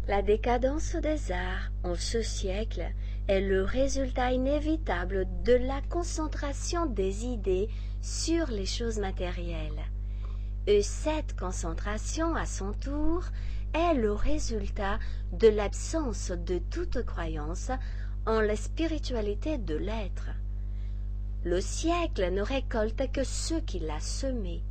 La 0.09 0.23
décadence 0.23 0.97
des 0.97 1.31
arts 1.31 1.71
en 1.85 1.95
ce 1.95 2.21
siècle 2.21 2.85
est 3.29 3.41
le 3.41 3.63
résultat 3.63 4.33
inévitable 4.33 5.27
de 5.45 5.53
la 5.53 5.81
concentration 5.89 6.87
des 6.87 7.27
idées 7.27 7.69
sur 8.03 8.49
les 8.49 8.67
choses 8.67 8.99
matérielles. 8.99 9.90
Et 10.67 10.83
cette 10.83 11.37
concentration, 11.37 12.35
à 12.35 12.47
son 12.47 12.73
tour, 12.73 13.25
est 13.73 13.95
le 13.95 14.13
résultat 14.13 14.99
de 15.33 15.49
l'absence 15.49 16.31
de 16.31 16.59
toute 16.71 17.03
croyance 17.05 17.71
en 18.27 18.41
la 18.41 18.57
spiritualité 18.57 19.59
de 19.59 19.77
l'être. 19.77 20.31
Le 21.45 21.61
siècle 21.61 22.31
ne 22.31 22.43
récolte 22.43 23.11
que 23.13 23.25
ce 23.25 23.55
qu'il 23.55 23.89
a 23.91 24.01
semé. 24.01 24.63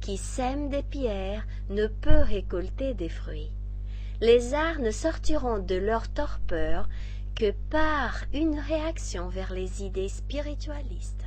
Qui 0.00 0.16
sème 0.16 0.68
des 0.68 0.82
pierres 0.82 1.46
ne 1.70 1.86
peut 1.86 2.22
récolter 2.22 2.94
des 2.94 3.08
fruits. 3.08 3.52
Les 4.20 4.54
arts 4.54 4.80
ne 4.80 4.90
sortiront 4.90 5.60
de 5.60 5.76
leur 5.76 6.08
torpeur 6.08 6.88
que 7.36 7.52
par 7.70 8.24
une 8.32 8.58
réaction 8.58 9.28
vers 9.28 9.52
les 9.52 9.84
idées 9.84 10.08
spiritualistes. 10.08 11.21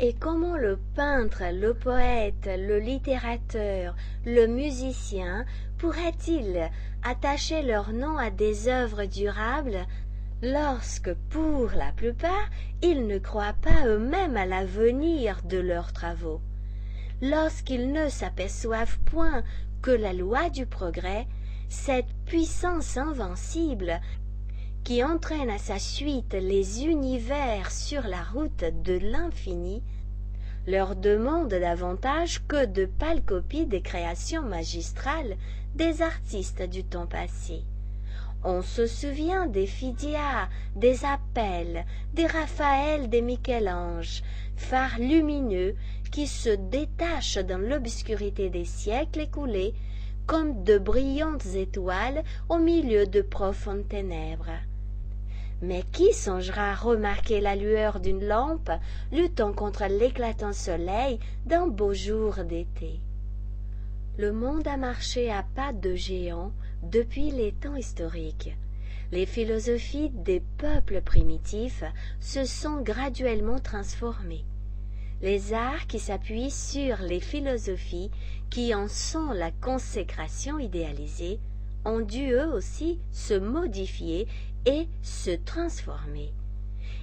Et 0.00 0.12
comment 0.12 0.56
le 0.56 0.78
peintre, 0.94 1.42
le 1.52 1.74
poète, 1.74 2.48
le 2.56 2.78
littérateur, 2.78 3.96
le 4.24 4.46
musicien 4.46 5.44
pourraient-ils 5.76 6.70
attacher 7.02 7.62
leur 7.62 7.92
nom 7.92 8.16
à 8.16 8.30
des 8.30 8.68
œuvres 8.68 9.06
durables 9.06 9.86
lorsque, 10.40 11.12
pour 11.30 11.70
la 11.76 11.90
plupart, 11.90 12.48
ils 12.80 13.08
ne 13.08 13.18
croient 13.18 13.56
pas 13.60 13.86
eux-mêmes 13.86 14.36
à 14.36 14.46
l'avenir 14.46 15.40
de 15.44 15.58
leurs 15.58 15.92
travaux, 15.92 16.40
lorsqu'ils 17.20 17.90
ne 17.90 18.08
s'aperçoivent 18.08 19.00
point 19.00 19.42
que 19.82 19.90
la 19.90 20.12
loi 20.12 20.48
du 20.48 20.64
progrès, 20.64 21.26
cette 21.68 22.12
puissance 22.24 22.96
invincible 22.96 24.00
qui 24.88 25.04
entraîne 25.04 25.50
à 25.50 25.58
sa 25.58 25.78
suite 25.78 26.32
les 26.32 26.84
univers 26.86 27.70
sur 27.70 28.04
la 28.04 28.22
route 28.22 28.64
de 28.84 28.94
l'infini, 28.94 29.82
leur 30.66 30.96
demande 30.96 31.50
davantage 31.50 32.40
que 32.48 32.64
de 32.64 32.86
pâles 32.86 33.22
copies 33.22 33.66
des 33.66 33.82
créations 33.82 34.40
magistrales 34.40 35.36
des 35.74 36.00
artistes 36.00 36.62
du 36.62 36.84
temps 36.84 37.06
passé. 37.06 37.64
On 38.42 38.62
se 38.62 38.86
souvient 38.86 39.46
des 39.46 39.66
Phidias, 39.66 40.48
des 40.74 41.04
Appels, 41.04 41.84
des 42.14 42.26
Raphaël, 42.26 43.10
des 43.10 43.20
Michel-Ange, 43.20 44.22
phares 44.56 44.98
lumineux 44.98 45.74
qui 46.12 46.26
se 46.26 46.48
détachent 46.48 47.36
dans 47.36 47.58
l'obscurité 47.58 48.48
des 48.48 48.64
siècles 48.64 49.20
écoulés 49.20 49.74
comme 50.26 50.64
de 50.64 50.78
brillantes 50.78 51.44
étoiles 51.54 52.22
au 52.48 52.56
milieu 52.56 53.06
de 53.06 53.20
profondes 53.20 53.86
ténèbres. 53.86 54.48
Mais 55.60 55.82
qui 55.92 56.12
songera 56.12 56.74
remarquer 56.74 57.40
la 57.40 57.56
lueur 57.56 57.98
d'une 57.98 58.24
lampe 58.24 58.70
luttant 59.10 59.52
contre 59.52 59.86
l'éclatant 59.86 60.52
soleil 60.52 61.18
d'un 61.46 61.66
beau 61.66 61.92
jour 61.94 62.44
d'été? 62.44 63.00
Le 64.18 64.32
monde 64.32 64.66
a 64.68 64.76
marché 64.76 65.30
à 65.30 65.44
pas 65.54 65.72
de 65.72 65.94
géant 65.94 66.52
depuis 66.82 67.30
les 67.30 67.52
temps 67.52 67.76
historiques. 67.76 68.56
Les 69.10 69.26
philosophies 69.26 70.10
des 70.10 70.42
peuples 70.58 71.00
primitifs 71.00 71.84
se 72.20 72.44
sont 72.44 72.82
graduellement 72.82 73.58
transformées. 73.58 74.44
Les 75.22 75.52
arts 75.52 75.86
qui 75.88 75.98
s'appuient 75.98 76.50
sur 76.50 76.98
les 76.98 77.18
philosophies 77.18 78.10
qui 78.50 78.74
en 78.74 78.86
sont 78.86 79.32
la 79.32 79.50
consécration 79.50 80.58
idéalisée 80.58 81.40
ont 81.84 82.00
dû 82.00 82.30
eux 82.32 82.52
aussi 82.52 83.00
se 83.10 83.34
modifier 83.34 84.28
et 84.66 84.88
se 85.02 85.30
transformer. 85.30 86.32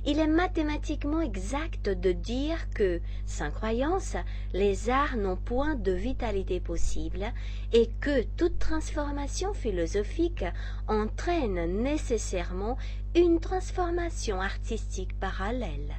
Il 0.08 0.20
est 0.20 0.28
mathématiquement 0.28 1.22
exact 1.22 1.90
de 1.90 2.12
dire 2.12 2.70
que, 2.76 3.02
sans 3.26 3.50
croyance, 3.50 4.16
les 4.54 4.92
arts 4.92 5.18
n'ont 5.18 5.36
point 5.36 5.74
de 5.76 5.92
vitalité 5.92 6.60
possible 6.60 7.34
et 7.74 7.90
que 8.02 8.22
toute 8.38 8.60
transformation 8.60 9.54
philosophique 9.54 10.46
entraîne 10.88 11.82
nécessairement 11.82 12.78
une 13.16 13.40
transformation 13.40 14.42
artistique 14.42 15.20
parallèle. 15.20 15.96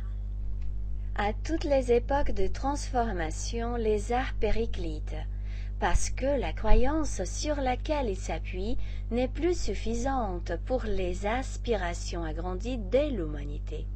À 1.16 1.32
toutes 1.32 1.64
les 1.64 1.90
époques 1.92 2.32
de 2.32 2.46
transformation, 2.46 3.74
les 3.74 4.12
arts 4.12 4.34
périclitent 4.38 5.16
parce 5.78 6.10
que 6.10 6.40
la 6.40 6.52
croyance 6.52 7.22
sur 7.24 7.56
laquelle 7.56 8.08
il 8.08 8.16
s'appuie 8.16 8.78
n'est 9.10 9.28
plus 9.28 9.58
suffisante 9.58 10.52
pour 10.64 10.84
les 10.84 11.26
aspirations 11.26 12.24
agrandies 12.24 12.78
de 12.78 13.14
l'humanité, 13.14 13.86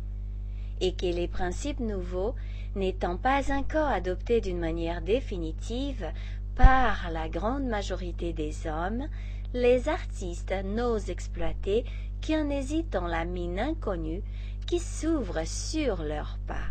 et 0.81 0.93
que 0.93 1.07
les 1.07 1.29
principes 1.29 1.81
nouveaux, 1.81 2.35
n'étant 2.77 3.17
pas 3.17 3.53
encore 3.53 3.89
adoptés 3.89 4.41
d'une 4.41 4.59
manière 4.59 5.01
définitive 5.01 6.07
par 6.55 7.11
la 7.11 7.29
grande 7.29 7.65
majorité 7.65 8.33
des 8.33 8.67
hommes, 8.67 9.09
les 9.55 9.89
artistes 9.89 10.55
n'osent 10.65 11.11
exploiter 11.11 11.85
qu'en 12.25 12.51
hésitant 12.51 13.07
la 13.07 13.25
mine 13.25 13.59
inconnue 13.59 14.23
qui 14.67 14.79
s'ouvre 14.79 15.45
sur 15.47 16.03
leurs 16.03 16.39
pas. 16.47 16.69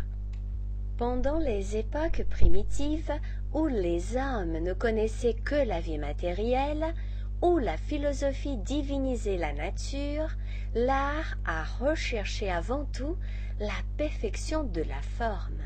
Pendant 0.96 1.38
les 1.38 1.76
époques 1.76 2.24
primitives, 2.30 3.12
où 3.52 3.66
les 3.66 4.16
hommes 4.16 4.58
ne 4.58 4.72
connaissaient 4.72 5.34
que 5.34 5.56
la 5.66 5.80
vie 5.80 5.98
matérielle, 5.98 6.94
où 7.42 7.58
la 7.58 7.76
philosophie 7.76 8.58
divinisait 8.58 9.36
la 9.36 9.52
nature, 9.52 10.28
l'art 10.74 11.36
a 11.44 11.64
recherché 11.64 12.50
avant 12.50 12.84
tout 12.86 13.16
la 13.58 13.72
perfection 13.96 14.64
de 14.64 14.82
la 14.82 15.00
forme. 15.18 15.62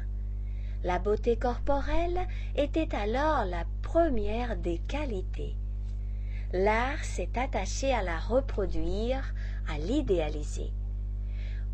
La 0.82 0.98
beauté 0.98 1.36
corporelle 1.36 2.26
était 2.56 2.94
alors 2.94 3.44
la 3.44 3.64
première 3.82 4.56
des 4.56 4.78
qualités. 4.78 5.56
L'art 6.52 7.02
s'est 7.02 7.36
attaché 7.36 7.92
à 7.92 8.02
la 8.02 8.18
reproduire, 8.18 9.34
à 9.68 9.78
l'idéaliser. 9.78 10.72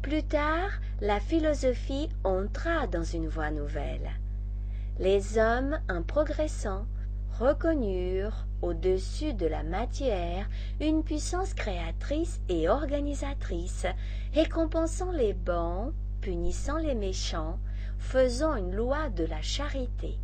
Plus 0.01 0.23
tard, 0.23 0.71
la 1.01 1.21
philosophie 1.21 2.09
entra 2.25 2.87
dans 2.87 3.05
une 3.05 3.29
voie 3.29 3.51
nouvelle 3.51 4.11
les 5.01 5.39
hommes, 5.39 5.81
en 5.89 6.03
progressant, 6.03 6.85
reconnurent 7.39 8.47
au-dessus 8.61 9.33
de 9.33 9.47
la 9.47 9.63
matière 9.63 10.47
une 10.79 11.03
puissance 11.03 11.55
créatrice 11.55 12.43
et 12.51 12.69
organisatrice, 12.69 13.87
récompensant 14.35 15.11
les 15.11 15.33
bons, 15.33 15.95
punissant 16.21 16.77
les 16.77 16.95
méchants, 16.95 17.59
faisant 17.99 18.57
une 18.57 18.77
loi 18.77 19.09
de 19.09 19.25
la 19.25 19.41
charité. 19.41 20.19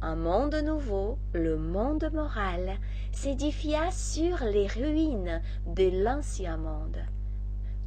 Un 0.00 0.16
monde 0.16 0.56
nouveau, 0.64 1.18
le 1.34 1.58
monde 1.58 2.08
moral, 2.14 2.78
s'édifia 3.12 3.90
sur 3.90 4.42
les 4.42 4.68
ruines 4.68 5.42
de 5.66 6.02
l'ancien 6.02 6.56
monde. 6.56 6.98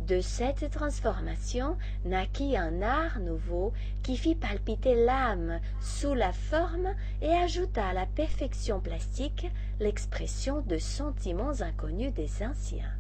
De 0.08 0.22
cette 0.22 0.70
transformation 0.70 1.78
naquit 2.04 2.56
un 2.58 2.84
art 2.84 3.20
nouveau 3.20 3.74
qui 4.04 4.18
fit 4.18 4.36
palpiter 4.36 4.94
l'âme 4.94 5.60
sous 5.82 6.14
la 6.14 6.32
forme 6.32 6.94
et 7.24 7.32
ajouta 7.32 7.88
à 7.88 7.94
la 7.94 8.06
perfection 8.06 8.80
plastique 8.80 9.48
l'expression 9.80 10.62
de 10.62 10.78
sentiments 10.78 11.60
inconnus 11.62 12.14
des 12.14 12.30
anciens. 12.44 12.94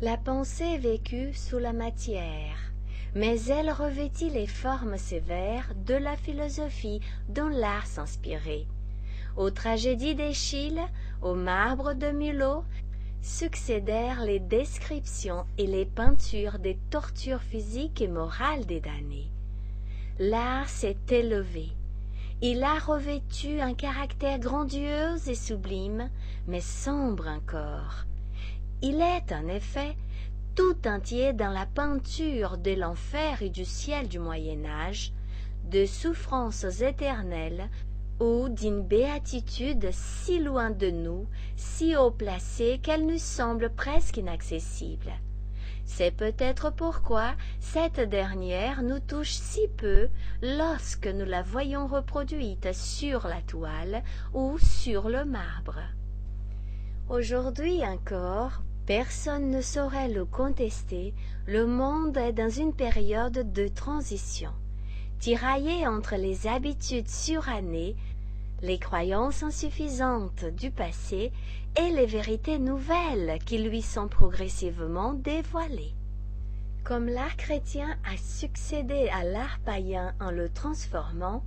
La 0.00 0.16
pensée 0.16 0.78
vécut 0.78 1.34
sous 1.34 1.58
la 1.58 1.72
matière, 1.72 2.72
mais 3.16 3.42
elle 3.46 3.72
revêtit 3.72 4.30
les 4.30 4.46
formes 4.46 4.98
sévères 4.98 5.72
de 5.84 5.94
la 5.94 6.16
philosophie 6.16 7.00
dont 7.28 7.48
l'art 7.48 7.86
s'inspirait. 7.88 8.66
Aux 9.36 9.50
tragédies 9.50 10.14
d'Échille, 10.14 10.82
au 11.22 11.34
marbre 11.34 11.94
de 11.94 12.12
Mulot, 12.12 12.64
succédèrent 13.22 14.24
les 14.24 14.40
descriptions 14.40 15.46
et 15.56 15.66
les 15.66 15.86
peintures 15.86 16.58
des 16.58 16.76
tortures 16.90 17.40
physiques 17.40 18.00
et 18.02 18.08
morales 18.08 18.66
des 18.66 18.80
damnés. 18.80 19.30
L'art 20.18 20.68
s'est 20.68 20.96
élevé. 21.08 21.70
Il 22.42 22.64
a 22.64 22.78
revêtu 22.78 23.60
un 23.60 23.74
caractère 23.74 24.40
grandiose 24.40 25.28
et 25.28 25.36
sublime, 25.36 26.10
mais 26.48 26.60
sombre 26.60 27.28
encore. 27.28 28.04
Il 28.82 29.00
est, 29.00 29.32
en 29.32 29.46
effet, 29.46 29.96
tout 30.56 30.76
entier 30.86 31.32
dans 31.32 31.52
la 31.52 31.66
peinture 31.66 32.58
de 32.58 32.72
l'enfer 32.72 33.42
et 33.42 33.48
du 33.48 33.64
ciel 33.64 34.08
du 34.08 34.18
Moyen 34.18 34.66
Âge, 34.66 35.12
de 35.70 35.86
souffrances 35.86 36.64
éternelles 36.80 37.70
ou 38.22 38.48
d'une 38.48 38.82
béatitude 38.82 39.90
si 39.90 40.38
loin 40.38 40.70
de 40.70 40.90
nous, 40.90 41.26
si 41.56 41.96
haut 41.96 42.12
placée 42.12 42.78
qu'elle 42.80 43.04
nous 43.04 43.18
semble 43.18 43.68
presque 43.70 44.16
inaccessible. 44.16 45.10
C'est 45.84 46.12
peut-être 46.12 46.72
pourquoi 46.72 47.32
cette 47.58 47.98
dernière 47.98 48.84
nous 48.84 49.00
touche 49.00 49.32
si 49.32 49.66
peu 49.76 50.08
lorsque 50.40 51.08
nous 51.08 51.24
la 51.24 51.42
voyons 51.42 51.88
reproduite 51.88 52.72
sur 52.72 53.26
la 53.26 53.42
toile 53.42 54.04
ou 54.32 54.56
sur 54.58 55.08
le 55.08 55.24
marbre. 55.24 55.80
Aujourd'hui 57.08 57.84
encore, 57.84 58.62
personne 58.86 59.50
ne 59.50 59.60
saurait 59.60 60.08
le 60.08 60.24
contester, 60.24 61.12
le 61.46 61.66
monde 61.66 62.16
est 62.16 62.32
dans 62.32 62.50
une 62.50 62.72
période 62.72 63.52
de 63.52 63.66
transition 63.66 64.52
tiraillé 65.22 65.86
entre 65.86 66.16
les 66.16 66.48
habitudes 66.48 67.08
surannées, 67.08 67.94
les 68.62 68.78
croyances 68.78 69.42
insuffisantes 69.42 70.44
du 70.44 70.70
passé 70.70 71.32
et 71.76 71.90
les 71.90 72.06
vérités 72.06 72.58
nouvelles 72.58 73.38
qui 73.44 73.58
lui 73.58 73.82
sont 73.82 74.08
progressivement 74.08 75.14
dévoilées. 75.14 75.94
Comme 76.84 77.08
l'art 77.08 77.36
chrétien 77.36 77.96
a 78.04 78.16
succédé 78.16 79.08
à 79.12 79.24
l'art 79.24 79.58
païen 79.64 80.14
en 80.20 80.30
le 80.30 80.48
transformant, 80.48 81.44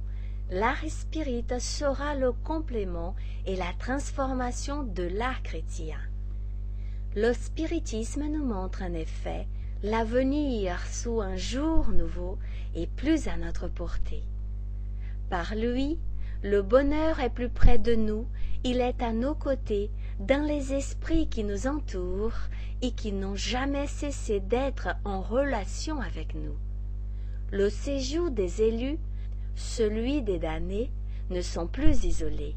l'art 0.50 0.84
spirit 0.88 1.46
sera 1.60 2.16
le 2.16 2.32
complément 2.32 3.16
et 3.46 3.56
la 3.56 3.72
transformation 3.80 4.84
de 4.84 5.04
l'art 5.04 5.42
chrétien. 5.42 6.00
Le 7.16 7.34
spiritisme 7.34 8.26
nous 8.26 8.46
montre 8.46 8.82
en 8.84 8.94
effet 8.94 9.48
l'avenir 9.84 10.80
sous 10.88 11.22
un 11.22 11.38
jour 11.38 11.90
nouveau 11.90 12.38
est 12.76 12.90
plus 12.90 13.28
à 13.28 13.38
notre 13.38 13.68
portée. 13.68 14.24
Par 15.30 15.56
lui, 15.56 15.98
le 16.42 16.62
bonheur 16.62 17.20
est 17.20 17.30
plus 17.30 17.50
près 17.50 17.78
de 17.78 17.96
nous, 17.96 18.28
il 18.64 18.82
est 18.82 19.02
à 19.02 19.14
nos 19.14 19.36
côtés, 19.36 19.92
dans 20.20 20.46
les 20.46 20.74
esprits 20.74 21.28
qui 21.28 21.44
nous 21.44 21.68
entourent 21.68 22.50
et 22.82 22.92
qui 22.92 23.12
n'ont 23.12 23.36
jamais 23.36 23.88
cessé 23.88 24.40
d'être 24.40 24.90
en 25.04 25.22
relation 25.22 26.00
avec 26.00 26.36
nous. 26.36 26.56
Le 27.52 27.70
séjour 27.70 28.32
des 28.32 28.62
élus, 28.62 28.98
celui 29.56 30.22
des 30.22 30.40
damnés, 30.40 30.92
ne 31.30 31.42
sont 31.42 31.68
plus 31.68 32.06
isolés. 32.06 32.56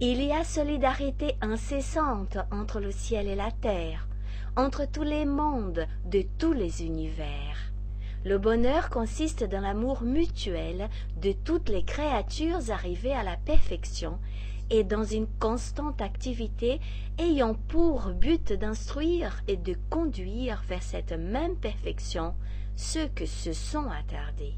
Il 0.00 0.22
y 0.22 0.32
a 0.32 0.44
solidarité 0.44 1.34
incessante 1.40 2.38
entre 2.50 2.80
le 2.80 2.90
ciel 2.90 3.28
et 3.28 3.34
la 3.34 3.50
terre, 3.50 4.08
entre 4.56 4.86
tous 4.90 5.02
les 5.02 5.24
mondes 5.24 5.86
de 6.06 6.24
tous 6.38 6.52
les 6.52 6.82
univers. 6.84 7.71
Le 8.24 8.38
bonheur 8.38 8.88
consiste 8.88 9.42
dans 9.42 9.60
l'amour 9.60 10.02
mutuel 10.02 10.88
de 11.20 11.32
toutes 11.32 11.68
les 11.68 11.82
créatures 11.82 12.70
arrivées 12.70 13.14
à 13.14 13.24
la 13.24 13.36
perfection 13.36 14.20
et 14.70 14.84
dans 14.84 15.02
une 15.02 15.26
constante 15.40 16.00
activité 16.00 16.80
ayant 17.18 17.54
pour 17.54 18.10
but 18.10 18.52
d'instruire 18.52 19.42
et 19.48 19.56
de 19.56 19.76
conduire 19.90 20.62
vers 20.68 20.84
cette 20.84 21.12
même 21.12 21.56
perfection 21.56 22.34
ceux 22.76 23.08
que 23.08 23.26
se 23.26 23.52
sont 23.52 23.90
attardés. 23.90 24.54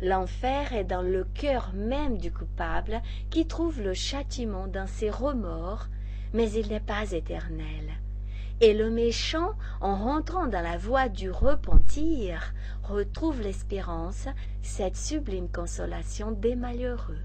L'enfer 0.00 0.72
est 0.72 0.84
dans 0.84 1.02
le 1.02 1.24
cœur 1.24 1.72
même 1.74 2.18
du 2.18 2.32
coupable 2.32 3.02
qui 3.30 3.46
trouve 3.46 3.82
le 3.82 3.94
châtiment 3.94 4.68
dans 4.68 4.86
ses 4.86 5.10
remords, 5.10 5.88
mais 6.32 6.50
il 6.52 6.68
n'est 6.68 6.78
pas 6.78 7.10
éternel 7.10 7.90
et 8.60 8.74
le 8.74 8.90
méchant, 8.90 9.52
en 9.80 9.96
rentrant 9.96 10.46
dans 10.46 10.60
la 10.60 10.76
voie 10.76 11.08
du 11.08 11.30
repentir, 11.30 12.52
retrouve 12.82 13.40
l'espérance, 13.40 14.28
cette 14.62 14.96
sublime 14.96 15.48
consolation 15.48 16.30
des 16.30 16.56
malheureux. 16.56 17.20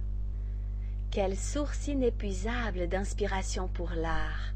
Quelle 1.12 1.36
source 1.36 1.88
inépuisable 1.88 2.88
d'inspiration 2.88 3.68
pour 3.68 3.92
l'art. 3.92 4.54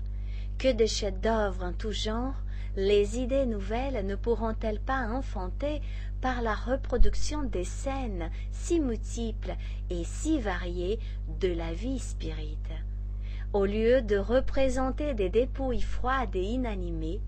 Que 0.58 0.72
de 0.72 0.86
chefs-d'œuvre 0.86 1.64
en 1.64 1.74
tout 1.74 1.92
genre, 1.92 2.36
les 2.76 3.20
idées 3.20 3.46
nouvelles 3.46 4.06
ne 4.06 4.16
pourront-elles 4.16 4.80
pas 4.80 5.08
enfanter 5.08 5.82
par 6.22 6.42
la 6.42 6.54
reproduction 6.54 7.44
des 7.44 7.64
scènes 7.64 8.30
si 8.52 8.80
multiples 8.80 9.56
et 9.90 10.04
si 10.04 10.40
variées 10.40 11.00
de 11.42 11.50
la 11.50 11.74
vie 11.74 12.00
spirite? 12.00 12.89
Au 13.54 13.66
lieu 13.66 14.02
de 14.02 14.18
représenter 14.18 15.16
des 15.16 15.30
dépouilles 15.30 15.82
froides 15.82 16.36
et 16.36 16.44
inanimées, 16.44 17.20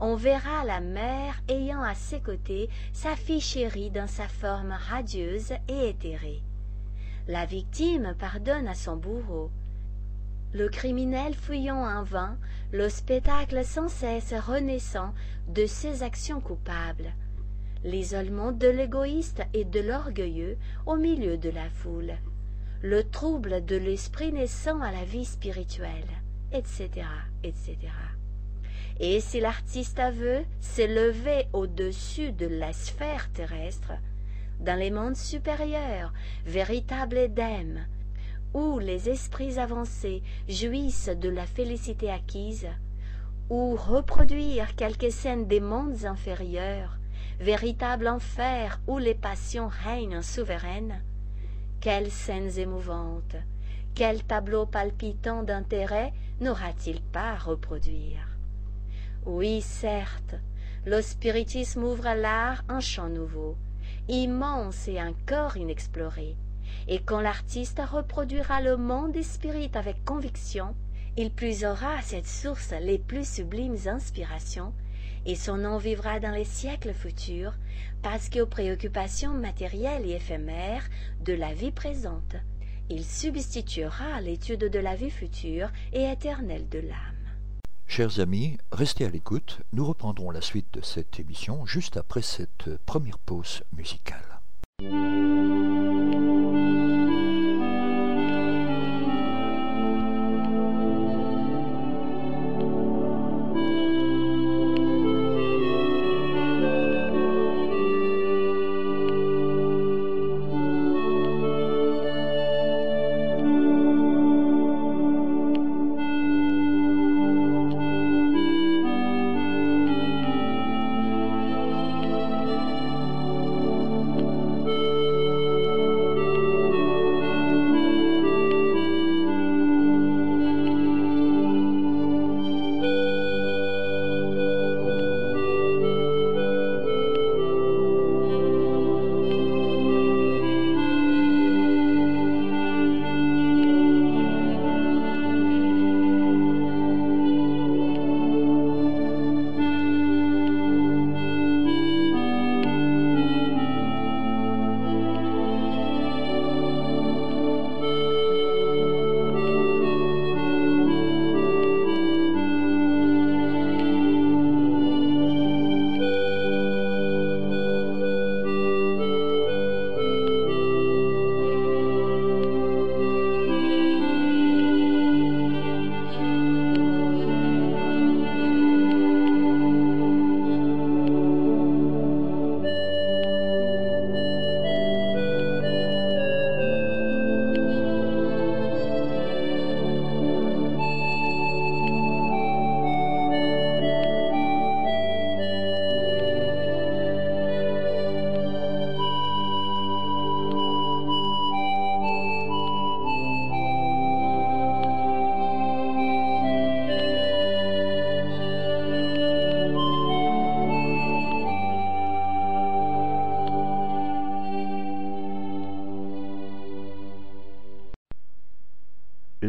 on 0.00 0.14
verra 0.14 0.64
la 0.64 0.80
mère 0.80 1.42
ayant 1.48 1.82
à 1.82 1.94
ses 1.94 2.20
côtés 2.20 2.70
sa 2.92 3.16
fille 3.16 3.40
chérie 3.40 3.90
dans 3.90 4.06
sa 4.06 4.28
forme 4.28 4.72
radieuse 4.72 5.52
et 5.68 5.88
éthérée. 5.88 6.40
La 7.26 7.44
victime 7.44 8.14
pardonne 8.18 8.68
à 8.68 8.74
son 8.74 8.96
bourreau. 8.96 9.50
Le 10.54 10.68
criminel 10.68 11.34
fuyant 11.34 11.84
en 11.84 12.02
vain 12.02 12.38
le 12.72 12.88
spectacle 12.88 13.62
sans 13.64 13.88
cesse 13.88 14.32
renaissant 14.32 15.12
de 15.48 15.66
ses 15.66 16.02
actions 16.02 16.40
coupables. 16.40 17.12
L'isolement 17.84 18.52
de 18.52 18.68
l'égoïste 18.68 19.42
et 19.52 19.64
de 19.64 19.80
l'orgueilleux 19.80 20.56
au 20.86 20.96
milieu 20.96 21.36
de 21.36 21.50
la 21.50 21.68
foule 21.68 22.14
le 22.82 23.02
trouble 23.02 23.64
de 23.64 23.76
l'esprit 23.76 24.32
naissant 24.32 24.80
à 24.80 24.92
la 24.92 25.04
vie 25.04 25.24
spirituelle, 25.24 26.08
etc., 26.52 26.88
etc. 27.42 27.76
Et 29.00 29.20
si 29.20 29.40
l'artiste 29.40 30.00
veut 30.12 30.44
s'élever 30.60 31.46
au-dessus 31.52 32.32
de 32.32 32.46
la 32.46 32.72
sphère 32.72 33.30
terrestre, 33.32 33.92
dans 34.60 34.78
les 34.78 34.90
mondes 34.90 35.16
supérieurs, 35.16 36.12
véritable 36.46 37.16
Édème, 37.16 37.86
où 38.54 38.78
les 38.78 39.08
esprits 39.08 39.58
avancés 39.58 40.22
jouissent 40.48 41.10
de 41.10 41.28
la 41.28 41.46
félicité 41.46 42.10
acquise, 42.10 42.68
ou 43.50 43.74
reproduire 43.76 44.74
quelques 44.76 45.12
scènes 45.12 45.46
des 45.48 45.60
mondes 45.60 46.04
inférieurs, 46.04 46.98
véritable 47.40 48.08
enfer 48.08 48.80
où 48.86 48.98
les 48.98 49.14
passions 49.14 49.68
règnent 49.68 50.22
souveraines, 50.22 51.02
quelles 51.80 52.10
scènes 52.10 52.58
émouvantes, 52.58 53.36
quel 53.94 54.24
tableau 54.24 54.66
palpitant 54.66 55.42
d'intérêt 55.42 56.12
n'aura-t-il 56.40 57.00
pas 57.00 57.32
à 57.32 57.36
reproduire? 57.36 58.36
Oui, 59.26 59.60
certes, 59.60 60.34
le 60.84 61.00
spiritisme 61.02 61.84
ouvre 61.84 62.06
à 62.06 62.14
l'art 62.14 62.64
un 62.68 62.80
champ 62.80 63.08
nouveau, 63.08 63.56
immense 64.08 64.88
et 64.88 65.00
encore 65.00 65.56
inexploré, 65.56 66.36
et 66.88 67.00
quand 67.00 67.20
l'artiste 67.20 67.80
reproduira 67.80 68.60
le 68.60 68.76
monde 68.76 69.12
des 69.12 69.22
spirites 69.22 69.76
avec 69.76 70.04
conviction, 70.04 70.74
il 71.16 71.30
puisera 71.30 71.94
à 71.94 72.02
cette 72.02 72.26
source 72.26 72.72
les 72.80 72.98
plus 72.98 73.28
sublimes 73.28 73.76
inspirations 73.86 74.72
et 75.28 75.34
son 75.34 75.58
nom 75.58 75.76
vivra 75.76 76.20
dans 76.20 76.30
les 76.30 76.46
siècles 76.46 76.94
futurs, 76.94 77.52
parce 78.02 78.30
qu'aux 78.30 78.46
préoccupations 78.46 79.34
matérielles 79.34 80.06
et 80.06 80.14
éphémères 80.14 80.88
de 81.22 81.34
la 81.34 81.52
vie 81.52 81.70
présente, 81.70 82.36
il 82.88 83.04
substituera 83.04 84.22
l'étude 84.22 84.64
de 84.64 84.78
la 84.78 84.96
vie 84.96 85.10
future 85.10 85.68
et 85.92 86.10
éternelle 86.10 86.66
de 86.70 86.78
l'âme. 86.78 86.96
Chers 87.86 88.20
amis, 88.20 88.56
restez 88.72 89.04
à 89.04 89.10
l'écoute, 89.10 89.60
nous 89.74 89.84
reprendrons 89.84 90.30
la 90.30 90.40
suite 90.40 90.72
de 90.72 90.80
cette 90.80 91.20
émission 91.20 91.66
juste 91.66 91.98
après 91.98 92.22
cette 92.22 92.70
première 92.86 93.18
pause 93.18 93.62
musicale. 93.76 94.40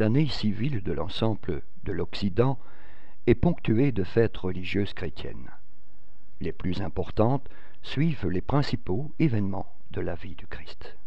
L'année 0.10 0.28
civile 0.28 0.82
de 0.82 0.91
l'ensemble 0.91 1.62
de 1.84 1.91
l'Occident 1.91 2.57
est 3.28 3.36
ponctuée 3.36 3.91
de 3.91 4.03
fêtes 4.03 4.38
religieuses 4.38 4.95
chrétiennes. 4.95 5.51
Les 6.41 6.51
plus 6.51 6.82
importantes 6.82 7.47
suivent 7.84 8.28
les 8.28 8.41
principaux 8.41 9.12
événements 9.20 9.72
de 9.91 10.01
la 10.01 10.16
vie 10.16 10.34
du 10.34 10.47
Christ. 10.47 10.97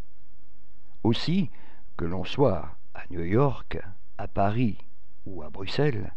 Aussi, 1.03 1.50
que 1.96 2.05
l'on 2.05 2.22
soit 2.22 2.76
à 2.94 3.03
New 3.11 3.24
York, 3.24 3.82
à 4.18 4.28
Paris 4.28 4.78
ou 5.26 5.42
à 5.42 5.50
Bruxelles, 5.50 6.12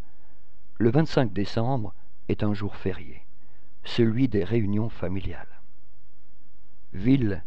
le 0.78 0.92
25 0.92 1.34
décembre 1.34 1.92
est 2.30 2.44
un 2.44 2.54
jour 2.54 2.76
férié, 2.76 3.24
celui 3.84 4.28
des 4.28 4.44
réunions 4.44 4.90
familiales. 4.90 5.60
Villes 6.94 7.44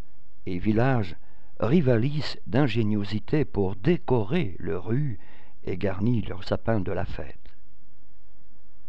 et 0.47 0.59
villages 0.59 1.15
rivalisent 1.61 2.41
d'ingéniosité 2.49 3.45
pour 3.45 3.77
décorer 3.77 4.57
leurs 4.59 4.87
rues 4.87 5.21
et 5.69 5.77
garnir 5.77 6.29
leurs 6.29 6.45
sapins 6.45 6.81
de 6.81 6.93
la 6.93 7.05
fête. 7.05 7.37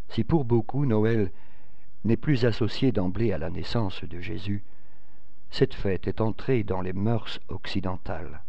Si 0.10 0.24
pour 0.24 0.46
beaucoup 0.46 0.86
Noël 0.86 1.32
n'est 2.06 2.18
plus 2.18 2.46
associé 2.46 2.92
d'emblée 2.92 3.34
à 3.34 3.38
la 3.38 3.50
naissance 3.50 4.04
de 4.04 4.22
Jésus, 4.22 4.64
cette 5.52 5.74
fête 5.74 6.08
est 6.08 6.22
entrée 6.22 6.64
dans 6.64 6.82
les 6.82 6.94
mœurs 6.94 7.40
occidentales, 7.50 8.42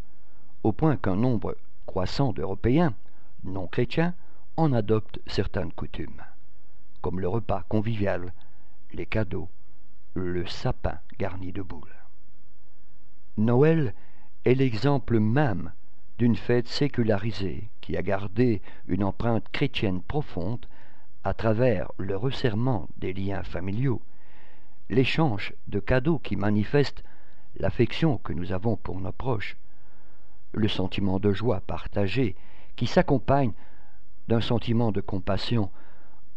au 0.63 0.73
point 0.73 0.97
qu'un 0.97 1.17
nombre 1.17 1.57
croissant 1.87 2.33
d'Européens 2.33 2.95
non 3.45 3.67
chrétiens 3.67 4.15
en 4.57 4.73
adoptent 4.73 5.21
certaines 5.27 5.73
coutumes, 5.73 6.23
comme 7.03 7.21
le 7.21 7.29
repas 7.29 7.65
convivial, 7.69 8.33
les 8.93 9.07
cadeaux, 9.07 9.49
le 10.15 10.47
sapin 10.47 10.99
garni 11.19 11.53
de 11.53 11.63
boules. 11.63 11.97
Noël 13.39 13.95
est 14.45 14.55
l'exemple 14.55 15.19
même 15.19 15.73
d'une 16.19 16.37
fête 16.37 16.69
sécularisée 16.69 17.71
a 17.97 18.03
gardé 18.03 18.63
une 18.87 19.05
empreinte 19.05 19.49
chrétienne 19.51 20.03
profonde 20.03 20.67
à 21.25 21.35
travers 21.35 21.91
le 21.99 22.17
resserrement 22.17 22.89
des 22.97 23.13
liens 23.13 23.43
familiaux, 23.43 24.01
l'échange 24.89 25.53
de 25.69 25.81
cadeaux 25.81 26.19
qui 26.19 26.37
manifestent 26.37 27.05
l'affection 27.57 28.19
que 28.19 28.33
nous 28.33 28.53
avons 28.53 28.77
pour 28.77 29.01
nos 29.01 29.13
proches, 29.13 29.57
le 30.53 30.69
sentiment 30.69 31.19
de 31.19 31.33
joie 31.33 31.61
partagée 31.61 32.37
qui 32.77 32.87
s'accompagne 32.87 33.53
d'un 34.29 34.41
sentiment 34.41 34.93
de 34.93 35.01
compassion 35.01 35.71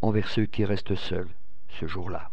envers 0.01 0.27
ceux 0.27 0.45
qui 0.45 0.65
restent 0.65 0.95
seuls 0.95 1.29
ce 1.69 1.87
jour-là. 1.87 2.29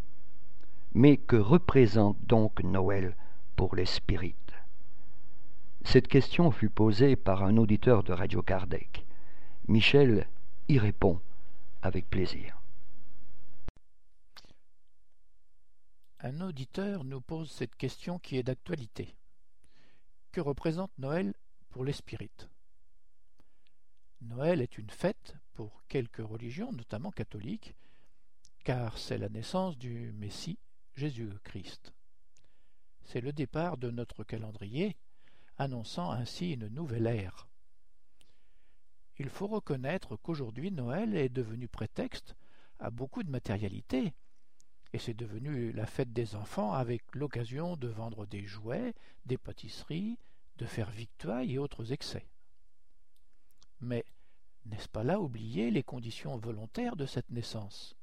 Mais 0.94 1.16
que 1.16 1.36
représente 1.36 2.16
donc 2.26 2.62
Noël 2.64 3.14
pour 3.56 3.76
les 3.76 3.86
spirites? 3.86 4.36
Cette 5.84 6.08
question 6.08 6.50
fut 6.50 6.68
posée 6.68 7.16
par 7.16 7.42
un 7.42 7.56
auditeur 7.56 8.02
de 8.02 8.12
Radio 8.12 8.42
Kardec. 8.42 9.06
Michel 9.70 10.26
y 10.66 10.80
répond 10.80 11.20
avec 11.80 12.10
plaisir. 12.10 12.60
Un 16.18 16.40
auditeur 16.40 17.04
nous 17.04 17.20
pose 17.20 17.52
cette 17.52 17.76
question 17.76 18.18
qui 18.18 18.36
est 18.36 18.42
d'actualité. 18.42 19.14
Que 20.32 20.40
représente 20.40 20.90
Noël 20.98 21.34
pour 21.68 21.84
les 21.84 21.92
spirites? 21.92 22.48
Noël 24.22 24.60
est 24.60 24.76
une 24.76 24.90
fête 24.90 25.36
pour 25.54 25.84
quelques 25.86 26.26
religions, 26.26 26.72
notamment 26.72 27.12
catholiques, 27.12 27.76
car 28.64 28.98
c'est 28.98 29.18
la 29.18 29.28
naissance 29.28 29.78
du 29.78 30.10
Messie 30.14 30.58
Jésus-Christ. 30.96 31.94
C'est 33.04 33.20
le 33.20 33.32
départ 33.32 33.76
de 33.76 33.92
notre 33.92 34.24
calendrier, 34.24 34.96
annonçant 35.58 36.10
ainsi 36.10 36.54
une 36.54 36.66
nouvelle 36.66 37.06
ère. 37.06 37.46
Il 39.20 39.28
faut 39.28 39.48
reconnaître 39.48 40.16
qu'aujourd'hui 40.16 40.70
Noël 40.70 41.14
est 41.14 41.28
devenu 41.28 41.68
prétexte 41.68 42.34
à 42.78 42.88
beaucoup 42.88 43.22
de 43.22 43.28
matérialité, 43.28 44.14
et 44.94 44.98
c'est 44.98 45.12
devenu 45.12 45.72
la 45.72 45.84
fête 45.84 46.14
des 46.14 46.36
enfants 46.36 46.72
avec 46.72 47.02
l'occasion 47.14 47.76
de 47.76 47.88
vendre 47.88 48.24
des 48.24 48.46
jouets, 48.46 48.94
des 49.26 49.36
pâtisseries, 49.36 50.16
de 50.56 50.64
faire 50.64 50.90
victoire 50.90 51.42
et 51.42 51.58
autres 51.58 51.92
excès. 51.92 52.26
Mais 53.82 54.06
n'est-ce 54.64 54.88
pas 54.88 55.04
là 55.04 55.20
oublier 55.20 55.70
les 55.70 55.82
conditions 55.82 56.38
volontaires 56.38 56.96
de 56.96 57.04
cette 57.04 57.30
naissance? 57.30 57.94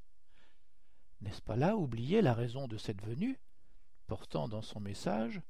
N'est-ce 1.22 1.42
pas 1.42 1.56
là 1.56 1.78
oublier 1.78 2.22
la 2.22 2.36
raison 2.36 2.68
de 2.68 2.78
cette 2.78 3.04
venue, 3.04 3.40
portant 4.06 4.48
dans 4.48 4.62
son 4.62 4.80
message 4.80 5.42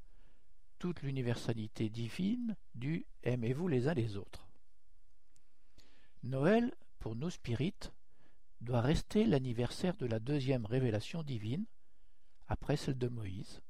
toute 0.80 1.02
l'universalité 1.02 1.90
divine 1.90 2.56
du 2.74 3.06
Aimez-vous 3.24 3.68
les 3.68 3.90
uns 3.90 3.94
les 3.94 4.16
autres 4.16 4.47
Noël, 6.24 6.74
pour 7.00 7.16
nos 7.16 7.30
spirites, 7.30 7.92
doit 8.62 8.82
rester 8.82 9.26
l'anniversaire 9.26 9.96
de 9.98 10.06
la 10.06 10.20
deuxième 10.20 10.66
révélation 10.66 11.24
divine, 11.24 11.66
après 12.48 12.78
celle 12.78 12.98
de 12.98 13.08
Moïse. 13.08 13.62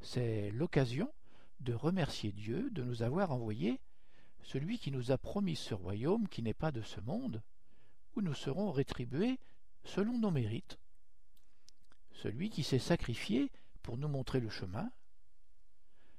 C'est 0.00 0.50
l'occasion 0.50 1.12
de 1.60 1.74
remercier 1.74 2.32
Dieu 2.32 2.70
de 2.70 2.82
nous 2.82 3.02
avoir 3.02 3.32
envoyé 3.32 3.80
celui 4.42 4.78
qui 4.78 4.90
nous 4.90 5.10
a 5.10 5.18
promis 5.18 5.56
ce 5.56 5.74
royaume 5.74 6.28
qui 6.28 6.42
n'est 6.42 6.54
pas 6.54 6.72
de 6.72 6.82
ce 6.82 7.00
monde, 7.00 7.42
où 8.16 8.20
nous 8.20 8.34
serons 8.34 8.70
rétribués 8.70 9.38
selon 9.84 10.18
nos 10.18 10.30
mérites. 10.30 10.78
Celui 12.12 12.50
qui 12.50 12.62
s'est 12.62 12.78
sacrifié 12.78 13.50
pour 13.82 13.96
nous 13.96 14.08
montrer 14.08 14.40
le 14.40 14.50
chemin, 14.50 14.90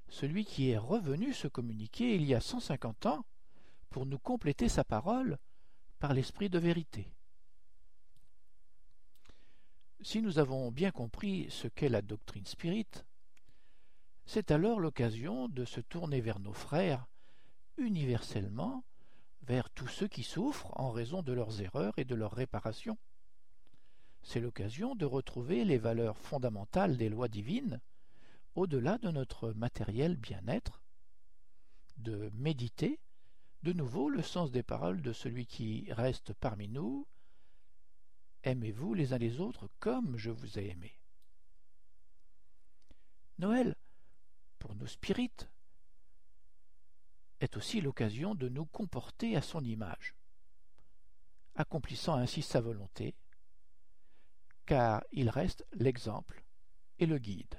celui 0.08 0.44
qui 0.44 0.70
est 0.70 0.78
revenu 0.78 1.32
se 1.32 1.46
communiquer 1.46 2.14
il 2.14 2.24
y 2.24 2.34
a 2.34 2.40
cent 2.40 2.60
cinquante 2.60 3.06
ans 3.06 3.24
pour 3.90 4.06
nous 4.06 4.18
compléter 4.18 4.68
sa 4.68 4.84
parole 4.84 5.38
par 5.98 6.14
l'esprit 6.14 6.48
de 6.48 6.58
vérité. 6.58 7.12
Si 10.00 10.22
nous 10.22 10.38
avons 10.38 10.70
bien 10.70 10.90
compris 10.90 11.46
ce 11.50 11.68
qu'est 11.68 11.90
la 11.90 12.00
doctrine 12.00 12.46
spirite, 12.46 13.04
c'est 14.24 14.50
alors 14.50 14.80
l'occasion 14.80 15.48
de 15.48 15.64
se 15.64 15.80
tourner 15.80 16.20
vers 16.20 16.38
nos 16.38 16.54
frères 16.54 17.06
universellement 17.76 18.84
vers 19.42 19.68
tous 19.70 19.88
ceux 19.88 20.08
qui 20.08 20.22
souffrent 20.22 20.70
en 20.78 20.90
raison 20.90 21.22
de 21.22 21.32
leurs 21.32 21.60
erreurs 21.60 21.98
et 21.98 22.04
de 22.04 22.14
leur 22.14 22.32
réparation. 22.32 22.96
C'est 24.22 24.40
l'occasion 24.40 24.94
de 24.94 25.04
retrouver 25.04 25.64
les 25.64 25.78
valeurs 25.78 26.18
fondamentales 26.18 26.96
des 26.96 27.08
lois 27.08 27.28
divines 27.28 27.80
au-delà 28.54 28.98
de 28.98 29.10
notre 29.10 29.52
matériel 29.52 30.16
bien-être, 30.16 30.82
de 31.96 32.30
méditer 32.34 33.00
de 33.62 33.72
nouveau 33.72 34.08
le 34.08 34.22
sens 34.22 34.50
des 34.50 34.62
paroles 34.62 35.02
de 35.02 35.12
celui 35.12 35.46
qui 35.46 35.92
reste 35.92 36.32
parmi 36.34 36.68
nous. 36.68 37.06
Aimez-vous 38.42 38.94
les 38.94 39.12
uns 39.12 39.18
les 39.18 39.40
autres 39.40 39.68
comme 39.78 40.16
je 40.16 40.30
vous 40.30 40.58
ai 40.58 40.70
aimé. 40.70 40.98
Noël, 43.38 43.74
pour 44.58 44.74
nos 44.74 44.86
spirites, 44.86 45.50
est 47.40 47.56
aussi 47.56 47.80
l'occasion 47.80 48.34
de 48.34 48.48
nous 48.48 48.66
comporter 48.66 49.36
à 49.36 49.42
son 49.42 49.64
image, 49.64 50.14
accomplissant 51.54 52.14
ainsi 52.14 52.42
sa 52.42 52.60
volonté, 52.60 53.14
car 54.66 55.02
il 55.12 55.30
reste 55.30 55.66
l'exemple 55.72 56.44
et 56.98 57.06
le 57.06 57.18
guide. 57.18 57.58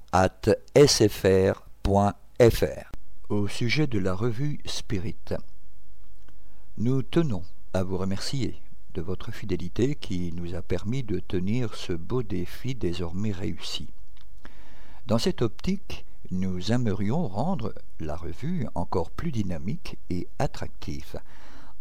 sfr.fr. 0.13 2.01
Au 3.29 3.47
sujet 3.47 3.87
de 3.87 3.97
la 3.97 4.13
revue 4.13 4.59
Spirit, 4.65 5.15
nous 6.77 7.01
tenons 7.01 7.43
à 7.73 7.83
vous 7.83 7.97
remercier 7.97 8.59
de 8.93 9.01
votre 9.01 9.31
fidélité 9.31 9.95
qui 9.95 10.33
nous 10.33 10.53
a 10.53 10.61
permis 10.61 11.03
de 11.03 11.19
tenir 11.19 11.75
ce 11.75 11.93
beau 11.93 12.23
défi 12.23 12.75
désormais 12.75 13.31
réussi. 13.31 13.87
Dans 15.07 15.17
cette 15.17 15.41
optique, 15.41 16.03
nous 16.29 16.73
aimerions 16.73 17.25
rendre 17.29 17.73
la 18.01 18.17
revue 18.17 18.67
encore 18.75 19.11
plus 19.11 19.31
dynamique 19.31 19.97
et 20.09 20.27
attractive 20.39 21.21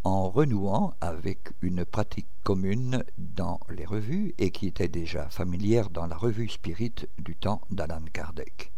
en 0.04 0.30
renouant 0.30 0.94
avec 1.00 1.50
une 1.60 1.84
pratique 1.84 2.28
commune 2.42 3.04
dans 3.18 3.60
les 3.68 3.84
revues 3.84 4.34
et 4.38 4.50
qui 4.50 4.66
était 4.66 4.88
déjà 4.88 5.28
familière 5.28 5.90
dans 5.90 6.06
la 6.06 6.16
revue 6.16 6.48
Spirit 6.48 6.94
du 7.18 7.36
temps 7.36 7.60
d'Alan 7.70 8.04
Kardec. 8.12 8.72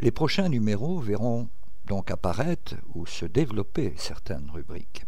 Les 0.00 0.10
prochains 0.10 0.48
numéros 0.48 1.00
verront 1.00 1.48
donc 1.86 2.10
apparaître 2.10 2.76
ou 2.94 3.04
se 3.04 3.26
développer 3.26 3.92
certaines 3.96 4.50
rubriques. 4.50 5.04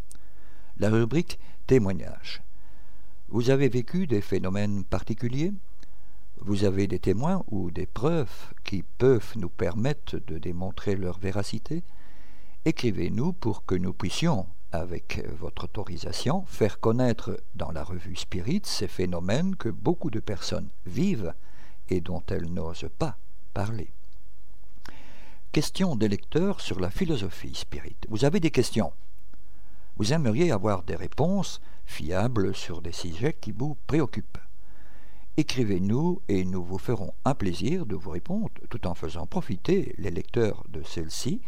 La 0.77 0.91
rubrique 0.91 1.39
témoignages. 1.67 2.43
Vous 3.29 3.51
avez 3.51 3.69
vécu 3.69 4.07
des 4.07 4.21
phénomènes 4.21 4.85
particuliers? 4.85 5.53
Vous 6.43 6.65
avez 6.65 6.87
des 6.87 6.99
témoins 6.99 7.45
ou 7.49 7.71
des 7.71 7.87
preuves 7.87 8.53
qui 8.65 8.83
peuvent 8.83 9.33
nous 9.37 9.51
permettre 9.51 10.19
de 10.19 10.39
démontrer 10.39 10.97
leur 10.97 11.19
véracité? 11.19 11.83
Écrivez-nous 12.65 13.33
pour 13.33 13.65
que 13.65 13.75
nous 13.75 13.93
puissions 13.93 14.47
avec 14.73 15.25
votre 15.39 15.65
autorisation, 15.65 16.45
faire 16.47 16.81
connaître 16.81 17.41
dans 17.55 17.73
la 17.73 17.83
revue 17.83 18.17
Spirit 18.17 18.63
ces 18.65 18.89
phénomènes 18.89 19.57
que 19.57 19.69
beaucoup 19.69 20.11
de 20.11 20.21
personnes 20.21 20.69
vivent 20.87 21.35
et 21.89 22.01
dont 22.01 22.23
elles 22.29 22.53
n'osent 22.53 22.89
pas 22.99 23.17
parler. 23.53 23.91
Question 25.53 25.97
des 25.97 26.09
lecteurs 26.09 26.61
sur 26.61 26.79
la 26.79 26.91
philosophie 26.91 27.55
spirit. 27.55 27.97
Vous 28.09 28.25
avez 28.25 28.39
des 28.39 28.53
questions? 28.53 28.93
Vous 29.97 30.13
aimeriez 30.13 30.53
avoir 30.53 30.85
des 30.85 30.95
réponses 30.95 31.61
fiables 31.85 32.55
sur 32.55 32.81
des 32.81 32.93
sujets 32.93 33.37
qui 33.39 33.51
vous 33.51 33.77
préoccupent. 33.89 34.39
Écrivez-nous 35.37 36.23
et 36.29 36.45
nous 36.45 36.63
vous 36.63 36.79
ferons 36.79 37.13
un 37.25 37.35
plaisir 37.35 37.87
de 37.87 37.97
vous 37.97 38.11
répondre 38.11 38.51
tout 38.69 38.87
en 38.87 38.95
faisant 38.95 39.27
profiter 39.27 39.95
les 39.99 40.11
lecteurs 40.11 40.65
de 40.69 40.83
celle-ci 40.83 41.41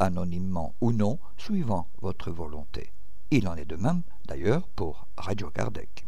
anonymement 0.00 0.74
ou 0.80 0.90
non, 0.90 1.18
suivant 1.36 1.86
votre 2.00 2.32
volonté. 2.32 2.92
Il 3.30 3.46
en 3.46 3.54
est 3.54 3.64
de 3.64 3.76
même, 3.76 4.02
d'ailleurs, 4.26 4.66
pour 4.74 5.06
Radio 5.16 5.50
Kardec. 5.50 6.06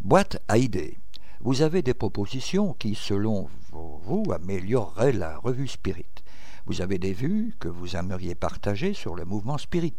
Boîte 0.00 0.40
à 0.46 0.58
idées. 0.58 0.98
Vous 1.40 1.62
avez 1.62 1.82
des 1.82 1.94
propositions 1.94 2.74
qui, 2.74 2.94
selon 2.94 3.48
vous, 3.72 4.24
amélioreraient 4.32 5.12
la 5.12 5.38
revue 5.38 5.66
Spirit. 5.66 6.06
Vous 6.66 6.82
avez 6.82 6.98
des 6.98 7.12
vues 7.12 7.54
que 7.58 7.68
vous 7.68 7.96
aimeriez 7.96 8.34
partager 8.34 8.94
sur 8.94 9.16
le 9.16 9.24
mouvement 9.24 9.58
Spirit. 9.58 9.96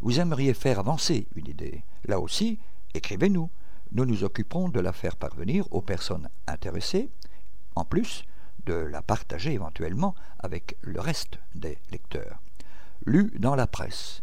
Vous 0.00 0.20
aimeriez 0.20 0.54
faire 0.54 0.78
avancer 0.78 1.26
une 1.36 1.48
idée. 1.48 1.82
Là 2.04 2.20
aussi, 2.20 2.58
écrivez-nous. 2.94 3.50
Nous 3.92 4.04
nous 4.04 4.24
occuperons 4.24 4.68
de 4.68 4.80
la 4.80 4.92
faire 4.92 5.16
parvenir 5.16 5.66
aux 5.70 5.80
personnes 5.80 6.28
intéressées. 6.46 7.08
En 7.74 7.84
plus, 7.84 8.24
de 8.66 8.74
la 8.74 9.00
partager 9.00 9.52
éventuellement 9.52 10.14
avec 10.38 10.76
le 10.82 11.00
reste 11.00 11.38
des 11.54 11.78
lecteurs 11.90 12.38
lu 13.06 13.32
dans 13.38 13.54
la 13.54 13.66
presse. 13.66 14.22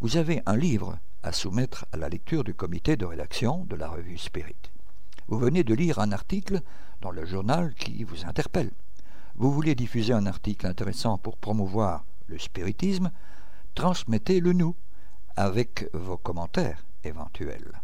Vous 0.00 0.16
avez 0.16 0.42
un 0.46 0.56
livre 0.56 0.98
à 1.22 1.32
soumettre 1.32 1.86
à 1.92 1.96
la 1.96 2.08
lecture 2.08 2.44
du 2.44 2.54
comité 2.54 2.96
de 2.96 3.04
rédaction 3.04 3.64
de 3.64 3.76
la 3.76 3.88
revue 3.88 4.18
Spirit. 4.18 4.56
Vous 5.26 5.38
venez 5.38 5.64
de 5.64 5.74
lire 5.74 5.98
un 5.98 6.12
article 6.12 6.60
dans 7.00 7.10
le 7.10 7.26
journal 7.26 7.74
qui 7.74 8.04
vous 8.04 8.24
interpelle. 8.24 8.70
Vous 9.34 9.52
voulez 9.52 9.74
diffuser 9.74 10.12
un 10.12 10.26
article 10.26 10.66
intéressant 10.66 11.18
pour 11.18 11.36
promouvoir 11.36 12.04
le 12.26 12.38
spiritisme, 12.38 13.10
transmettez-le 13.74 14.52
nous 14.52 14.74
avec 15.36 15.88
vos 15.92 16.16
commentaires 16.16 16.84
éventuels. 17.04 17.80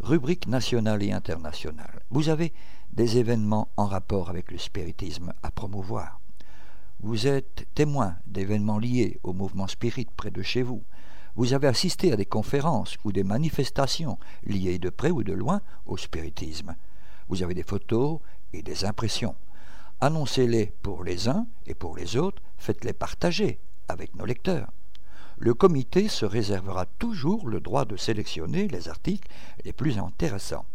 Rubrique 0.00 0.46
nationale 0.46 1.02
et 1.02 1.12
internationale. 1.12 2.00
Vous 2.10 2.28
avez 2.28 2.52
des 2.92 3.18
événements 3.18 3.68
en 3.76 3.86
rapport 3.86 4.30
avec 4.30 4.50
le 4.50 4.58
spiritisme 4.58 5.32
à 5.42 5.50
promouvoir. 5.50 6.20
Vous 7.00 7.28
êtes 7.28 7.64
témoin 7.76 8.16
d'événements 8.26 8.80
liés 8.80 9.20
au 9.22 9.32
mouvement 9.32 9.68
spirit 9.68 10.08
près 10.16 10.32
de 10.32 10.42
chez 10.42 10.62
vous. 10.62 10.82
Vous 11.36 11.52
avez 11.52 11.68
assisté 11.68 12.12
à 12.12 12.16
des 12.16 12.26
conférences 12.26 12.96
ou 13.04 13.12
des 13.12 13.22
manifestations 13.22 14.18
liées 14.42 14.80
de 14.80 14.90
près 14.90 15.12
ou 15.12 15.22
de 15.22 15.32
loin 15.32 15.60
au 15.86 15.96
spiritisme. 15.96 16.74
Vous 17.28 17.44
avez 17.44 17.54
des 17.54 17.62
photos 17.62 18.18
et 18.52 18.62
des 18.62 18.84
impressions. 18.84 19.36
Annoncez-les 20.00 20.72
pour 20.82 21.04
les 21.04 21.28
uns 21.28 21.46
et 21.66 21.74
pour 21.74 21.96
les 21.96 22.16
autres, 22.16 22.42
faites-les 22.56 22.94
partager 22.94 23.60
avec 23.86 24.16
nos 24.16 24.24
lecteurs. 24.24 24.72
Le 25.38 25.54
comité 25.54 26.08
se 26.08 26.26
réservera 26.26 26.84
toujours 26.98 27.48
le 27.48 27.60
droit 27.60 27.84
de 27.84 27.96
sélectionner 27.96 28.66
les 28.66 28.88
articles 28.88 29.30
les 29.64 29.72
plus 29.72 29.98
intéressants, 29.98 30.66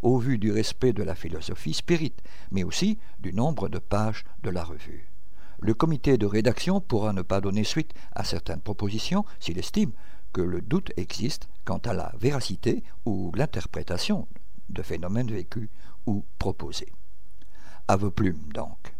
au 0.00 0.16
vu 0.16 0.38
du 0.38 0.52
respect 0.52 0.94
de 0.94 1.02
la 1.02 1.14
philosophie 1.14 1.74
spirit, 1.74 2.14
mais 2.50 2.64
aussi 2.64 2.98
du 3.20 3.34
nombre 3.34 3.68
de 3.68 3.78
pages 3.78 4.24
de 4.42 4.48
la 4.48 4.64
revue. 4.64 5.13
Le 5.64 5.72
comité 5.72 6.18
de 6.18 6.26
rédaction 6.26 6.82
pourra 6.82 7.14
ne 7.14 7.22
pas 7.22 7.40
donner 7.40 7.64
suite 7.64 7.94
à 8.14 8.22
certaines 8.22 8.60
propositions 8.60 9.24
s'il 9.40 9.58
estime 9.58 9.92
que 10.34 10.42
le 10.42 10.60
doute 10.60 10.92
existe 10.98 11.48
quant 11.64 11.78
à 11.78 11.94
la 11.94 12.12
véracité 12.20 12.84
ou 13.06 13.32
l'interprétation 13.34 14.28
de 14.68 14.82
phénomènes 14.82 15.30
vécus 15.30 15.70
ou 16.04 16.22
proposés. 16.38 16.92
À 17.88 17.96
vos 17.96 18.10
plumes 18.10 18.52
donc. 18.52 18.94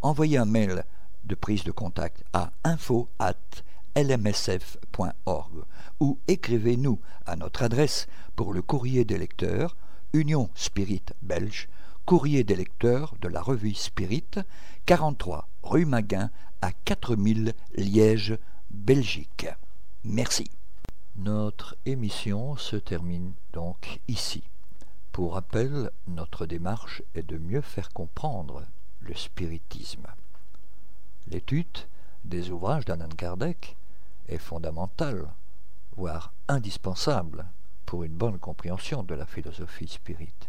Envoyez 0.00 0.38
un 0.38 0.46
mail 0.46 0.84
de 1.24 1.34
prise 1.34 1.64
de 1.64 1.70
contact 1.70 2.24
à 2.32 2.50
info@lmsf.org 2.64 5.52
ou 6.00 6.18
écrivez-nous 6.28 6.98
à 7.26 7.36
notre 7.36 7.62
adresse 7.62 8.06
pour 8.36 8.54
le 8.54 8.62
courrier 8.62 9.04
des 9.04 9.18
lecteurs 9.18 9.76
Union 10.14 10.48
Spirit 10.54 11.02
Belge, 11.20 11.68
courrier 12.06 12.44
des 12.44 12.54
lecteurs 12.54 13.16
de 13.20 13.26
la 13.26 13.42
revue 13.42 13.74
Spirit, 13.74 14.38
43 14.86 15.48
rue 15.64 15.86
Maguin 15.86 16.30
à 16.62 16.70
4000 16.70 17.52
Liège, 17.74 18.38
Belgique. 18.70 19.48
Merci. 20.04 20.48
Notre 21.16 21.76
émission 21.84 22.56
se 22.56 22.76
termine 22.76 23.32
donc 23.52 23.98
ici. 24.06 24.44
Pour 25.10 25.34
rappel, 25.34 25.90
notre 26.06 26.46
démarche 26.46 27.02
est 27.16 27.26
de 27.28 27.38
mieux 27.38 27.60
faire 27.60 27.90
comprendre 27.90 28.62
le 29.00 29.14
spiritisme. 29.16 30.06
L'étude 31.26 31.88
des 32.24 32.50
ouvrages 32.52 32.84
d'Alan 32.84 33.08
Kardec 33.08 33.76
est 34.28 34.38
fondamental, 34.38 35.26
voire 35.96 36.32
indispensable, 36.46 37.46
pour 37.84 38.04
une 38.04 38.14
bonne 38.14 38.38
compréhension 38.38 39.02
de 39.02 39.16
la 39.16 39.26
philosophie 39.26 39.88
spirite. 39.88 40.48